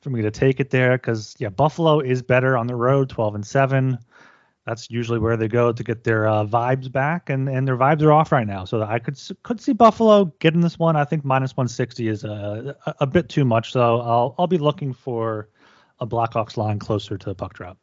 for 0.00 0.10
me 0.10 0.22
to 0.22 0.30
take 0.30 0.60
it 0.60 0.70
there 0.70 0.96
because 0.96 1.34
yeah, 1.38 1.50
Buffalo 1.50 2.00
is 2.00 2.22
better 2.22 2.56
on 2.56 2.66
the 2.66 2.76
road, 2.76 3.10
12 3.10 3.34
and 3.34 3.46
seven. 3.46 3.98
That's 4.66 4.90
usually 4.90 5.18
where 5.18 5.36
they 5.36 5.48
go 5.48 5.72
to 5.72 5.84
get 5.84 6.04
their 6.04 6.26
uh, 6.26 6.46
vibes 6.46 6.90
back, 6.90 7.28
and, 7.28 7.50
and 7.50 7.68
their 7.68 7.76
vibes 7.76 8.00
are 8.00 8.12
off 8.12 8.32
right 8.32 8.46
now. 8.46 8.64
So 8.64 8.82
I 8.82 8.98
could 8.98 9.18
could 9.42 9.60
see 9.60 9.74
Buffalo 9.74 10.24
getting 10.38 10.62
this 10.62 10.78
one. 10.78 10.96
I 10.96 11.04
think 11.04 11.22
minus 11.22 11.54
160 11.54 12.08
is 12.08 12.24
a, 12.24 12.74
a, 12.86 12.94
a 13.00 13.06
bit 13.06 13.28
too 13.28 13.44
much, 13.44 13.72
so 13.72 14.00
I'll 14.00 14.34
I'll 14.38 14.46
be 14.46 14.56
looking 14.56 14.94
for 14.94 15.50
a 16.00 16.06
Blackhawks 16.06 16.56
line 16.56 16.78
closer 16.78 17.16
to 17.16 17.26
the 17.26 17.34
puck 17.34 17.54
drop. 17.54 17.78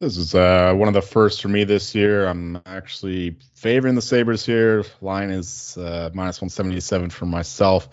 This 0.00 0.16
is 0.16 0.32
uh, 0.32 0.74
one 0.76 0.86
of 0.86 0.94
the 0.94 1.02
first 1.02 1.42
for 1.42 1.48
me 1.48 1.64
this 1.64 1.92
year. 1.94 2.26
I'm 2.26 2.60
actually 2.66 3.36
favoring 3.54 3.96
the 3.96 4.02
Sabres 4.02 4.46
here. 4.46 4.84
Line 5.00 5.30
is 5.30 5.76
uh, 5.76 6.10
minus 6.14 6.40
177 6.40 7.10
for 7.10 7.26
myself, 7.26 7.88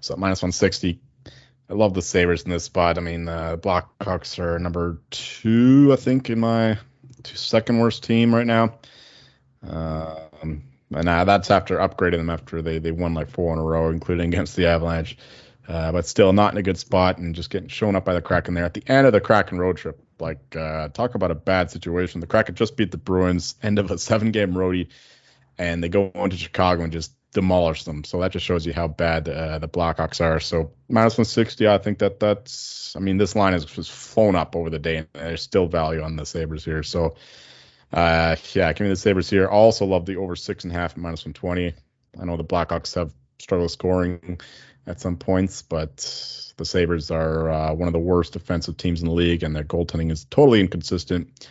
so 0.00 0.14
minus 0.16 0.40
160. 0.40 1.00
I 1.70 1.74
love 1.74 1.94
the 1.94 2.02
Sabres 2.02 2.44
in 2.44 2.50
this 2.50 2.64
spot. 2.64 2.96
I 2.96 3.00
mean, 3.00 3.28
uh, 3.28 3.56
Blackhawks 3.56 4.38
are 4.38 4.58
number 4.60 5.00
two, 5.10 5.90
I 5.92 5.96
think, 5.96 6.30
in 6.30 6.38
my 6.38 6.78
second 7.24 7.78
worst 7.78 8.04
team 8.04 8.32
right 8.32 8.46
now. 8.46 8.78
Um, 9.62 10.62
and 10.90 11.08
uh, 11.08 11.24
that's 11.24 11.50
after 11.50 11.78
upgrading 11.78 12.18
them 12.18 12.30
after 12.30 12.62
they, 12.62 12.78
they 12.78 12.92
won 12.92 13.14
like 13.14 13.30
four 13.30 13.52
in 13.52 13.58
a 13.58 13.62
row, 13.62 13.90
including 13.90 14.28
against 14.28 14.56
the 14.56 14.66
Avalanche. 14.66 15.18
Uh, 15.68 15.92
but 15.92 16.06
still 16.06 16.32
not 16.32 16.52
in 16.52 16.58
a 16.58 16.62
good 16.62 16.78
spot 16.78 17.18
and 17.18 17.34
just 17.34 17.50
getting 17.50 17.68
shown 17.68 17.94
up 17.94 18.04
by 18.04 18.14
the 18.14 18.22
Kraken 18.22 18.54
there 18.54 18.64
at 18.64 18.72
the 18.72 18.82
end 18.86 19.06
of 19.06 19.12
the 19.12 19.20
Kraken 19.20 19.58
road 19.58 19.76
trip. 19.76 20.02
Like, 20.18 20.56
uh, 20.56 20.88
talk 20.88 21.14
about 21.14 21.30
a 21.30 21.34
bad 21.34 21.70
situation. 21.70 22.22
The 22.22 22.26
Kraken 22.26 22.54
just 22.54 22.76
beat 22.76 22.90
the 22.90 22.96
Bruins, 22.96 23.54
end 23.62 23.78
of 23.78 23.90
a 23.90 23.98
seven 23.98 24.30
game 24.30 24.54
roadie, 24.54 24.88
and 25.58 25.84
they 25.84 25.90
go 25.90 26.10
into 26.14 26.38
Chicago 26.38 26.82
and 26.84 26.92
just 26.92 27.12
demolish 27.32 27.84
them. 27.84 28.02
So 28.04 28.20
that 28.20 28.32
just 28.32 28.46
shows 28.46 28.64
you 28.64 28.72
how 28.72 28.88
bad 28.88 29.28
uh, 29.28 29.58
the 29.58 29.68
Blackhawks 29.68 30.22
are. 30.22 30.40
So 30.40 30.72
minus 30.88 31.18
160, 31.18 31.68
I 31.68 31.76
think 31.76 31.98
that 31.98 32.18
that's. 32.18 32.96
I 32.96 33.00
mean, 33.00 33.18
this 33.18 33.36
line 33.36 33.52
has 33.52 33.66
just 33.66 33.92
flown 33.92 34.36
up 34.36 34.56
over 34.56 34.70
the 34.70 34.78
day, 34.78 34.96
and 34.96 35.08
there's 35.12 35.42
still 35.42 35.66
value 35.66 36.02
on 36.02 36.16
the 36.16 36.24
Sabres 36.24 36.64
here. 36.64 36.82
So 36.82 37.16
uh, 37.92 38.36
yeah, 38.52 38.72
give 38.72 38.84
me 38.84 38.90
the 38.90 38.96
Sabres 38.96 39.30
here. 39.30 39.48
Also 39.48 39.86
love 39.86 40.06
the 40.06 40.16
over 40.16 40.36
six 40.36 40.64
and 40.64 40.72
a 40.72 40.76
half 40.76 40.96
minus 40.96 41.24
120. 41.24 41.74
I 42.20 42.24
know 42.24 42.36
the 42.36 42.44
Blackhawks 42.44 42.94
have 42.94 43.12
struggled 43.38 43.70
scoring 43.70 44.40
at 44.88 45.00
some 45.00 45.16
points, 45.16 45.62
but 45.62 45.96
the 46.56 46.64
Sabres 46.64 47.10
are 47.10 47.50
uh, 47.50 47.74
one 47.74 47.88
of 47.88 47.92
the 47.92 47.98
worst 47.98 48.32
defensive 48.32 48.76
teams 48.76 49.00
in 49.00 49.06
the 49.06 49.14
league, 49.14 49.42
and 49.42 49.54
their 49.54 49.64
goaltending 49.64 50.10
is 50.10 50.24
totally 50.24 50.60
inconsistent. 50.60 51.46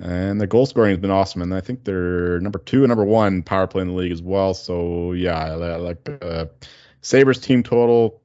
And 0.00 0.40
their 0.40 0.48
goal 0.48 0.64
scoring 0.64 0.90
has 0.90 0.98
been 0.98 1.10
awesome, 1.10 1.42
and 1.42 1.54
I 1.54 1.60
think 1.60 1.84
they're 1.84 2.40
number 2.40 2.58
two 2.58 2.82
and 2.82 2.88
number 2.88 3.04
one 3.04 3.42
power 3.42 3.66
play 3.66 3.82
in 3.82 3.88
the 3.88 3.94
league 3.94 4.12
as 4.12 4.22
well. 4.22 4.54
So 4.54 5.12
yeah, 5.12 5.54
like 5.54 6.08
uh, 6.22 6.46
Sabres 7.02 7.40
team 7.40 7.62
total 7.62 8.22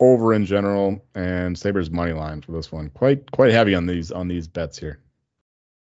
over 0.00 0.34
in 0.34 0.46
general, 0.46 1.04
and 1.14 1.56
Sabres 1.56 1.90
money 1.90 2.12
line 2.12 2.42
for 2.42 2.52
this 2.52 2.72
one. 2.72 2.90
Quite 2.90 3.30
quite 3.30 3.52
heavy 3.52 3.74
on 3.74 3.86
these 3.86 4.10
on 4.10 4.28
these 4.28 4.48
bets 4.48 4.78
here. 4.78 4.98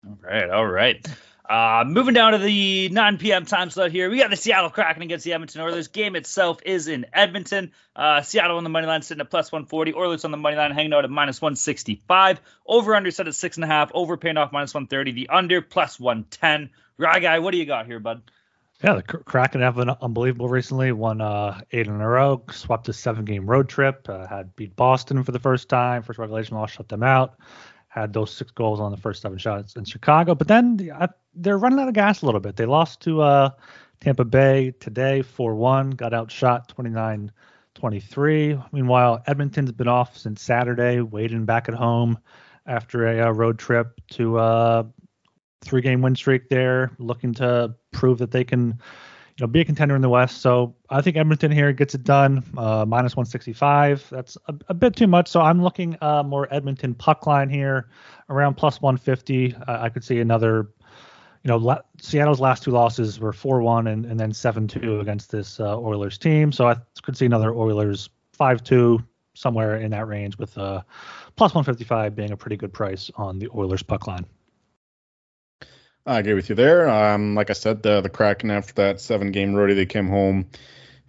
All 0.06 0.18
right, 0.22 0.50
all 0.50 0.68
right. 0.68 1.06
Uh, 1.48 1.84
moving 1.86 2.14
down 2.14 2.32
to 2.32 2.38
the 2.38 2.88
9 2.90 3.18
p.m. 3.18 3.46
time 3.46 3.70
slot 3.70 3.92
here, 3.92 4.10
we 4.10 4.18
got 4.18 4.30
the 4.30 4.38
Seattle 4.38 4.70
Kraken 4.70 5.02
against 5.02 5.26
the 5.26 5.34
Edmonton 5.34 5.62
Oilers. 5.62 5.90
Game 5.90 6.16
itself 6.16 6.60
is 6.66 6.88
in 6.88 7.06
Edmonton. 7.12 7.74
Uh, 7.96 8.22
Seattle 8.22 8.58
on 8.58 8.64
the 8.64 8.70
money 8.70 8.88
line 8.88 9.02
sitting 9.02 9.20
at 9.20 9.30
plus 9.30 9.52
140. 9.52 9.94
Oilers 9.94 10.24
on 10.24 10.32
the 10.32 10.38
money 10.38 10.56
line 10.56 10.72
hanging 10.72 10.94
out 10.94 11.04
at 11.04 11.10
minus 11.10 11.42
165. 11.42 12.40
Over 12.66 12.96
under 12.96 13.12
set 13.12 13.28
at 13.28 13.36
six 13.36 13.58
and 13.58 13.66
a 13.66 13.68
half. 13.68 13.92
Over 13.94 14.16
paying 14.16 14.38
off 14.38 14.54
minus 14.54 14.74
130. 14.74 15.12
The 15.12 15.30
under 15.30 15.62
plus 15.62 16.00
110. 16.00 16.70
Rye 16.98 17.20
guy, 17.20 17.40
what 17.40 17.52
do 17.52 17.58
you 17.58 17.66
got 17.66 17.88
here, 17.88 18.00
bud? 18.00 18.22
Yeah, 18.82 18.96
the 18.96 19.04
Kraken 19.04 19.62
have 19.62 19.76
been 19.76 19.90
unbelievable 19.90 20.48
recently. 20.48 20.92
Won 20.94 21.20
uh, 21.20 21.62
eight 21.72 21.88
in 21.88 22.02
a 22.02 22.08
row. 22.08 22.42
Swapped 22.52 22.88
a 22.88 22.94
seven-game 22.94 23.46
road 23.46 23.68
trip. 23.68 24.08
Uh, 24.08 24.28
had 24.28 24.56
beat 24.56 24.76
Boston 24.76 25.24
for 25.24 25.32
the 25.34 25.40
first 25.40 25.68
time. 25.68 26.04
First 26.04 26.20
regulation 26.20 26.56
loss, 26.56 26.72
shut 26.72 26.88
them 26.88 27.04
out 27.04 27.36
had 27.94 28.12
those 28.12 28.34
six 28.34 28.50
goals 28.50 28.80
on 28.80 28.90
the 28.90 28.98
first 28.98 29.22
seven 29.22 29.38
shots 29.38 29.76
in 29.76 29.86
Chicago. 29.86 30.34
But 30.34 30.48
then 30.48 30.90
uh, 30.92 31.08
they're 31.36 31.58
running 31.58 31.80
out 31.80 31.88
of 31.88 31.94
gas 31.94 32.22
a 32.22 32.26
little 32.26 32.42
bit. 32.42 32.56
They 32.56 32.66
lost 32.66 33.02
to 33.02 33.22
uh, 33.22 33.50
Tampa 34.00 34.26
Bay 34.26 34.74
today 34.80 35.22
4 35.22 35.56
1, 35.56 35.92
got 35.92 36.14
outshot 36.14 36.70
29 36.70 37.32
23. 37.76 38.60
Meanwhile, 38.72 39.24
Edmonton's 39.26 39.72
been 39.72 39.88
off 39.88 40.18
since 40.18 40.42
Saturday, 40.42 41.02
waiting 41.02 41.46
back 41.46 41.68
at 41.68 41.76
home 41.76 42.18
after 42.66 43.08
a 43.08 43.28
uh, 43.28 43.32
road 43.32 43.60
trip 43.60 44.00
to 44.12 44.38
a 44.40 44.42
uh, 44.42 44.84
three 45.62 45.82
game 45.82 46.02
win 46.02 46.16
streak 46.16 46.50
there, 46.50 46.92
looking 47.00 47.34
to 47.34 47.74
prove 47.92 48.20
that 48.20 48.32
they 48.32 48.44
can 48.44 48.80
you 49.38 49.44
know, 49.44 49.48
be 49.48 49.62
a 49.62 49.66
contender 49.66 49.96
in 49.96 50.02
the 50.02 50.10
West. 50.10 50.42
So 50.42 50.76
I 50.90 51.02
think 51.02 51.18
Edmonton 51.18 51.52
here 51.52 51.74
gets 51.74 51.96
it 51.96 52.04
done. 52.04 52.44
Uh, 52.56 52.86
minus 52.88 53.16
165. 53.16 54.08
That's 54.12 54.38
a, 54.48 54.54
a, 54.68 54.74
bit 54.76 54.96
too 54.96 55.08
much. 55.08 55.28
So 55.28 55.42
I'm 55.42 55.64
looking 55.64 55.98
uh, 56.02 56.22
more 56.22 56.48
Edmonton 56.54 56.94
puck 56.94 57.26
line 57.26 57.50
here, 57.50 57.90
around 58.30 58.56
plus 58.56 58.80
150. 58.80 59.56
Uh, 59.56 59.60
I 59.68 59.90
could 59.90 60.04
see 60.04 60.20
another. 60.20 60.70
You 61.44 61.50
know, 61.50 61.58
la- 61.58 61.82
Seattle's 62.00 62.40
last 62.40 62.64
two 62.64 62.72
losses 62.72 63.20
were 63.20 63.34
4-1 63.34 63.92
and, 63.92 64.06
and 64.06 64.20
then 64.20 64.32
7-2 64.32 65.02
against 65.02 65.30
this 65.30 65.60
uh, 65.60 65.78
Oilers 65.78 66.18
team. 66.18 66.52
So 66.52 66.68
I 66.68 66.78
could 67.02 67.18
see 67.18 67.26
another 67.26 67.54
Oilers 67.54 68.10
5-2 68.40 69.04
somewhere 69.34 69.78
in 69.78 69.92
that 69.92 70.08
range 70.08 70.38
with 70.38 70.58
uh, 70.58 70.82
plus 71.36 71.54
155 71.54 72.16
being 72.16 72.32
a 72.32 72.38
pretty 72.38 72.56
good 72.56 72.72
price 72.72 73.12
on 73.16 73.40
the 73.40 73.50
Oilers 73.54 73.84
puck 73.84 74.08
line. 74.08 74.26
I 76.06 76.20
agree 76.20 76.34
with 76.34 76.50
you 76.50 76.56
there. 76.56 76.90
Um, 76.90 77.36
like 77.36 77.50
I 77.50 77.54
said, 77.54 77.82
the 77.82 78.02
the 78.02 78.10
Kraken 78.10 78.52
after 78.52 78.74
that 78.74 79.00
seven 79.00 79.32
game 79.32 79.54
roadie, 79.54 79.76
they 79.76 79.86
came 79.86 80.08
home, 80.08 80.50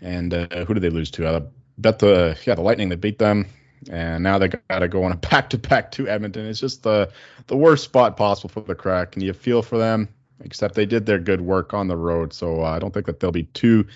and 0.00 0.32
uh, 0.32 0.64
who 0.64 0.74
did 0.74 0.84
they 0.84 0.90
lose 0.90 1.10
to? 1.12 1.28
I 1.28 1.42
bet 1.78 1.98
the 1.98 2.38
yeah 2.44 2.54
the 2.54 2.62
Lightning 2.62 2.90
that 2.90 3.00
beat 3.00 3.18
them, 3.18 3.46
and 3.90 4.22
now 4.22 4.38
they 4.38 4.48
got 4.48 4.78
to 4.78 4.88
go 4.88 5.02
on 5.02 5.10
a 5.10 5.16
back 5.30 5.50
to 5.50 5.58
back 5.58 5.90
to 5.92 6.08
Edmonton. 6.08 6.46
It's 6.46 6.60
just 6.60 6.84
the 6.84 7.10
the 7.48 7.56
worst 7.56 7.84
spot 7.84 8.16
possible 8.16 8.50
for 8.50 8.60
the 8.60 8.76
Kraken. 8.76 9.22
You 9.22 9.32
feel 9.32 9.62
for 9.62 9.78
them, 9.78 10.08
except 10.40 10.74
they 10.74 10.86
did 10.86 11.06
their 11.06 11.18
good 11.18 11.40
work 11.40 11.74
on 11.74 11.88
the 11.88 11.96
road, 11.96 12.32
so 12.32 12.62
uh, 12.62 12.66
I 12.66 12.78
don't 12.78 12.92
think 12.92 13.06
that 13.06 13.20
they'll 13.20 13.32
be 13.32 13.44
too 13.44 13.86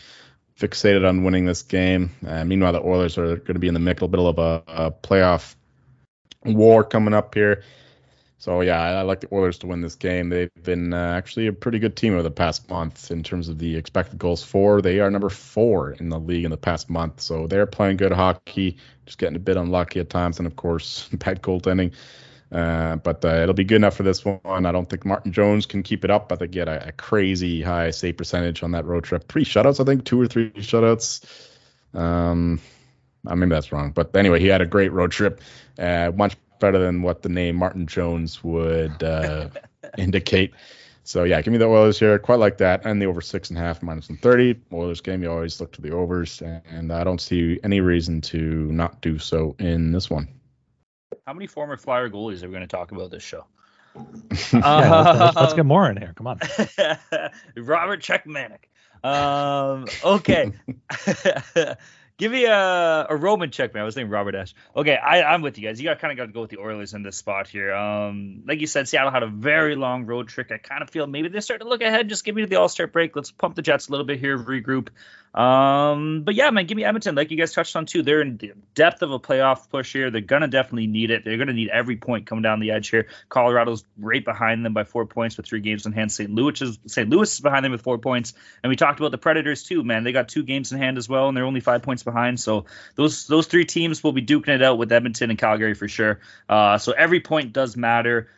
fixated 0.58 1.08
on 1.08 1.24
winning 1.24 1.44
this 1.44 1.62
game. 1.62 2.10
Uh, 2.26 2.44
meanwhile, 2.44 2.72
the 2.72 2.82
Oilers 2.82 3.16
are 3.18 3.36
going 3.36 3.54
to 3.54 3.60
be 3.60 3.68
in 3.68 3.74
the 3.74 3.80
middle, 3.80 4.28
of 4.28 4.38
a, 4.38 4.62
a 4.66 4.90
playoff 4.90 5.54
war 6.44 6.84
coming 6.84 7.14
up 7.14 7.34
here. 7.34 7.62
So 8.40 8.60
yeah, 8.60 8.80
I, 8.80 9.02
like 9.02 9.20
the 9.20 9.34
Oilers 9.34 9.58
to 9.58 9.66
win 9.66 9.80
this 9.80 9.96
game. 9.96 10.28
They've 10.28 10.50
been 10.62 10.94
uh, 10.94 11.14
actually 11.16 11.48
a 11.48 11.52
pretty 11.52 11.80
good 11.80 11.96
team 11.96 12.12
over 12.12 12.22
the 12.22 12.30
past 12.30 12.70
month 12.70 13.10
in 13.10 13.24
terms 13.24 13.48
of 13.48 13.58
the 13.58 13.76
expected 13.76 14.18
goals 14.18 14.44
for. 14.44 14.80
They 14.80 15.00
are 15.00 15.10
number 15.10 15.28
four 15.28 15.90
in 15.90 16.08
the 16.08 16.20
league 16.20 16.44
in 16.44 16.52
the 16.52 16.56
past 16.56 16.88
month, 16.88 17.20
so 17.20 17.48
they're 17.48 17.66
playing 17.66 17.96
good 17.96 18.12
hockey. 18.12 18.76
Just 19.06 19.18
getting 19.18 19.34
a 19.34 19.40
bit 19.40 19.56
unlucky 19.56 19.98
at 19.98 20.08
times, 20.08 20.38
and 20.38 20.46
of 20.46 20.54
course 20.54 21.08
bad 21.12 21.42
goaltending. 21.42 21.92
Uh, 22.50 22.96
but 22.96 23.22
uh, 23.24 23.42
it'll 23.42 23.54
be 23.54 23.64
good 23.64 23.76
enough 23.76 23.94
for 23.96 24.04
this 24.04 24.24
one. 24.24 24.66
I 24.66 24.72
don't 24.72 24.88
think 24.88 25.04
Martin 25.04 25.32
Jones 25.32 25.66
can 25.66 25.82
keep 25.82 26.04
it 26.04 26.10
up. 26.10 26.32
I 26.32 26.36
think 26.36 26.54
he 26.54 26.58
had 26.58 26.68
a, 26.68 26.88
a 26.88 26.92
crazy 26.92 27.60
high 27.60 27.90
save 27.90 28.16
percentage 28.16 28.62
on 28.62 28.70
that 28.72 28.86
road 28.86 29.04
trip. 29.04 29.28
Three 29.28 29.44
shutouts, 29.44 29.80
I 29.80 29.84
think, 29.84 30.04
two 30.04 30.20
or 30.20 30.26
three 30.26 30.50
shutouts. 30.52 31.24
Um, 31.94 32.60
I 33.26 33.34
maybe 33.34 33.50
that's 33.50 33.72
wrong, 33.72 33.92
but 33.92 34.14
anyway, 34.16 34.40
he 34.40 34.46
had 34.46 34.62
a 34.62 34.66
great 34.66 34.92
road 34.92 35.10
trip. 35.10 35.40
Uh, 35.78 36.12
much 36.14 36.36
better 36.58 36.78
than 36.78 37.02
what 37.02 37.22
the 37.22 37.28
name 37.28 37.56
Martin 37.56 37.86
Jones 37.86 38.42
would 38.42 39.02
uh, 39.02 39.48
indicate. 39.98 40.54
So 41.04 41.24
yeah, 41.24 41.40
give 41.40 41.52
me 41.52 41.58
the 41.58 41.66
Oilers 41.66 41.98
here. 41.98 42.18
Quite 42.18 42.38
like 42.38 42.58
that, 42.58 42.84
and 42.84 43.00
the 43.00 43.06
over 43.06 43.20
six 43.20 43.48
and 43.50 43.58
a 43.58 43.62
half 43.62 43.82
minus 43.82 44.08
one 44.08 44.18
thirty. 44.18 44.58
Oilers 44.72 45.00
game, 45.00 45.22
you 45.22 45.30
always 45.30 45.60
look 45.60 45.72
to 45.72 45.82
the 45.82 45.90
overs, 45.90 46.42
and 46.42 46.92
I 46.92 47.04
don't 47.04 47.20
see 47.20 47.58
any 47.64 47.80
reason 47.80 48.20
to 48.22 48.36
not 48.36 49.00
do 49.00 49.18
so 49.18 49.56
in 49.58 49.92
this 49.92 50.10
one. 50.10 50.28
How 51.28 51.34
many 51.34 51.46
former 51.46 51.76
Flyer 51.76 52.08
goalies 52.08 52.42
are 52.42 52.46
we 52.46 52.52
going 52.52 52.62
to 52.62 52.66
talk 52.66 52.90
about 52.90 53.10
this 53.10 53.22
show? 53.22 53.44
yeah, 54.50 55.18
let's, 55.20 55.36
let's, 55.36 55.52
get 55.52 55.66
more 55.66 55.90
in 55.90 55.98
here. 55.98 56.14
Come 56.16 56.26
on, 56.26 56.38
Robert 57.58 58.00
Cechmanek. 58.00 58.60
Um, 59.04 59.84
okay. 60.02 60.52
Give 62.18 62.32
me 62.32 62.46
a, 62.46 63.06
a 63.08 63.16
Roman 63.16 63.50
Cechmanek. 63.50 63.78
I 63.78 63.84
was 63.84 63.94
thinking 63.94 64.10
Robert 64.10 64.34
Esche. 64.34 64.52
Okay, 64.74 64.96
I, 64.96 65.22
I'm 65.22 65.40
with 65.40 65.56
you 65.56 65.68
guys. 65.68 65.80
You 65.80 65.88
got 65.88 66.00
kind 66.00 66.10
of 66.10 66.16
got 66.16 66.26
to 66.26 66.32
go 66.32 66.40
with 66.40 66.50
the 66.50 66.58
Oilers 66.58 66.92
in 66.92 67.04
this 67.04 67.16
spot 67.16 67.46
here. 67.46 67.72
Um, 67.72 68.42
like 68.44 68.60
you 68.60 68.66
said, 68.66 68.88
Seattle 68.88 69.12
had 69.12 69.22
a 69.22 69.28
very 69.28 69.76
long 69.76 70.04
road 70.04 70.26
trip. 70.26 70.50
I 70.50 70.58
kind 70.58 70.82
of 70.82 70.90
feel 70.90 71.06
maybe 71.06 71.28
they're 71.28 71.40
starting 71.40 71.64
to 71.64 71.70
look 71.70 71.80
ahead. 71.80 72.08
Just 72.08 72.24
give 72.24 72.34
me 72.34 72.44
the 72.44 72.56
All 72.56 72.68
Star 72.68 72.88
break. 72.88 73.14
Let's 73.14 73.30
pump 73.30 73.54
the 73.54 73.62
Jets 73.62 73.86
a 73.86 73.92
little 73.92 74.04
bit 74.04 74.18
here, 74.18 74.36
regroup. 74.36 74.88
Um, 75.34 76.22
but 76.24 76.34
yeah, 76.34 76.50
man, 76.50 76.66
give 76.66 76.76
me 76.76 76.84
Edmonton. 76.84 77.14
Like 77.14 77.30
you 77.30 77.36
guys 77.36 77.52
touched 77.52 77.76
on 77.76 77.86
too, 77.86 78.02
they're 78.02 78.22
in 78.22 78.38
the 78.38 78.54
depth 78.74 79.02
of 79.02 79.12
a 79.12 79.20
playoff 79.20 79.68
push 79.68 79.92
here. 79.92 80.10
They're 80.10 80.20
gonna 80.20 80.48
definitely 80.48 80.86
need 80.86 81.10
it. 81.10 81.24
They're 81.24 81.36
gonna 81.36 81.52
need 81.52 81.68
every 81.68 81.96
point 81.96 82.26
coming 82.26 82.42
down 82.42 82.60
the 82.60 82.72
edge 82.72 82.88
here. 82.88 83.08
Colorado's 83.28 83.84
right 83.98 84.24
behind 84.24 84.64
them 84.64 84.72
by 84.72 84.84
four 84.84 85.06
points 85.06 85.36
with 85.36 85.46
three 85.46 85.60
games 85.60 85.86
in 85.86 85.92
hand. 85.92 86.10
St. 86.10 86.30
Louis 86.30 86.60
is 86.62 86.78
St. 86.86 87.08
Louis 87.08 87.32
is 87.32 87.40
behind 87.40 87.64
them 87.64 87.72
with 87.72 87.82
four 87.82 87.98
points. 87.98 88.32
And 88.62 88.70
we 88.70 88.76
talked 88.76 88.98
about 88.98 89.10
the 89.10 89.18
Predators 89.18 89.62
too, 89.62 89.84
man. 89.84 90.02
They 90.02 90.12
got 90.12 90.28
two 90.28 90.42
games 90.42 90.72
in 90.72 90.78
hand 90.78 90.98
as 90.98 91.08
well, 91.08 91.28
and 91.28 91.36
they're 91.36 91.44
only 91.44 91.60
five 91.60 91.82
points 91.82 92.02
behind. 92.08 92.40
So 92.40 92.64
those 92.94 93.26
those 93.26 93.46
three 93.46 93.64
teams 93.64 94.02
will 94.02 94.12
be 94.12 94.24
duking 94.24 94.48
it 94.48 94.62
out 94.62 94.78
with 94.78 94.92
Edmonton 94.92 95.30
and 95.30 95.38
Calgary 95.38 95.74
for 95.74 95.88
sure. 95.88 96.20
Uh, 96.48 96.78
so 96.78 96.92
every 96.92 97.20
point 97.20 97.52
does 97.52 97.76
matter. 97.76 98.28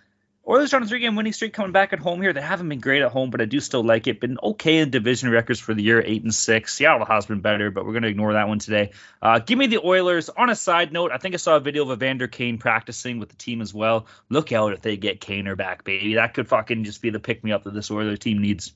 Oilers 0.48 0.72
on 0.74 0.83
a 0.83 0.87
three-game 0.87 1.14
winning 1.16 1.35
streak 1.35 1.52
coming 1.52 1.70
back 1.70 1.92
at 1.92 2.00
home 2.00 2.20
here. 2.20 2.33
They 2.33 2.40
haven't 2.40 2.68
been 2.68 2.80
great 2.80 3.02
at 3.02 3.12
home, 3.12 3.30
but 3.30 3.40
I 3.40 3.44
do 3.44 3.61
still 3.61 3.85
like 3.85 4.06
it. 4.06 4.20
Been 4.20 4.38
okay 4.42 4.78
in 4.78 4.90
division 4.90 5.30
records 5.30 5.61
for 5.61 5.74
the 5.74 5.83
year, 5.83 6.02
eight 6.04 6.24
and 6.24 6.35
six. 6.35 6.74
Seattle 6.74 7.06
has 7.06 7.26
been 7.26 7.40
better, 7.40 7.70
but 7.70 7.85
we're 7.85 7.92
going 7.92 8.02
to 8.02 8.09
ignore 8.09 8.33
that 8.33 8.48
one 8.48 8.59
today. 8.59 8.90
Uh, 9.22 9.38
give 9.38 9.59
me 9.59 9.66
the 9.66 9.78
Oilers. 9.85 10.28
On 10.30 10.50
a 10.50 10.56
side 10.56 10.92
note, 10.92 11.12
I 11.12 11.18
think 11.18 11.35
I 11.35 11.37
saw 11.37 11.56
a 11.56 11.61
video 11.61 11.85
of 11.85 11.90
Evander 11.92 12.26
Kane 12.26 12.59
practicing 12.59 13.20
with 13.20 13.28
the 13.28 13.37
team 13.37 13.61
as 13.61 13.72
well. 13.72 14.06
Look 14.28 14.50
out 14.50 14.72
if 14.72 14.80
they 14.80 14.96
get 14.96 15.20
Kaner 15.20 15.56
back, 15.56 15.85
baby. 15.85 16.14
That 16.14 16.35
could 16.35 16.48
fucking 16.48 16.85
just 16.85 17.02
be 17.02 17.11
the 17.11 17.20
pick-me-up 17.20 17.64
that 17.64 17.74
this 17.74 17.90
Oilers 17.90 18.18
team 18.18 18.38
needs. 18.38 18.72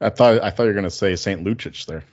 I 0.00 0.10
thought 0.10 0.42
I 0.42 0.50
thought 0.50 0.62
you 0.62 0.68
were 0.68 0.74
going 0.74 0.84
to 0.84 0.90
say 0.90 1.16
St. 1.16 1.44
Lucic 1.44 1.84
there. 1.86 2.04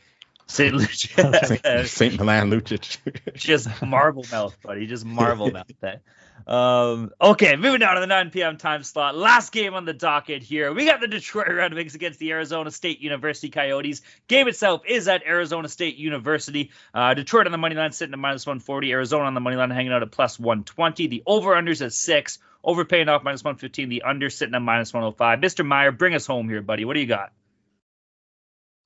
St. 0.47 0.73
Lucic. 0.73 1.45
Saint, 1.45 1.87
Saint 1.87 2.19
Milan 2.19 2.49
Lucic. 2.51 2.97
just 3.33 3.81
marble 3.81 4.25
mouth, 4.31 4.55
buddy. 4.61 4.85
Just 4.85 5.05
marble 5.05 5.51
mouth 5.51 5.71
that. 5.81 6.01
Um, 6.47 7.11
okay, 7.19 7.55
moving 7.55 7.79
down 7.79 7.95
to 7.95 8.01
the 8.01 8.07
9 8.07 8.29
p.m. 8.29 8.57
time 8.57 8.83
slot. 8.83 9.17
Last 9.17 9.51
game 9.51 9.73
on 9.73 9.85
the 9.85 9.93
docket 9.93 10.43
here. 10.43 10.71
We 10.73 10.85
got 10.85 11.01
the 11.01 11.07
Detroit 11.07 11.47
Red 11.49 11.73
Wings 11.73 11.95
against 11.95 12.19
the 12.19 12.31
Arizona 12.31 12.69
State 12.69 12.99
University 12.99 13.49
Coyotes. 13.49 14.01
Game 14.27 14.47
itself 14.47 14.81
is 14.87 15.07
at 15.07 15.25
Arizona 15.25 15.67
State 15.67 15.95
University. 15.97 16.71
Uh, 16.93 17.15
Detroit 17.15 17.47
on 17.47 17.51
the 17.51 17.57
money 17.57 17.75
line 17.75 17.91
sitting 17.93 18.13
at 18.13 18.19
minus 18.19 18.45
140. 18.45 18.91
Arizona 18.91 19.25
on 19.25 19.33
the 19.33 19.39
money 19.39 19.55
line 19.55 19.71
hanging 19.71 19.91
out 19.91 20.03
at 20.03 20.11
plus 20.11 20.39
120. 20.39 21.07
The 21.07 21.23
over-unders 21.25 21.83
at 21.83 21.93
six. 21.93 22.37
Over 22.63 22.85
paying 22.85 23.09
off 23.09 23.23
minus 23.23 23.43
115. 23.43 23.89
The 23.89 24.03
under 24.03 24.29
sitting 24.29 24.53
at 24.53 24.61
minus 24.61 24.93
105. 24.93 25.39
Mr. 25.39 25.65
Meyer, 25.65 25.91
bring 25.91 26.13
us 26.13 26.27
home 26.27 26.49
here, 26.49 26.61
buddy. 26.61 26.85
What 26.85 26.93
do 26.93 26.99
you 26.99 27.07
got? 27.07 27.31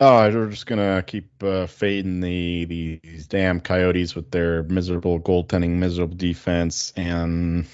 Oh, 0.02 0.32
we're 0.34 0.50
just 0.50 0.66
gonna 0.66 1.04
keep 1.06 1.44
uh, 1.44 1.66
fading 1.66 2.22
the 2.22 2.66
these 2.66 3.28
damn 3.28 3.60
Coyotes 3.60 4.16
with 4.16 4.32
their 4.32 4.64
miserable 4.64 5.20
goaltending, 5.20 5.72
miserable 5.72 6.16
defense, 6.16 6.94
and 6.96 7.66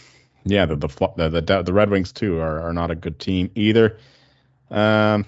yeah, 0.43 0.65
the 0.65 0.75
the 0.75 0.87
the 0.87 1.41
the, 1.41 1.61
the 1.61 1.73
Red 1.73 1.91
Wings 1.91 2.11
too 2.11 2.39
are, 2.39 2.61
are 2.61 2.73
not 2.73 2.89
a 2.89 2.95
good 2.95 3.19
team 3.19 3.51
either. 3.53 3.99
Um, 4.71 5.25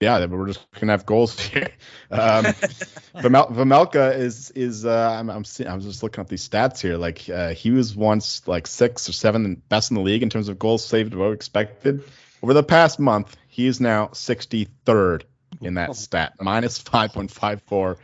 yeah, 0.00 0.24
we're 0.26 0.48
just 0.48 0.66
gonna 0.72 0.94
have 0.94 1.06
goals 1.06 1.38
here. 1.48 1.68
Um, 2.10 2.44
Vamel- 3.14 3.52
Vejmelka 3.52 4.16
is 4.18 4.50
is 4.52 4.84
uh, 4.84 5.16
I'm 5.16 5.30
I'm, 5.30 5.44
see- 5.44 5.66
I'm 5.66 5.80
just 5.80 6.02
looking 6.02 6.22
at 6.22 6.28
these 6.28 6.48
stats 6.48 6.80
here. 6.80 6.96
Like 6.96 7.28
uh, 7.30 7.50
he 7.50 7.70
was 7.70 7.94
once 7.94 8.48
like 8.48 8.66
six 8.66 9.08
or 9.08 9.12
seven 9.12 9.62
best 9.68 9.92
in 9.92 9.94
the 9.94 10.02
league 10.02 10.24
in 10.24 10.28
terms 10.30 10.48
of 10.48 10.58
goals 10.58 10.84
saved 10.84 11.14
above 11.14 11.34
expected. 11.34 12.02
Over 12.42 12.54
the 12.54 12.62
past 12.62 12.98
month, 12.98 13.36
he 13.50 13.66
is 13.66 13.80
now 13.80 14.06
63rd 14.06 15.24
in 15.60 15.74
that 15.74 15.96
stat, 15.96 16.34
minus 16.40 16.80
5.54. 16.80 17.96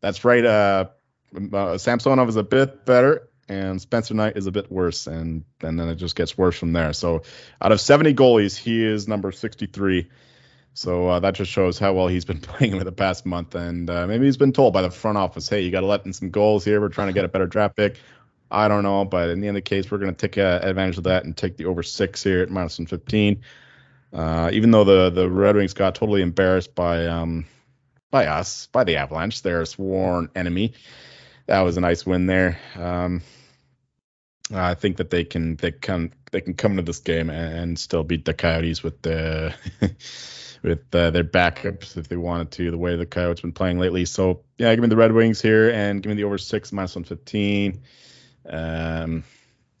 That's 0.00 0.24
right. 0.24 0.44
Uh, 0.44 0.86
uh, 1.52 1.78
Samsonov 1.78 2.28
is 2.28 2.36
a 2.36 2.42
bit 2.42 2.84
better, 2.84 3.28
and 3.48 3.80
Spencer 3.80 4.14
Knight 4.14 4.36
is 4.36 4.46
a 4.46 4.52
bit 4.52 4.70
worse, 4.70 5.06
and, 5.06 5.44
and 5.62 5.78
then 5.78 5.88
it 5.88 5.94
just 5.94 6.16
gets 6.16 6.36
worse 6.36 6.58
from 6.58 6.72
there. 6.72 6.92
So, 6.92 7.22
out 7.62 7.70
of 7.70 7.80
70 7.80 8.14
goalies, 8.14 8.56
he 8.56 8.84
is 8.84 9.06
number 9.06 9.30
63. 9.30 10.10
So 10.74 11.08
uh, 11.08 11.20
that 11.20 11.34
just 11.34 11.50
shows 11.50 11.78
how 11.78 11.94
well 11.94 12.08
he's 12.08 12.26
been 12.26 12.40
playing 12.42 12.74
over 12.74 12.84
the 12.84 12.92
past 12.92 13.24
month, 13.24 13.54
and 13.54 13.88
uh, 13.88 14.06
maybe 14.06 14.26
he's 14.26 14.36
been 14.36 14.52
told 14.52 14.74
by 14.74 14.82
the 14.82 14.90
front 14.90 15.16
office, 15.16 15.48
"Hey, 15.48 15.62
you 15.62 15.70
got 15.70 15.80
to 15.80 15.86
let 15.86 16.04
in 16.04 16.12
some 16.12 16.28
goals 16.28 16.66
here. 16.66 16.82
We're 16.82 16.90
trying 16.90 17.06
to 17.06 17.14
get 17.14 17.24
a 17.24 17.28
better 17.28 17.46
draft 17.46 17.76
pick." 17.76 17.96
I 18.50 18.68
don't 18.68 18.82
know, 18.82 19.04
but 19.06 19.30
in 19.30 19.40
the 19.40 19.48
end 19.48 19.56
of 19.56 19.64
the 19.64 19.68
case, 19.68 19.90
we're 19.90 19.98
going 19.98 20.14
to 20.14 20.28
take 20.28 20.36
uh, 20.36 20.60
advantage 20.62 20.98
of 20.98 21.04
that 21.04 21.24
and 21.24 21.34
take 21.34 21.56
the 21.56 21.64
over 21.64 21.82
six 21.82 22.22
here 22.22 22.42
at 22.42 22.50
minus 22.50 22.78
115. 22.78 23.40
Uh, 24.12 24.50
even 24.52 24.70
though 24.70 24.84
the 24.84 25.10
the 25.10 25.28
Red 25.28 25.56
Wings 25.56 25.74
got 25.74 25.94
totally 25.94 26.22
embarrassed 26.22 26.74
by 26.74 27.06
um 27.06 27.46
by 28.10 28.26
us 28.26 28.68
by 28.68 28.84
the 28.84 28.96
Avalanche, 28.96 29.42
their 29.42 29.64
sworn 29.64 30.30
enemy, 30.34 30.74
that 31.46 31.60
was 31.60 31.76
a 31.76 31.80
nice 31.80 32.06
win 32.06 32.26
there. 32.26 32.58
Um, 32.76 33.22
I 34.52 34.74
think 34.74 34.98
that 34.98 35.10
they 35.10 35.24
can 35.24 35.56
they 35.56 35.72
can 35.72 36.12
they 36.30 36.40
can 36.40 36.54
come 36.54 36.72
into 36.72 36.82
this 36.82 37.00
game 37.00 37.30
and, 37.30 37.54
and 37.58 37.78
still 37.78 38.04
beat 38.04 38.24
the 38.24 38.34
Coyotes 38.34 38.82
with 38.82 39.02
the 39.02 39.54
with 40.62 40.94
uh, 40.94 41.10
their 41.10 41.24
backups 41.24 41.96
if 41.96 42.08
they 42.08 42.16
wanted 42.16 42.52
to. 42.52 42.70
The 42.70 42.78
way 42.78 42.96
the 42.96 43.06
Coyotes 43.06 43.40
been 43.40 43.52
playing 43.52 43.78
lately, 43.78 44.04
so 44.04 44.42
yeah, 44.58 44.74
give 44.74 44.82
me 44.82 44.88
the 44.88 44.96
Red 44.96 45.12
Wings 45.12 45.40
here 45.42 45.70
and 45.70 46.02
give 46.02 46.10
me 46.10 46.16
the 46.16 46.24
over 46.24 46.38
six 46.38 46.72
minus 46.72 46.94
115. 46.94 47.82
Um, 48.48 49.24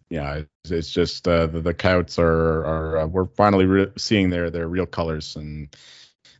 yeah, 0.08 0.34
it's, 0.34 0.70
it's 0.70 0.90
just 0.90 1.26
uh, 1.26 1.46
the, 1.46 1.60
the 1.60 1.74
Coyotes 1.74 2.18
are 2.18 2.64
are 2.64 2.98
uh, 2.98 3.06
we're 3.06 3.26
finally 3.26 3.66
re- 3.66 3.92
seeing 3.96 4.30
their 4.30 4.50
their 4.50 4.68
real 4.68 4.86
colors 4.86 5.36
and 5.36 5.74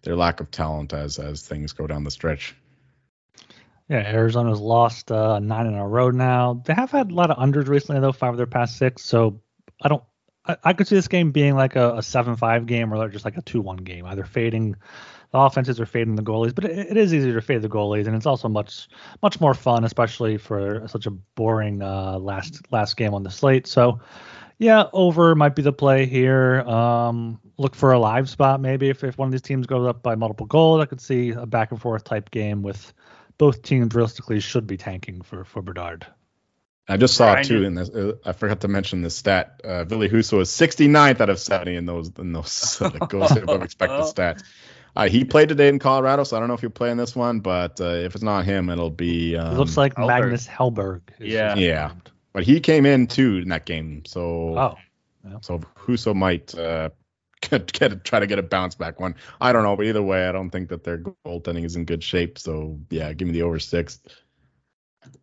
their 0.03 0.17
lack 0.17 0.41
of 0.41 0.51
talent 0.51 0.93
as 0.93 1.19
as 1.19 1.43
things 1.43 1.73
go 1.73 1.87
down 1.87 2.05
the 2.05 2.11
stretch. 2.11 2.55
Yeah, 3.89 3.99
Arizona's 3.99 4.61
lost 4.61 5.13
uh, 5.13 5.39
nine 5.39 5.67
in 5.67 5.75
a 5.75 5.87
row 5.87 6.11
now. 6.11 6.63
They 6.65 6.75
have 6.75 6.91
had 6.91 7.11
a 7.11 7.15
lot 7.15 7.31
of 7.31 7.37
unders 7.37 7.69
recently, 7.69 8.01
though, 8.01 8.13
five 8.13 8.33
of 8.33 8.37
their 8.37 8.47
past 8.47 8.77
six. 8.79 9.05
So 9.05 9.41
I 9.81 9.89
don't. 9.89 10.03
I, 10.45 10.57
I 10.63 10.73
could 10.73 10.89
see 10.89 10.97
this 10.97 11.09
game 11.09 11.33
being 11.33 11.55
like 11.55 11.77
a, 11.77 11.97
a 11.99 12.03
seven-five 12.03 12.67
game 12.67 12.93
or 12.93 13.09
just 13.09 13.25
like 13.25 13.37
a 13.37 13.43
two-one 13.43 13.79
game, 13.79 14.07
either 14.07 14.25
fading 14.25 14.77
the 15.33 15.39
offenses 15.39 15.81
are 15.81 15.87
fading 15.87 16.15
the 16.17 16.23
goalies. 16.23 16.55
But 16.55 16.65
it, 16.65 16.91
it 16.91 16.97
is 16.97 17.13
easier 17.15 17.35
to 17.35 17.41
fade 17.41 17.63
the 17.63 17.69
goalies, 17.69 18.07
and 18.07 18.17
it's 18.17 18.27
also 18.27 18.49
much 18.49 18.89
much 19.23 19.41
more 19.41 19.55
fun, 19.55 19.85
especially 19.85 20.37
for 20.37 20.87
such 20.89 21.07
a 21.07 21.11
boring 21.11 21.83
uh, 21.83 22.19
last 22.19 22.61
last 22.73 22.97
game 22.97 23.15
on 23.15 23.23
the 23.23 23.31
slate. 23.31 23.67
So 23.67 24.01
yeah, 24.59 24.85
over 24.93 25.35
might 25.35 25.55
be 25.55 25.63
the 25.63 25.73
play 25.73 26.07
here. 26.07 26.61
Um, 26.61 27.41
look 27.59 27.75
for 27.75 27.93
a 27.93 27.99
live 27.99 28.29
spot 28.29 28.61
maybe 28.61 28.89
if, 28.89 29.03
if 29.05 29.17
one 29.19 29.27
of 29.29 29.33
these 29.33 29.43
teams 29.43 29.67
goes 29.67 29.87
up 29.87 30.03
by 30.03 30.15
multiple 30.15 30.47
goals. 30.47 30.83
I 30.83 30.87
could 30.87 31.01
see 31.01 31.31
a 31.31 31.47
back 31.47 31.73
and 31.73 31.81
forth 31.81 32.05
type 32.05 32.31
game 32.31 32.63
with 32.63 32.93
both 33.39 33.63
teams 33.63 33.95
realistically 33.95 34.41
should 34.41 34.67
be 34.67 34.77
tanking 34.77 35.21
for 35.23 35.45
for 35.45 35.63
Bedard. 35.63 36.07
I 36.89 36.97
just 36.97 37.17
saw 37.17 37.33
Brian, 37.33 37.47
too 37.47 37.59
you- 37.61 37.65
in 37.65 37.75
this. 37.75 37.91
Uh, 37.91 38.13
I 38.25 38.33
forgot 38.33 38.61
to 38.61 38.69
mention 38.69 39.03
this 39.03 39.17
stat. 39.17 39.61
Uh, 39.65 39.85
Ville 39.85 40.09
Husso 40.09 40.41
is 40.41 40.51
69th 40.51 41.21
out 41.21 41.31
of 41.31 41.39
70 41.41 41.75
in 41.75 41.85
those 41.85 42.13
in 42.19 42.33
those 42.33 42.81
uh, 42.81 42.89
goals 43.09 43.37
above 43.37 43.63
expected 43.63 44.03
stats. 44.05 44.45
Uh, 44.97 45.09
he 45.09 45.25
played 45.25 45.49
today 45.51 45.69
in 45.69 45.79
Colorado, 45.79 46.25
so 46.25 46.37
I 46.37 46.41
don't 46.41 46.49
know 46.49 46.55
if 46.55 46.61
he'll 46.61 46.71
play 46.71 46.91
in 46.91 46.97
this 46.97 47.15
one. 47.15 47.41
But 47.41 47.81
uh, 47.81 47.85
if 47.91 48.15
it's 48.15 48.25
not 48.25 48.45
him, 48.47 48.71
it'll 48.71 48.91
be. 48.91 49.37
Um, 49.37 49.55
it 49.55 49.59
looks 49.59 49.77
like 49.77 49.95
Hellberg. 49.95 50.07
Magnus 50.09 50.47
Hellberg. 50.47 51.03
is- 51.19 51.33
Yeah. 51.33 51.55
Yeah. 51.57 51.93
But 52.33 52.45
he 52.45 52.61
came 52.61 52.85
in 52.87 53.07
too 53.07 53.37
in 53.39 53.49
that 53.51 53.65
game, 53.67 54.05
so 54.07 54.59
Oh, 54.59 54.79
so 55.41 55.59
Husso 55.79 56.15
might 56.15 56.55
uh, 56.55 56.91
get, 57.41 57.73
get 57.73 58.05
try 58.05 58.21
to 58.21 58.27
get 58.27 58.39
a 58.39 58.43
bounce 58.43 58.75
back 58.75 59.01
one. 59.01 59.15
I 59.41 59.53
don't 59.53 59.63
know, 59.63 59.75
but 59.77 59.87
either 59.87 60.03
way, 60.03 60.29
I 60.29 60.33
don't 60.33 60.51
think 60.51 60.69
that 60.69 60.85
their 60.85 60.99
goaltending 61.27 61.65
is 61.65 61.77
in 61.77 61.85
good 61.87 62.03
shape. 62.05 62.39
So 62.39 62.79
yeah, 62.91 63.13
give 63.15 63.27
me 63.27 63.33
the 63.33 63.43
over 63.43 63.59
six. 63.59 64.01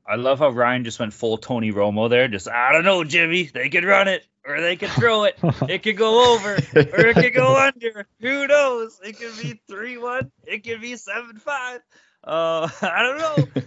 I 0.08 0.16
love 0.16 0.40
how 0.40 0.50
Ryan 0.50 0.84
just 0.86 1.00
went 1.00 1.14
full 1.14 1.38
Tony 1.38 1.72
Romo 1.72 2.10
there. 2.10 2.28
Just 2.28 2.48
I 2.48 2.72
don't 2.72 2.84
know, 2.86 3.04
Jimmy. 3.04 3.44
They 3.44 3.70
could 3.70 3.84
run 3.86 4.08
it 4.08 4.26
or 4.46 4.62
they 4.62 4.76
could 4.76 4.90
throw 4.90 5.24
it. 5.24 5.38
It 5.70 5.84
could 5.84 5.98
go 5.98 6.34
over 6.34 6.54
or 6.56 7.06
it 7.08 7.16
could 7.16 7.34
go 7.34 7.56
under. 7.58 8.06
Who 8.22 8.48
knows? 8.48 9.00
It 9.04 9.18
could 9.18 9.34
be 9.42 9.62
three 9.68 9.98
one. 9.98 10.32
It 10.46 10.64
could 10.64 10.82
be 10.82 10.96
seven 10.98 11.38
five. 11.38 11.82
Uh, 12.24 12.70
I 12.82 13.02
don't 13.04 13.18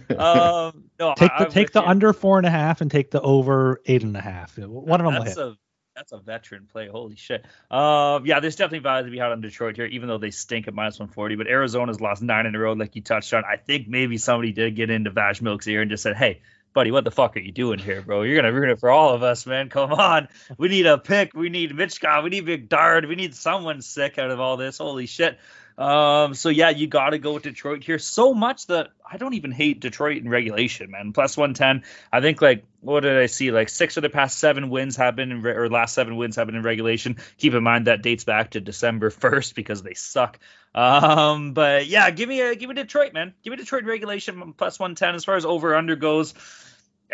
know. 0.09 0.17
Um, 0.17 0.83
no, 0.99 1.13
take 1.17 1.29
the 1.37 1.43
I'm 1.45 1.51
take 1.51 1.71
the 1.71 1.81
you. 1.81 1.87
under 1.87 2.13
four 2.13 2.37
and 2.37 2.47
a 2.47 2.51
half 2.51 2.81
and 2.81 2.89
take 2.89 3.11
the 3.11 3.21
over 3.21 3.81
eight 3.85 4.03
and 4.03 4.15
a 4.17 4.21
half. 4.21 4.57
One 4.57 4.99
of 5.01 5.05
them 5.05 5.15
will 5.15 5.23
That's 5.23 5.37
hit. 5.37 5.45
a 5.45 5.57
that's 5.95 6.11
a 6.11 6.19
veteran 6.19 6.67
play. 6.71 6.87
Holy 6.87 7.15
shit. 7.15 7.43
Um, 7.71 8.23
yeah, 8.27 8.39
there's 8.39 8.55
definitely 8.55 8.79
value 8.83 9.05
to 9.07 9.11
be 9.11 9.17
had 9.17 9.31
on 9.31 9.41
Detroit 9.41 9.75
here, 9.77 9.87
even 9.87 10.07
though 10.07 10.19
they 10.19 10.29
stink 10.29 10.67
at 10.67 10.75
minus 10.75 10.99
140. 10.99 11.37
But 11.37 11.47
Arizona's 11.47 11.99
lost 11.99 12.21
nine 12.21 12.45
in 12.45 12.53
a 12.53 12.59
row, 12.59 12.73
like 12.73 12.95
you 12.95 13.01
touched 13.01 13.33
on. 13.33 13.43
I 13.43 13.57
think 13.57 13.87
maybe 13.87 14.19
somebody 14.19 14.51
did 14.51 14.75
get 14.75 14.91
into 14.91 15.09
Vash 15.09 15.41
Milk's 15.41 15.67
ear 15.67 15.81
and 15.81 15.89
just 15.89 16.03
said, 16.03 16.15
"Hey, 16.15 16.41
buddy, 16.77 16.91
what 16.91 17.03
the 17.03 17.09
fuck 17.09 17.35
are 17.35 17.39
you 17.39 17.51
doing 17.51 17.79
here, 17.79 18.03
bro? 18.03 18.21
You're 18.21 18.35
gonna 18.35 18.53
ruin 18.53 18.69
it 18.69 18.79
for 18.79 18.91
all 18.91 19.11
of 19.15 19.23
us, 19.23 19.47
man. 19.47 19.67
Come 19.67 19.91
on. 19.93 20.27
We 20.59 20.67
need 20.67 20.85
a 20.85 20.99
pick. 20.99 21.33
We 21.33 21.49
need 21.49 21.71
Michkov. 21.71 22.23
We 22.23 22.29
need 22.29 22.45
Big 22.45 22.69
Dard. 22.69 23.07
We 23.07 23.15
need 23.15 23.33
someone 23.33 23.81
sick 23.81 24.19
out 24.19 24.29
of 24.29 24.39
all 24.39 24.57
this. 24.57 24.77
Holy 24.77 25.07
shit." 25.07 25.39
Um, 25.77 26.33
so 26.33 26.49
yeah, 26.49 26.71
you 26.71 26.87
got 26.87 27.11
to 27.11 27.19
go 27.19 27.33
with 27.33 27.43
Detroit 27.43 27.83
here. 27.83 27.99
So 27.99 28.33
much 28.33 28.65
that 28.67 28.89
I 29.09 29.17
don't 29.17 29.35
even 29.35 29.51
hate 29.51 29.79
Detroit 29.79 30.17
in 30.17 30.27
regulation, 30.27 30.89
man. 30.89 31.13
Plus 31.13 31.37
110. 31.37 31.87
I 32.11 32.19
think 32.19 32.41
like 32.41 32.65
what 32.81 33.01
did 33.01 33.17
I 33.17 33.27
see? 33.27 33.51
Like 33.51 33.69
six 33.69 33.95
of 33.97 34.03
the 34.03 34.09
past 34.09 34.39
seven 34.39 34.69
wins 34.69 34.95
have 34.95 35.15
been 35.15 35.31
in 35.31 35.41
re- 35.43 35.53
or 35.53 35.69
last 35.69 35.93
seven 35.93 36.15
wins 36.15 36.37
have 36.37 36.47
been 36.47 36.55
in 36.55 36.63
regulation. 36.63 37.17
Keep 37.37 37.53
in 37.53 37.63
mind 37.63 37.87
that 37.87 38.01
dates 38.01 38.23
back 38.23 38.51
to 38.51 38.61
December 38.61 39.09
1st 39.11 39.53
because 39.53 39.83
they 39.83 39.93
suck. 39.93 40.39
Um, 40.73 41.53
but 41.53 41.85
yeah, 41.85 42.09
give 42.09 42.27
me 42.27 42.41
a 42.41 42.55
give 42.55 42.69
me 42.69 42.75
Detroit, 42.75 43.13
man. 43.13 43.33
Give 43.43 43.51
me 43.51 43.57
Detroit 43.57 43.83
regulation 43.83 44.53
plus 44.57 44.79
110 44.79 45.13
as 45.13 45.25
far 45.25 45.35
as 45.35 45.45
over 45.45 45.75
under 45.75 45.95
goes. 45.95 46.33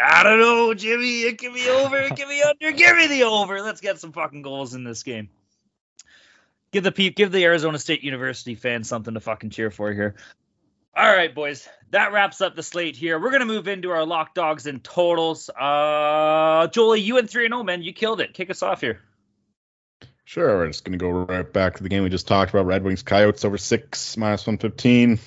I 0.01 0.23
don't 0.23 0.39
know, 0.39 0.73
Jimmy. 0.73 1.21
It 1.21 1.37
can 1.37 1.53
be 1.53 1.69
over. 1.69 1.97
It 1.97 2.15
can 2.15 2.29
be 2.29 2.41
under. 2.41 2.71
Give 2.71 2.95
me 2.95 3.07
the 3.07 3.23
over. 3.23 3.61
Let's 3.61 3.81
get 3.81 3.99
some 3.99 4.13
fucking 4.13 4.41
goals 4.41 4.73
in 4.73 4.85
this 4.85 5.03
game 5.03 5.29
give 6.73 6.83
the 6.83 7.09
give 7.11 7.31
the 7.31 7.45
Arizona 7.45 7.79
State 7.79 8.03
University 8.03 8.55
fans 8.55 8.89
something 8.89 9.13
to 9.13 9.21
fucking 9.21 9.51
cheer 9.51 9.71
for 9.71 9.93
here. 9.93 10.15
All 10.95 11.11
right, 11.11 11.33
boys, 11.33 11.67
that 11.91 12.11
wraps 12.11 12.41
up 12.41 12.55
the 12.55 12.63
slate 12.63 12.95
here. 12.95 13.19
We're 13.19 13.31
gonna 13.31 13.45
move 13.45 13.67
into 13.67 13.91
our 13.91 14.05
lock 14.05 14.33
dogs 14.33 14.67
and 14.67 14.83
totals. 14.83 15.49
Uh, 15.49 16.67
Jolie, 16.67 16.99
you 16.99 17.17
and 17.17 17.29
three 17.29 17.45
and 17.45 17.53
zero, 17.53 17.63
man. 17.63 17.81
You 17.81 17.93
killed 17.93 18.19
it. 18.19 18.33
Kick 18.33 18.49
us 18.49 18.61
off 18.61 18.81
here. 18.81 18.99
Sure, 20.25 20.57
we're 20.57 20.67
just 20.67 20.83
gonna 20.83 20.97
go 20.97 21.09
right 21.09 21.51
back 21.51 21.77
to 21.77 21.83
the 21.83 21.89
game 21.89 22.03
we 22.03 22.09
just 22.09 22.27
talked 22.27 22.51
about. 22.51 22.65
Red 22.65 22.83
Wings 22.83 23.03
Coyotes 23.03 23.45
over 23.45 23.57
six 23.57 24.17
minus 24.17 24.45
one 24.45 24.57
fifteen. 24.57 25.19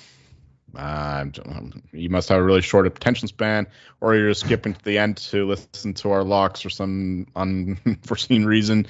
Uh, 0.75 1.25
you 1.91 2.09
must 2.09 2.29
have 2.29 2.39
a 2.39 2.43
really 2.43 2.61
short 2.61 2.85
attention 2.85 3.27
span, 3.27 3.67
or 3.99 4.15
you're 4.15 4.29
just 4.29 4.45
skipping 4.45 4.73
to 4.73 4.83
the 4.83 4.97
end 4.97 5.17
to 5.17 5.47
listen 5.47 5.93
to 5.95 6.11
our 6.11 6.23
locks 6.23 6.61
for 6.61 6.69
some 6.69 7.25
unforeseen 7.35 8.45
reason. 8.45 8.85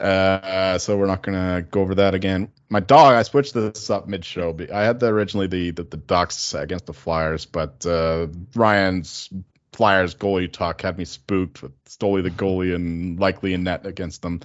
Uh, 0.00 0.78
so 0.78 0.96
we're 0.96 1.06
not 1.06 1.22
gonna 1.22 1.62
go 1.70 1.82
over 1.82 1.94
that 1.96 2.14
again. 2.14 2.50
My 2.68 2.80
dog, 2.80 3.14
I 3.14 3.22
switched 3.22 3.54
this 3.54 3.90
up 3.90 4.08
mid-show. 4.08 4.56
I 4.72 4.82
had 4.82 5.00
the 5.00 5.06
originally 5.06 5.46
the 5.46 5.70
the, 5.72 5.84
the 5.84 5.96
Ducks 5.96 6.54
against 6.54 6.86
the 6.86 6.94
Flyers, 6.94 7.44
but 7.44 7.84
uh, 7.84 8.28
Ryan's 8.54 9.28
Flyers 9.72 10.14
goalie 10.14 10.52
talk 10.52 10.82
had 10.82 10.98
me 10.98 11.04
spooked 11.04 11.62
with 11.62 11.84
Stoli 11.84 12.22
the 12.22 12.30
goalie 12.30 12.74
and 12.74 13.18
likely 13.20 13.54
in 13.54 13.64
net 13.64 13.86
against 13.86 14.22
them. 14.22 14.40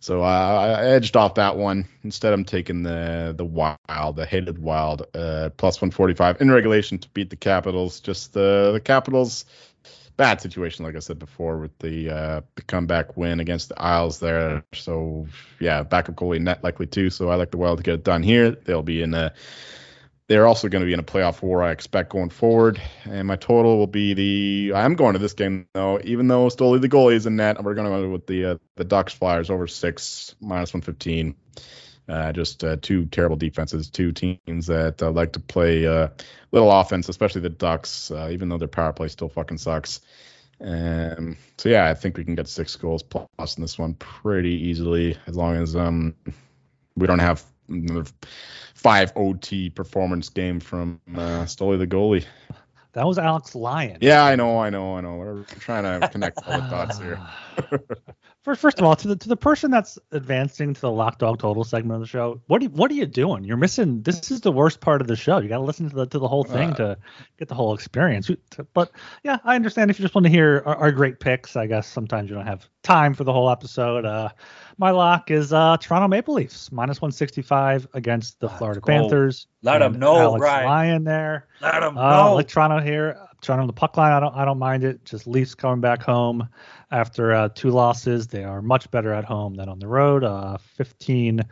So 0.00 0.22
uh, 0.22 0.76
I 0.78 0.84
edged 0.84 1.16
off 1.16 1.34
that 1.34 1.56
one. 1.56 1.88
Instead, 2.04 2.32
I'm 2.32 2.44
taking 2.44 2.82
the 2.82 3.34
the 3.36 3.44
wild, 3.44 4.16
the 4.16 4.26
hated 4.26 4.58
wild, 4.58 5.02
uh, 5.14 5.50
plus 5.56 5.80
145 5.80 6.40
in 6.40 6.50
regulation 6.50 6.98
to 6.98 7.08
beat 7.10 7.30
the 7.30 7.36
Capitals. 7.36 8.00
Just 8.00 8.32
the 8.32 8.70
the 8.72 8.80
Capitals 8.80 9.44
bad 10.16 10.40
situation, 10.40 10.84
like 10.84 10.96
I 10.96 11.00
said 11.00 11.18
before, 11.18 11.58
with 11.58 11.78
the 11.78 12.10
uh, 12.10 12.40
the 12.54 12.62
comeback 12.62 13.16
win 13.16 13.40
against 13.40 13.68
the 13.68 13.80
Isles 13.80 14.18
there. 14.18 14.64
So 14.74 15.26
yeah, 15.60 15.82
backup 15.82 16.16
goalie 16.16 16.40
net 16.40 16.64
likely 16.64 16.86
too. 16.86 17.10
So 17.10 17.28
I 17.28 17.34
like 17.36 17.50
the 17.50 17.56
Wild 17.56 17.78
to 17.78 17.84
get 17.84 17.94
it 17.94 18.04
done 18.04 18.22
here. 18.22 18.50
They'll 18.50 18.82
be 18.82 19.02
in 19.02 19.14
a 19.14 19.32
they're 20.28 20.46
also 20.46 20.68
going 20.68 20.80
to 20.80 20.86
be 20.86 20.92
in 20.92 20.98
a 20.98 21.04
playoff 21.04 21.40
war, 21.40 21.62
I 21.62 21.70
expect, 21.70 22.10
going 22.10 22.30
forward. 22.30 22.80
And 23.04 23.28
my 23.28 23.36
total 23.36 23.78
will 23.78 23.86
be 23.86 24.14
the. 24.14 24.72
I'm 24.74 24.94
going 24.94 25.12
to 25.12 25.18
this 25.18 25.34
game 25.34 25.68
though, 25.72 26.00
even 26.02 26.26
though 26.28 26.48
Stoli 26.48 26.80
the 26.80 26.88
goalie 26.88 27.14
is 27.14 27.26
in 27.26 27.36
net. 27.36 27.62
We're 27.62 27.74
going 27.74 27.86
to 27.86 28.06
go 28.06 28.10
with 28.10 28.26
the 28.26 28.44
uh, 28.44 28.56
the 28.76 28.84
Ducks 28.84 29.12
Flyers 29.12 29.50
over 29.50 29.66
six 29.66 30.34
minus 30.40 30.74
115. 30.74 31.36
Uh, 32.08 32.32
just 32.32 32.62
uh, 32.62 32.76
two 32.80 33.06
terrible 33.06 33.36
defenses, 33.36 33.90
two 33.90 34.12
teams 34.12 34.66
that 34.66 35.02
uh, 35.02 35.10
like 35.10 35.32
to 35.32 35.40
play 35.40 35.86
uh, 35.86 36.08
little 36.52 36.70
offense, 36.70 37.08
especially 37.08 37.40
the 37.40 37.48
Ducks, 37.48 38.10
uh, 38.12 38.28
even 38.30 38.48
though 38.48 38.58
their 38.58 38.68
power 38.68 38.92
play 38.92 39.08
still 39.08 39.28
fucking 39.28 39.58
sucks. 39.58 40.00
Um, 40.60 41.36
so 41.58 41.68
yeah, 41.68 41.86
I 41.86 41.94
think 41.94 42.16
we 42.16 42.24
can 42.24 42.34
get 42.34 42.48
six 42.48 42.76
goals 42.76 43.02
plus 43.02 43.56
in 43.56 43.62
this 43.62 43.78
one 43.78 43.94
pretty 43.94 44.54
easily, 44.68 45.18
as 45.26 45.36
long 45.36 45.56
as 45.56 45.76
um 45.76 46.14
we 46.96 47.06
don't 47.06 47.18
have 47.18 47.44
another 47.68 48.08
five 48.74 49.12
OT 49.16 49.70
performance 49.70 50.28
game 50.28 50.60
from 50.60 51.00
uh, 51.14 51.44
Stoli 51.44 51.78
the 51.78 51.86
goalie. 51.86 52.24
That 52.96 53.06
was 53.06 53.18
Alex 53.18 53.54
Lyon. 53.54 53.98
Yeah, 54.00 54.24
I 54.24 54.36
know, 54.36 54.58
I 54.58 54.70
know, 54.70 54.96
I 54.96 55.02
know. 55.02 55.16
We're 55.16 55.42
trying 55.42 56.00
to 56.00 56.08
connect 56.08 56.38
all 56.46 56.58
the 56.58 56.66
dots 56.66 56.98
here. 56.98 57.20
first, 58.42 58.62
first 58.62 58.78
of 58.78 58.86
all, 58.86 58.96
to 58.96 59.08
the 59.08 59.16
to 59.16 59.28
the 59.28 59.36
person 59.36 59.70
that's 59.70 59.98
advancing 60.12 60.72
to 60.72 60.80
the 60.80 60.90
lock 60.90 61.18
dog 61.18 61.38
total 61.38 61.62
segment 61.62 61.96
of 61.96 62.00
the 62.00 62.06
show, 62.06 62.40
what 62.46 62.62
are 62.62 62.64
you, 62.64 62.70
what 62.70 62.90
are 62.90 62.94
you 62.94 63.04
doing? 63.04 63.44
You're 63.44 63.58
missing. 63.58 64.00
This 64.00 64.30
is 64.30 64.40
the 64.40 64.50
worst 64.50 64.80
part 64.80 65.02
of 65.02 65.08
the 65.08 65.14
show. 65.16 65.40
You 65.40 65.48
got 65.50 65.58
to 65.58 65.64
listen 65.64 65.90
to 65.90 65.94
the 65.94 66.06
to 66.06 66.18
the 66.18 66.26
whole 66.26 66.44
thing 66.44 66.70
uh, 66.70 66.76
to 66.76 66.98
get 67.38 67.48
the 67.48 67.54
whole 67.54 67.74
experience. 67.74 68.30
But 68.72 68.92
yeah, 69.22 69.40
I 69.44 69.56
understand 69.56 69.90
if 69.90 69.98
you 69.98 70.02
just 70.02 70.14
want 70.14 70.24
to 70.24 70.30
hear 70.30 70.62
our, 70.64 70.76
our, 70.76 70.92
great 70.92 71.20
picks. 71.20 71.54
I 71.54 71.66
guess 71.66 71.86
sometimes 71.86 72.30
you 72.30 72.36
don't 72.36 72.46
have 72.46 72.66
time 72.86 73.14
for 73.14 73.24
the 73.24 73.32
whole 73.32 73.50
episode. 73.50 74.04
Uh, 74.04 74.28
my 74.78 74.90
lock 74.90 75.30
is 75.30 75.52
uh, 75.52 75.76
Toronto 75.78 76.06
Maple 76.06 76.34
Leafs 76.34 76.70
minus 76.70 77.00
165 77.00 77.88
against 77.94 78.38
the 78.38 78.48
Florida 78.48 78.80
Panthers. 78.80 79.48
Let 79.62 79.80
them 79.80 79.98
know, 79.98 80.16
Alex 80.16 80.40
right? 80.40 80.64
Lyon 80.64 81.04
there. 81.04 81.48
Let 81.60 81.80
them 81.80 81.98
uh, 81.98 82.10
know. 82.10 82.34
Like 82.34 82.48
Toronto 82.48 82.80
here. 82.80 83.18
Toronto 83.40 83.62
on 83.62 83.66
the 83.66 83.72
puck 83.72 83.96
line. 83.96 84.12
I 84.12 84.20
don't 84.20 84.34
I 84.34 84.44
don't 84.44 84.58
mind 84.58 84.84
it. 84.84 85.04
Just 85.04 85.26
Leafs 85.26 85.54
coming 85.54 85.80
back 85.80 86.02
home 86.02 86.48
after 86.90 87.34
uh, 87.34 87.48
two 87.54 87.70
losses. 87.70 88.28
They 88.28 88.44
are 88.44 88.62
much 88.62 88.90
better 88.90 89.12
at 89.12 89.24
home 89.24 89.54
than 89.54 89.68
on 89.68 89.78
the 89.78 89.88
road. 89.88 90.22
Uh, 90.22 90.56
15 90.58 91.42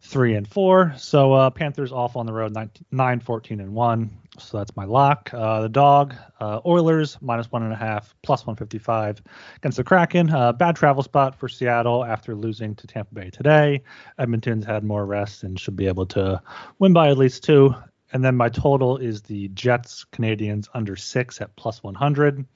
3 0.00 0.34
and 0.34 0.48
4. 0.48 0.94
So 0.96 1.32
uh, 1.32 1.50
Panthers 1.50 1.92
off 1.92 2.16
on 2.16 2.26
the 2.26 2.32
road 2.32 2.54
9, 2.54 2.70
9 2.90 3.20
14 3.20 3.60
and 3.60 3.74
1. 3.74 4.10
So 4.38 4.56
that's 4.56 4.74
my 4.76 4.84
lock. 4.84 5.30
Uh, 5.34 5.62
the 5.62 5.68
dog, 5.68 6.14
uh, 6.40 6.60
Oilers 6.64 7.18
minus 7.20 7.52
one 7.52 7.62
and 7.64 7.72
a 7.72 7.76
half, 7.76 8.14
plus 8.22 8.46
155 8.46 9.20
against 9.56 9.76
the 9.76 9.84
Kraken. 9.84 10.30
Uh, 10.30 10.52
bad 10.52 10.74
travel 10.74 11.02
spot 11.02 11.38
for 11.38 11.48
Seattle 11.48 12.02
after 12.02 12.34
losing 12.34 12.74
to 12.76 12.86
Tampa 12.86 13.14
Bay 13.14 13.28
today. 13.28 13.82
Edmonton's 14.18 14.64
had 14.64 14.84
more 14.84 15.04
rest 15.04 15.42
and 15.42 15.60
should 15.60 15.76
be 15.76 15.86
able 15.86 16.06
to 16.06 16.40
win 16.78 16.94
by 16.94 17.10
at 17.10 17.18
least 17.18 17.44
two. 17.44 17.74
And 18.14 18.24
then 18.24 18.34
my 18.36 18.48
total 18.48 18.96
is 18.96 19.20
the 19.22 19.48
Jets 19.48 20.06
Canadiens 20.12 20.66
under 20.72 20.96
six 20.96 21.40
at 21.42 21.54
plus 21.56 21.82
100. 21.82 22.46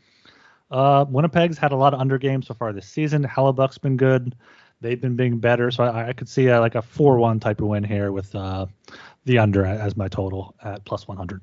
Uh, 0.70 1.04
Winnipeg's 1.04 1.58
had 1.58 1.72
a 1.72 1.76
lot 1.76 1.92
of 1.92 2.00
under 2.00 2.16
games 2.16 2.46
so 2.46 2.54
far 2.54 2.72
this 2.72 2.88
season. 2.88 3.22
Hellebuyck's 3.22 3.78
been 3.78 3.98
good. 3.98 4.34
They've 4.80 5.00
been 5.00 5.16
being 5.16 5.38
better, 5.38 5.70
so 5.70 5.84
I, 5.84 6.08
I 6.08 6.12
could 6.14 6.28
see 6.28 6.48
a, 6.48 6.60
like 6.60 6.74
a 6.74 6.82
four-one 6.82 7.40
type 7.40 7.60
of 7.60 7.68
win 7.68 7.84
here 7.84 8.12
with 8.12 8.34
uh, 8.34 8.66
the 9.24 9.38
under 9.38 9.64
as 9.64 9.96
my 9.96 10.08
total 10.08 10.54
at 10.62 10.84
plus 10.84 11.06
100. 11.06 11.40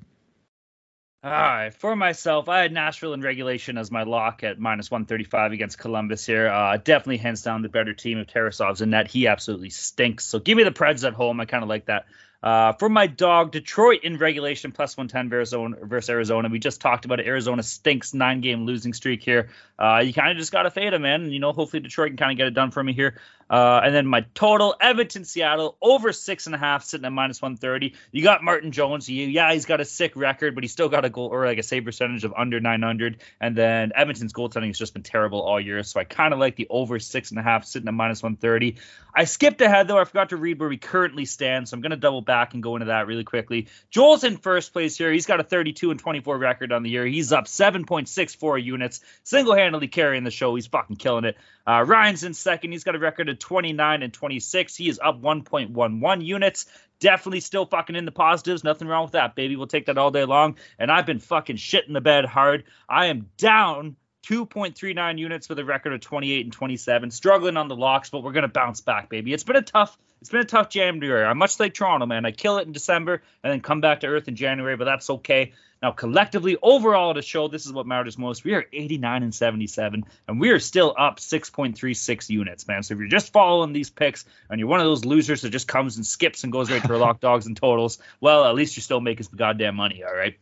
All 1.25 1.31
right, 1.31 1.73
for 1.73 1.95
myself, 1.95 2.49
I 2.49 2.63
had 2.63 2.73
Nashville 2.73 3.13
in 3.13 3.21
regulation 3.21 3.77
as 3.77 3.89
my 3.89 4.03
lock 4.03 4.43
at 4.43 4.59
minus 4.59 4.91
135 4.91 5.53
against 5.53 5.77
Columbus 5.77 6.25
here. 6.25 6.49
Uh, 6.49 6.75
definitely 6.75 7.15
hands 7.15 7.41
down 7.41 7.61
the 7.61 7.69
better 7.69 7.93
team 7.93 8.17
of 8.17 8.27
Tarasov's 8.27 8.81
in 8.81 8.89
that. 8.89 9.07
He 9.07 9.27
absolutely 9.27 9.69
stinks. 9.69 10.25
So 10.25 10.39
give 10.39 10.57
me 10.57 10.65
the 10.65 10.71
Preds 10.71 11.07
at 11.07 11.13
home. 11.13 11.39
I 11.39 11.45
kind 11.45 11.63
of 11.63 11.69
like 11.69 11.85
that. 11.85 12.07
Uh, 12.43 12.73
for 12.73 12.89
my 12.89 13.07
dog, 13.07 13.53
Detroit 13.53 14.01
in 14.03 14.17
regulation 14.17 14.73
plus 14.73 14.97
110 14.97 15.31
Arizona, 15.33 15.77
versus 15.81 16.09
Arizona. 16.09 16.49
We 16.49 16.59
just 16.59 16.81
talked 16.81 17.05
about 17.05 17.21
it. 17.21 17.25
Arizona 17.25 17.63
stinks 17.63 18.13
nine 18.13 18.41
game 18.41 18.65
losing 18.65 18.91
streak 18.91 19.23
here. 19.23 19.49
Uh, 19.79 20.01
you 20.03 20.11
kind 20.11 20.29
of 20.29 20.35
just 20.35 20.51
got 20.51 20.63
to 20.63 20.71
fade 20.71 20.91
them, 20.91 21.03
man. 21.03 21.31
You 21.31 21.39
know, 21.39 21.53
hopefully 21.53 21.79
Detroit 21.79 22.09
can 22.09 22.17
kind 22.17 22.31
of 22.33 22.37
get 22.37 22.47
it 22.47 22.53
done 22.53 22.71
for 22.71 22.83
me 22.83 22.91
here. 22.91 23.17
Uh, 23.49 23.81
and 23.83 23.93
then 23.93 24.07
my 24.07 24.25
total, 24.33 24.75
Edmonton, 24.79 25.25
Seattle, 25.25 25.77
over 25.81 26.11
six 26.11 26.45
and 26.45 26.55
a 26.55 26.57
half, 26.57 26.83
sitting 26.83 27.05
at 27.05 27.11
minus 27.11 27.41
130. 27.41 27.93
You 28.11 28.23
got 28.23 28.43
Martin 28.43 28.71
Jones. 28.71 29.09
Yeah, 29.09 29.51
he's 29.53 29.65
got 29.65 29.81
a 29.81 29.85
sick 29.85 30.15
record, 30.15 30.55
but 30.55 30.63
he's 30.63 30.71
still 30.71 30.89
got 30.89 31.05
a 31.05 31.09
goal 31.09 31.27
or 31.27 31.45
like 31.45 31.57
a 31.57 31.63
save 31.63 31.85
percentage 31.85 32.23
of 32.23 32.33
under 32.35 32.59
900. 32.59 33.21
And 33.39 33.55
then 33.55 33.91
Edmonton's 33.95 34.33
goaltending 34.33 34.67
has 34.67 34.77
just 34.77 34.93
been 34.93 35.03
terrible 35.03 35.41
all 35.41 35.59
year. 35.59 35.83
So 35.83 35.99
I 35.99 36.03
kind 36.03 36.33
of 36.33 36.39
like 36.39 36.55
the 36.55 36.67
over 36.69 36.99
six 36.99 37.31
and 37.31 37.39
a 37.39 37.43
half, 37.43 37.65
sitting 37.65 37.87
at 37.87 37.93
minus 37.93 38.23
130. 38.23 38.77
I 39.15 39.25
skipped 39.25 39.61
ahead, 39.61 39.87
though. 39.87 39.99
I 39.99 40.05
forgot 40.05 40.29
to 40.29 40.37
read 40.37 40.59
where 40.59 40.69
we 40.69 40.77
currently 40.77 41.25
stand. 41.25 41.69
So 41.69 41.75
I'm 41.75 41.81
going 41.81 41.91
to 41.91 41.97
double 41.97 42.21
back 42.21 42.53
and 42.53 42.63
go 42.63 42.75
into 42.75 42.87
that 42.87 43.05
really 43.05 43.23
quickly. 43.23 43.67
Joel's 43.91 44.23
in 44.23 44.37
first 44.37 44.73
place 44.73 44.97
here. 44.97 45.11
He's 45.11 45.27
got 45.27 45.39
a 45.39 45.43
32 45.43 45.91
and 45.91 45.99
24 45.99 46.37
record 46.37 46.71
on 46.71 46.83
the 46.83 46.89
year. 46.89 47.05
He's 47.05 47.31
up 47.31 47.45
7.64 47.45 48.63
units, 48.63 49.01
single 49.23 49.55
handedly 49.55 49.87
carrying 49.87 50.23
the 50.23 50.31
show. 50.31 50.55
He's 50.55 50.67
fucking 50.67 50.95
killing 50.95 51.25
it. 51.25 51.37
Uh, 51.65 51.83
Ryan's 51.87 52.23
in 52.23 52.33
second. 52.33 52.71
He's 52.71 52.83
got 52.83 52.95
a 52.95 52.99
record 52.99 53.29
of 53.33 53.39
29 53.39 54.03
and 54.03 54.13
26. 54.13 54.75
He 54.75 54.89
is 54.89 54.99
up 55.03 55.21
1.11 55.21 56.25
units. 56.25 56.65
Definitely 56.99 57.41
still 57.41 57.65
fucking 57.65 57.95
in 57.95 58.05
the 58.05 58.11
positives. 58.11 58.63
Nothing 58.63 58.87
wrong 58.87 59.03
with 59.03 59.11
that, 59.11 59.35
baby. 59.35 59.55
We'll 59.57 59.67
take 59.67 59.87
that 59.87 59.97
all 59.97 60.11
day 60.11 60.23
long. 60.23 60.55
And 60.79 60.89
I've 60.89 61.05
been 61.05 61.19
fucking 61.19 61.57
shitting 61.57 61.93
the 61.93 62.01
bed 62.01 62.25
hard. 62.25 62.63
I 62.87 63.07
am 63.07 63.29
down 63.37 63.97
2.39 64.23 65.19
units 65.19 65.49
with 65.49 65.59
a 65.59 65.65
record 65.65 65.93
of 65.93 65.99
28 65.99 66.45
and 66.45 66.53
27. 66.53 67.11
Struggling 67.11 67.57
on 67.57 67.67
the 67.67 67.75
locks, 67.75 68.09
but 68.09 68.23
we're 68.23 68.31
gonna 68.31 68.47
bounce 68.47 68.81
back, 68.81 69.09
baby. 69.09 69.33
It's 69.33 69.43
been 69.43 69.57
a 69.57 69.61
tough, 69.61 69.97
it's 70.21 70.29
been 70.29 70.41
a 70.41 70.45
tough 70.45 70.69
January. 70.69 71.25
I'm 71.25 71.37
much 71.37 71.59
like 71.59 71.73
Toronto, 71.73 72.05
man. 72.05 72.25
I 72.25 72.31
kill 72.31 72.57
it 72.57 72.65
in 72.65 72.71
December 72.71 73.21
and 73.43 73.51
then 73.51 73.59
come 73.59 73.81
back 73.81 73.99
to 73.99 74.07
earth 74.07 74.29
in 74.29 74.35
January, 74.35 74.77
but 74.77 74.85
that's 74.85 75.09
okay. 75.09 75.51
Now, 75.81 75.91
collectively, 75.91 76.57
overall, 76.61 77.13
the 77.13 77.21
show, 77.21 77.49
this 77.49 77.65
is 77.65 77.73
what 77.73 77.85
matters 77.85 78.17
most. 78.17 78.45
We 78.45 78.53
are 78.53 78.63
89 78.71 79.23
and 79.23 79.35
77, 79.35 80.05
and 80.29 80.39
we 80.39 80.51
are 80.51 80.59
still 80.59 80.95
up 80.97 81.19
6.36 81.19 82.29
units, 82.29 82.65
man. 82.65 82.83
So 82.83 82.93
if 82.93 83.01
you're 83.01 83.09
just 83.09 83.33
following 83.33 83.73
these 83.73 83.89
picks 83.89 84.23
and 84.49 84.61
you're 84.61 84.69
one 84.69 84.79
of 84.79 84.85
those 84.85 85.03
losers 85.03 85.41
that 85.41 85.49
just 85.49 85.67
comes 85.67 85.97
and 85.97 86.05
skips 86.05 86.45
and 86.45 86.53
goes 86.53 86.71
right 86.71 86.81
to 86.81 86.87
the 86.87 86.97
lock 86.97 87.19
dogs 87.19 87.45
and 87.45 87.57
totals, 87.57 87.97
well, 88.21 88.45
at 88.45 88.55
least 88.55 88.77
you're 88.77 88.81
still 88.81 89.01
making 89.01 89.25
some 89.25 89.35
goddamn 89.35 89.75
money, 89.75 90.05
all 90.05 90.15
right? 90.15 90.37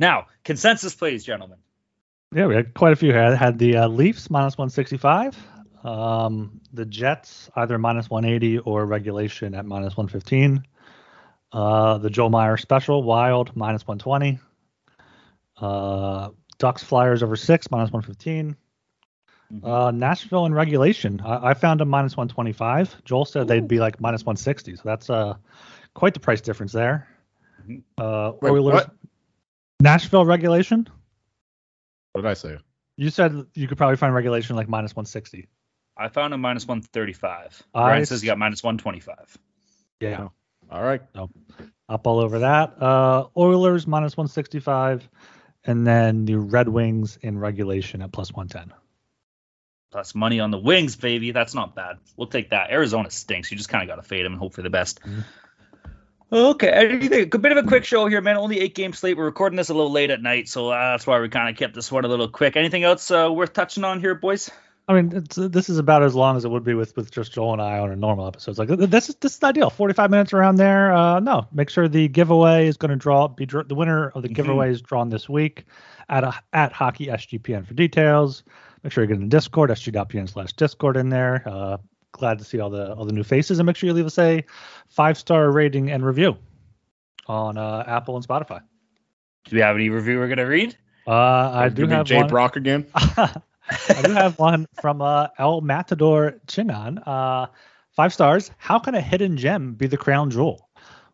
Now, 0.00 0.26
consensus 0.42 0.96
plays, 0.96 1.22
gentlemen. 1.22 1.58
Yeah, 2.34 2.46
we 2.46 2.54
had 2.54 2.74
quite 2.74 2.92
a 2.92 2.96
few 2.96 3.10
here. 3.10 3.22
I 3.22 3.34
had 3.34 3.58
the 3.58 3.76
uh, 3.76 3.88
Leafs 3.88 4.30
minus 4.30 4.56
165, 4.56 5.36
um, 5.82 6.60
the 6.72 6.84
Jets 6.86 7.50
either 7.56 7.76
minus 7.76 8.08
180 8.08 8.58
or 8.58 8.86
regulation 8.86 9.52
at 9.54 9.66
minus 9.66 9.96
115. 9.96 10.64
Uh, 11.52 11.98
the 11.98 12.08
Joe 12.08 12.28
Meyer 12.28 12.56
special, 12.56 13.02
Wild 13.02 13.56
minus 13.56 13.84
120. 13.84 14.38
Uh, 15.56 16.30
Ducks 16.58 16.84
Flyers 16.84 17.24
over 17.24 17.34
six 17.34 17.68
minus 17.68 17.90
115. 17.90 18.56
Mm-hmm. 19.52 19.66
Uh, 19.66 19.90
Nashville 19.90 20.46
in 20.46 20.54
regulation, 20.54 21.20
I, 21.24 21.48
I 21.48 21.54
found 21.54 21.80
a 21.80 21.84
minus 21.84 22.16
125. 22.16 23.04
Joel 23.04 23.24
said 23.24 23.42
Ooh. 23.42 23.44
they'd 23.46 23.66
be 23.66 23.80
like 23.80 24.00
minus 24.00 24.22
160, 24.22 24.76
so 24.76 24.82
that's 24.84 25.10
uh 25.10 25.34
quite 25.94 26.14
the 26.14 26.20
price 26.20 26.40
difference 26.40 26.70
there. 26.70 27.08
Mm-hmm. 27.62 27.78
Uh, 27.98 28.32
Wait, 28.40 28.50
Oilers, 28.50 28.74
what? 28.74 28.90
Nashville 29.80 30.24
regulation. 30.24 30.86
What 32.12 32.22
did 32.22 32.30
I 32.30 32.34
say? 32.34 32.58
You 32.96 33.10
said 33.10 33.46
you 33.54 33.68
could 33.68 33.78
probably 33.78 33.96
find 33.96 34.14
regulation 34.14 34.56
like 34.56 34.68
minus 34.68 34.92
160. 34.92 35.48
I 35.96 36.08
found 36.08 36.34
a 36.34 36.38
minus 36.38 36.66
135. 36.66 37.62
Ryan 37.74 38.06
says 38.06 38.22
you 38.22 38.26
got 38.26 38.38
minus 38.38 38.62
125. 38.62 39.38
Yeah. 40.00 40.28
All 40.70 40.82
right. 40.82 41.02
So 41.14 41.30
up 41.88 42.06
all 42.06 42.20
over 42.20 42.40
that. 42.40 42.80
Uh, 42.80 43.26
Oilers 43.36 43.86
minus 43.86 44.16
165, 44.16 45.08
and 45.64 45.86
then 45.86 46.24
the 46.24 46.36
Red 46.36 46.68
Wings 46.68 47.18
in 47.20 47.38
regulation 47.38 48.02
at 48.02 48.12
plus 48.12 48.32
110. 48.32 48.74
Plus 49.90 50.14
money 50.14 50.38
on 50.38 50.52
the 50.52 50.58
wings, 50.58 50.94
baby. 50.94 51.32
That's 51.32 51.52
not 51.54 51.74
bad. 51.74 51.98
We'll 52.16 52.28
take 52.28 52.50
that. 52.50 52.70
Arizona 52.70 53.10
stinks. 53.10 53.50
You 53.50 53.56
just 53.56 53.68
kind 53.68 53.82
of 53.82 53.88
got 53.88 54.00
to 54.00 54.08
fade 54.08 54.24
them 54.24 54.32
and 54.32 54.40
hope 54.40 54.54
for 54.54 54.62
the 54.62 54.70
best. 54.70 55.00
Mm-hmm. 55.00 55.20
Okay, 56.32 56.68
anything, 56.68 57.28
a 57.32 57.38
bit 57.38 57.50
of 57.50 57.58
a 57.58 57.66
quick 57.66 57.84
show 57.84 58.06
here, 58.06 58.20
man. 58.20 58.36
Only 58.36 58.60
eight 58.60 58.76
game 58.76 58.92
slate. 58.92 59.16
We're 59.16 59.24
recording 59.24 59.56
this 59.56 59.68
a 59.68 59.74
little 59.74 59.90
late 59.90 60.10
at 60.10 60.22
night, 60.22 60.48
so 60.48 60.68
uh, 60.68 60.92
that's 60.92 61.04
why 61.04 61.18
we 61.20 61.28
kind 61.28 61.48
of 61.48 61.56
kept 61.56 61.74
this 61.74 61.90
one 61.90 62.04
a 62.04 62.08
little 62.08 62.28
quick. 62.28 62.56
Anything 62.56 62.84
else 62.84 63.10
uh, 63.10 63.28
worth 63.32 63.52
touching 63.52 63.82
on 63.82 63.98
here, 63.98 64.14
boys? 64.14 64.48
I 64.86 64.94
mean, 64.94 65.24
this 65.36 65.68
is 65.68 65.78
about 65.78 66.04
as 66.04 66.14
long 66.14 66.36
as 66.36 66.44
it 66.44 66.48
would 66.48 66.62
be 66.64 66.74
with, 66.74 66.96
with 66.96 67.10
just 67.10 67.32
Joel 67.32 67.52
and 67.52 67.62
I 67.62 67.78
on 67.78 67.90
a 67.90 67.96
normal 67.96 68.26
episode. 68.28 68.52
It's 68.52 68.58
like 68.58 68.68
this 68.68 69.08
is 69.08 69.16
this 69.16 69.36
is 69.36 69.42
ideal. 69.42 69.70
Forty 69.70 69.94
five 69.94 70.10
minutes 70.10 70.32
around 70.32 70.56
there. 70.56 70.92
Uh, 70.92 71.18
no, 71.18 71.46
make 71.52 71.68
sure 71.68 71.88
the 71.88 72.06
giveaway 72.06 72.68
is 72.68 72.76
going 72.76 72.90
to 72.90 72.96
draw 72.96 73.26
be 73.26 73.44
the 73.44 73.74
winner 73.74 74.08
of 74.08 74.22
the 74.22 74.28
mm-hmm. 74.28 74.34
giveaway 74.34 74.70
is 74.70 74.80
drawn 74.82 75.08
this 75.08 75.28
week 75.28 75.64
at 76.08 76.24
a, 76.24 76.34
at 76.52 76.72
hockey 76.72 77.06
SGPN 77.06 77.66
for 77.66 77.74
details. 77.74 78.44
Make 78.82 78.92
sure 78.92 79.02
you're 79.02 79.08
getting 79.08 79.28
the 79.28 79.36
Discord 79.36 79.70
sg.pn 79.70 80.28
slash 80.28 80.52
Discord 80.54 80.96
in 80.96 81.08
there. 81.08 81.42
Uh, 81.46 81.76
glad 82.12 82.38
to 82.38 82.44
see 82.44 82.60
all 82.60 82.70
the 82.70 82.94
all 82.94 83.04
the 83.04 83.12
new 83.12 83.24
faces, 83.24 83.58
and 83.58 83.66
make 83.66 83.76
sure 83.76 83.86
you 83.86 83.92
leave 83.94 84.06
us 84.06 84.18
a 84.18 84.44
five 84.88 85.18
star 85.18 85.50
rating 85.50 85.90
and 85.90 86.04
review 86.04 86.36
on 87.26 87.56
uh, 87.56 87.84
Apple 87.86 88.16
and 88.16 88.26
Spotify. 88.26 88.60
Do 89.44 89.56
we 89.56 89.62
have 89.62 89.76
any 89.76 89.88
review 89.88 90.18
we're 90.18 90.28
gonna 90.28 90.46
read? 90.46 90.76
Uh, 91.06 91.50
I 91.54 91.68
do 91.68 91.86
have 91.86 92.06
Jay 92.06 92.16
one. 92.18 92.28
Brock 92.28 92.56
again. 92.56 92.86
I 92.94 94.02
do 94.04 94.12
have 94.12 94.38
one 94.38 94.66
from 94.80 95.00
uh, 95.00 95.28
El 95.38 95.60
Matador 95.60 96.40
Chingon. 96.46 97.06
Uh, 97.06 97.46
five 97.92 98.12
stars. 98.12 98.50
How 98.58 98.78
can 98.78 98.94
a 98.94 99.00
hidden 99.00 99.36
gem 99.36 99.74
be 99.74 99.86
the 99.86 99.96
crown 99.96 100.30
jewel? 100.30 100.68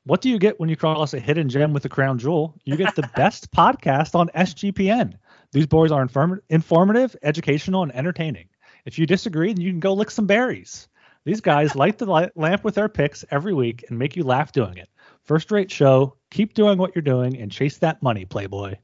What 0.05 0.21
do 0.21 0.31
you 0.31 0.39
get 0.39 0.61
when 0.61 0.69
you 0.69 0.77
cross 0.77 1.15
a 1.15 1.21
hidden 1.21 1.49
gem 1.49 1.73
with 1.73 1.85
a 1.85 1.89
crown 1.89 2.19
jewel? 2.19 2.55
You 2.65 2.77
get 2.77 2.95
the 2.95 3.11
best 3.17 3.51
podcast 3.51 4.15
on 4.15 4.29
SGPN. 4.37 5.15
These 5.53 5.67
boys 5.67 5.91
are 5.91 6.03
inform- 6.03 6.43
informative, 6.49 7.17
educational, 7.23 7.83
and 7.83 7.95
entertaining. 7.95 8.49
If 8.87 8.99
you 8.99 9.05
disagree, 9.07 9.53
then 9.53 9.61
you 9.61 9.71
can 9.71 9.81
go 9.81 9.95
lick 9.95 10.11
some 10.11 10.27
berries. 10.27 10.89
These 11.25 11.41
guys 11.41 11.75
light 11.75 11.99
the 11.99 12.07
li- 12.07 12.31
lamp 12.37 12.63
with 12.63 12.77
their 12.77 12.89
picks 12.89 13.25
every 13.33 13.53
week 13.53 13.85
and 13.89 13.99
make 13.99 14.15
you 14.15 14.23
laugh 14.23 14.53
doing 14.53 14.79
it. 14.79 14.89
First 15.25 15.51
rate 15.51 15.73
show. 15.73 16.17
Keep 16.31 16.55
doing 16.55 16.79
what 16.79 16.95
you're 16.95 17.03
doing 17.03 17.37
and 17.37 17.51
chase 17.51 17.79
that 17.79 18.01
money, 18.01 18.25
Playboy. 18.25 18.77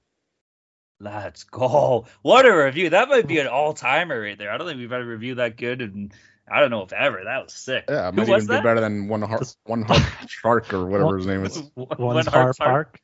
Let's 0.99 1.45
go. 1.45 2.07
What 2.23 2.47
a 2.47 2.65
review. 2.65 2.91
That 2.91 3.09
might 3.09 3.29
be 3.29 3.39
an 3.39 3.47
all 3.47 3.75
timer 3.75 4.21
right 4.21 4.37
there. 4.37 4.51
I 4.51 4.59
don't 4.59 4.67
think 4.67 4.79
we've 4.79 4.91
had 4.91 5.03
a 5.03 5.07
review 5.07 5.37
that 5.37 5.57
good 5.57 5.83
and 5.83 6.13
I 6.51 6.61
don't 6.61 6.71
know 6.71 6.83
if 6.83 6.93
ever. 6.93 7.23
That 7.25 7.45
was 7.45 7.53
sick. 7.53 7.85
Yeah, 7.89 8.09
it 8.09 8.15
might 8.15 8.29
was 8.29 8.45
even 8.45 8.57
be 8.57 8.63
better 8.63 8.81
than 8.81 9.07
one 9.07 9.23
heart, 9.23 9.55
one 9.65 9.83
heart 9.83 10.03
shark 10.29 10.73
or 10.75 10.87
whatever 10.87 11.17
his 11.17 11.27
name 11.27 11.45
is. 11.45 11.63
One's 11.77 11.99
One 11.99 12.27
Har 12.27 12.53
Heart 12.53 12.59
Park. 12.59 13.01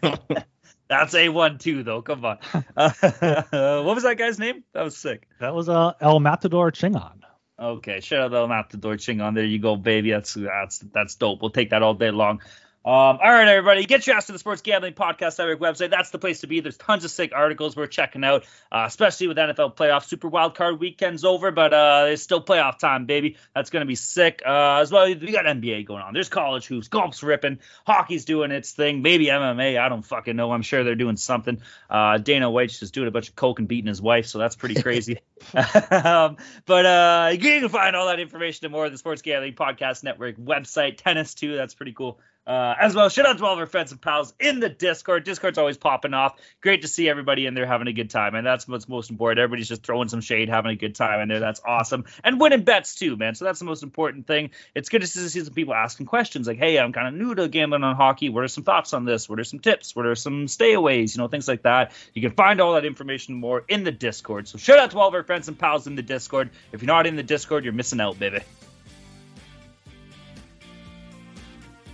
Park. 0.00 0.44
That's 0.90 1.14
a 1.14 1.28
one 1.28 1.58
too 1.58 1.84
though. 1.84 2.02
Come 2.02 2.24
on. 2.24 2.38
Uh, 2.76 2.90
what 3.82 3.94
was 3.94 4.02
that 4.04 4.16
guy's 4.18 4.38
name? 4.38 4.64
That 4.74 4.82
was 4.82 4.96
sick. 4.96 5.28
That 5.38 5.54
was 5.54 5.68
uh, 5.68 5.92
El 6.00 6.18
Matador 6.18 6.72
Chingon. 6.72 7.20
Okay, 7.60 8.00
shout 8.00 8.32
out 8.32 8.40
to 8.40 8.48
Matt 8.48 8.70
the 8.70 8.78
Door 8.78 8.96
Ching 8.96 9.20
on 9.20 9.34
there. 9.34 9.44
You 9.44 9.58
go, 9.58 9.76
baby. 9.76 10.10
That's 10.10 10.34
that's 10.34 10.78
that's 10.78 11.14
dope. 11.16 11.42
We'll 11.42 11.50
take 11.50 11.70
that 11.70 11.82
all 11.82 11.94
day 11.94 12.10
long. 12.10 12.40
Um, 12.82 12.92
all 12.92 13.18
right, 13.18 13.46
everybody, 13.46 13.84
get 13.84 14.06
your 14.06 14.16
ass 14.16 14.24
to 14.26 14.32
the 14.32 14.38
Sports 14.38 14.62
Gambling 14.62 14.94
Podcast 14.94 15.38
Network 15.38 15.60
website. 15.60 15.90
That's 15.90 16.08
the 16.08 16.18
place 16.18 16.40
to 16.40 16.46
be. 16.46 16.60
There's 16.60 16.78
tons 16.78 17.04
of 17.04 17.10
sick 17.10 17.30
articles 17.34 17.76
we're 17.76 17.86
checking 17.86 18.24
out, 18.24 18.44
uh, 18.72 18.84
especially 18.86 19.28
with 19.28 19.36
NFL 19.36 19.76
playoff 19.76 20.04
Super 20.06 20.28
Wild 20.28 20.54
Card 20.54 20.80
weekend's 20.80 21.22
over, 21.22 21.50
but 21.50 21.74
uh, 21.74 22.06
it's 22.08 22.22
still 22.22 22.42
playoff 22.42 22.78
time, 22.78 23.04
baby. 23.04 23.36
That's 23.54 23.68
gonna 23.68 23.84
be 23.84 23.96
sick. 23.96 24.40
Uh, 24.46 24.78
as 24.78 24.90
well, 24.90 25.06
we 25.08 25.30
got 25.30 25.44
NBA 25.44 25.84
going 25.84 26.00
on. 26.00 26.14
There's 26.14 26.30
college 26.30 26.68
hoops, 26.68 26.88
golf's 26.88 27.22
ripping, 27.22 27.58
hockey's 27.86 28.24
doing 28.24 28.50
its 28.50 28.72
thing, 28.72 29.02
maybe 29.02 29.26
MMA. 29.26 29.78
I 29.78 29.90
don't 29.90 30.00
fucking 30.00 30.34
know. 30.34 30.50
I'm 30.50 30.62
sure 30.62 30.82
they're 30.82 30.94
doing 30.94 31.18
something. 31.18 31.60
Uh, 31.90 32.16
Dana 32.16 32.50
White's 32.50 32.80
just 32.80 32.94
doing 32.94 33.08
a 33.08 33.10
bunch 33.10 33.28
of 33.28 33.36
coke 33.36 33.58
and 33.58 33.68
beating 33.68 33.88
his 33.88 34.00
wife, 34.00 34.24
so 34.24 34.38
that's 34.38 34.56
pretty 34.56 34.74
crazy. 34.82 35.20
um, 35.90 36.38
but 36.64 36.86
uh, 36.86 37.28
you 37.32 37.38
can 37.38 37.68
find 37.68 37.94
all 37.94 38.06
that 38.06 38.20
information 38.20 38.64
and 38.64 38.72
more 38.72 38.86
on 38.86 38.92
the 38.92 38.96
Sports 38.96 39.20
Gambling 39.20 39.52
Podcast 39.52 40.02
Network 40.02 40.38
website. 40.38 40.96
Tennis 40.96 41.34
too, 41.34 41.56
that's 41.56 41.74
pretty 41.74 41.92
cool. 41.92 42.18
Uh, 42.46 42.74
as 42.80 42.96
well, 42.96 43.08
shout 43.08 43.26
out 43.26 43.38
to 43.38 43.44
all 43.44 43.52
of 43.52 43.58
our 43.58 43.66
friends 43.66 43.92
and 43.92 44.00
pals 44.00 44.32
in 44.40 44.60
the 44.60 44.68
Discord. 44.68 45.24
Discord's 45.24 45.58
always 45.58 45.76
popping 45.76 46.14
off. 46.14 46.36
Great 46.62 46.82
to 46.82 46.88
see 46.88 47.08
everybody 47.08 47.46
in 47.46 47.54
there 47.54 47.66
having 47.66 47.86
a 47.86 47.92
good 47.92 48.10
time, 48.10 48.34
and 48.34 48.46
that's 48.46 48.66
what's 48.66 48.88
most 48.88 49.10
important. 49.10 49.40
Everybody's 49.40 49.68
just 49.68 49.82
throwing 49.84 50.08
some 50.08 50.22
shade, 50.22 50.48
having 50.48 50.70
a 50.70 50.76
good 50.76 50.94
time 50.94 51.20
in 51.20 51.28
there. 51.28 51.38
That's 51.38 51.60
awesome, 51.64 52.06
and 52.24 52.40
winning 52.40 52.64
bets 52.64 52.94
too, 52.94 53.16
man. 53.16 53.34
So 53.34 53.44
that's 53.44 53.58
the 53.58 53.66
most 53.66 53.82
important 53.82 54.26
thing. 54.26 54.50
It's 54.74 54.88
good 54.88 55.02
to 55.02 55.06
see 55.06 55.28
some 55.28 55.54
people 55.54 55.74
asking 55.74 56.06
questions 56.06 56.48
like, 56.48 56.58
"Hey, 56.58 56.78
I'm 56.78 56.92
kind 56.92 57.08
of 57.08 57.14
new 57.14 57.34
to 57.34 57.46
gambling 57.46 57.84
on 57.84 57.94
hockey. 57.94 58.30
What 58.30 58.42
are 58.42 58.48
some 58.48 58.64
thoughts 58.64 58.94
on 58.94 59.04
this? 59.04 59.28
What 59.28 59.38
are 59.38 59.44
some 59.44 59.60
tips? 59.60 59.94
What 59.94 60.06
are 60.06 60.14
some 60.14 60.46
stayaways? 60.46 61.14
You 61.14 61.22
know, 61.22 61.28
things 61.28 61.46
like 61.46 61.62
that." 61.62 61.92
You 62.14 62.22
can 62.22 62.32
find 62.32 62.60
all 62.60 62.72
that 62.72 62.86
information 62.86 63.34
more 63.34 63.64
in 63.68 63.84
the 63.84 63.92
Discord. 63.92 64.48
So 64.48 64.56
shout 64.58 64.78
out 64.78 64.90
to 64.92 64.98
all 64.98 65.08
of 65.08 65.14
our 65.14 65.22
friends 65.22 65.46
and 65.48 65.58
pals 65.58 65.86
in 65.86 65.94
the 65.94 66.02
Discord. 66.02 66.50
If 66.72 66.80
you're 66.82 66.86
not 66.86 67.06
in 67.06 67.16
the 67.16 67.22
Discord, 67.22 67.64
you're 67.64 67.74
missing 67.74 68.00
out, 68.00 68.18
baby. 68.18 68.40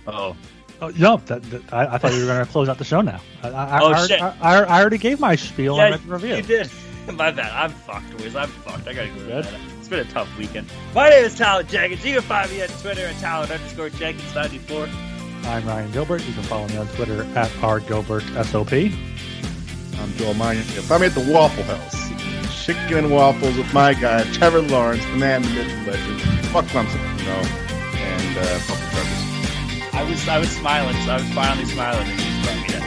Oh, 0.07 0.35
Oh, 0.79 0.89
no, 0.89 1.17
that, 1.25 1.41
that, 1.43 1.73
I, 1.73 1.95
I 1.95 1.97
thought 1.97 2.13
you 2.13 2.19
were 2.19 2.27
going 2.27 2.45
to 2.45 2.51
close 2.51 2.69
out 2.69 2.77
the 2.77 2.83
show 2.83 3.01
now. 3.01 3.19
I, 3.41 3.47
I, 3.49 3.79
Oh, 3.81 3.93
I, 3.93 4.05
shit. 4.07 4.21
I, 4.21 4.35
I, 4.41 4.57
I 4.63 4.79
already 4.81 4.99
gave 4.99 5.19
my 5.19 5.35
spiel 5.35 5.75
Yeah, 5.77 5.85
and 5.87 5.95
read 5.95 6.03
the 6.03 6.13
review. 6.13 6.35
You 6.35 6.41
did. 6.43 6.71
My 7.13 7.31
bad. 7.31 7.51
I'm 7.51 7.71
fucked, 7.71 8.13
Wiz. 8.15 8.35
I'm 8.35 8.49
fucked. 8.49 8.85
I 8.87 8.93
gotta 8.93 9.07
go 9.07 9.15
to 9.15 9.19
Good. 9.25 9.43
bed. 9.45 9.59
It's 9.79 9.87
been 9.87 9.99
a 9.99 10.03
tough 10.11 10.27
weekend. 10.37 10.67
My 10.93 11.09
name 11.09 11.23
is 11.23 11.35
Talent 11.37 11.69
Jenkins. 11.69 12.05
You 12.05 12.13
can 12.15 12.21
find 12.21 12.51
me 12.51 12.61
on 12.61 12.67
Twitter 12.67 13.05
at 13.05 13.15
Talent 13.19 13.49
underscore 13.49 13.89
Jenkins 13.89 14.35
94. 14.35 14.87
I'm 15.45 15.65
Ryan 15.65 15.91
Gilbert. 15.93 16.21
You 16.27 16.33
can 16.33 16.43
follow 16.43 16.67
me 16.67 16.75
on 16.77 16.87
Twitter 16.89 17.23
at 17.35 17.49
rgilbertsop. 17.51 18.93
I'm 19.99 20.13
Joel 20.17 20.33
Mine. 20.33 20.57
Find 20.61 21.01
me 21.01 21.07
at 21.07 21.13
the 21.15 21.31
Waffle 21.31 21.63
House. 21.63 22.65
Chicken 22.65 22.97
and 22.97 23.11
waffles 23.11 23.55
with 23.57 23.73
my 23.73 23.93
guy, 23.93 24.23
Trevor 24.33 24.61
Lawrence, 24.61 25.03
the 25.05 25.15
man, 25.15 25.41
the 25.43 25.49
myth, 25.51 25.85
the 25.85 25.91
legend. 25.93 26.21
Fuck 26.47 26.65
Clemson, 26.65 27.19
you 27.19 27.25
know, 27.25 27.41
and 27.95 28.37
uh, 28.37 28.43
fuck 28.59 28.77
the 28.77 28.91
Chargers. 28.91 29.26
I 29.97 30.03
was 30.03 30.27
I 30.27 30.37
was 30.37 30.49
smiling, 30.51 30.95
so 31.05 31.11
I 31.11 31.17
was 31.17 31.33
finally 31.33 31.65
smiling 31.65 32.07
and 32.07 32.19
you 32.19 32.43
brought 32.43 32.61
me 32.61 32.67
that. 32.69 32.83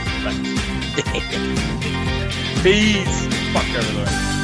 Peace. 2.63 3.27
Fuck 3.53 3.67
Lawrence. 3.97 4.40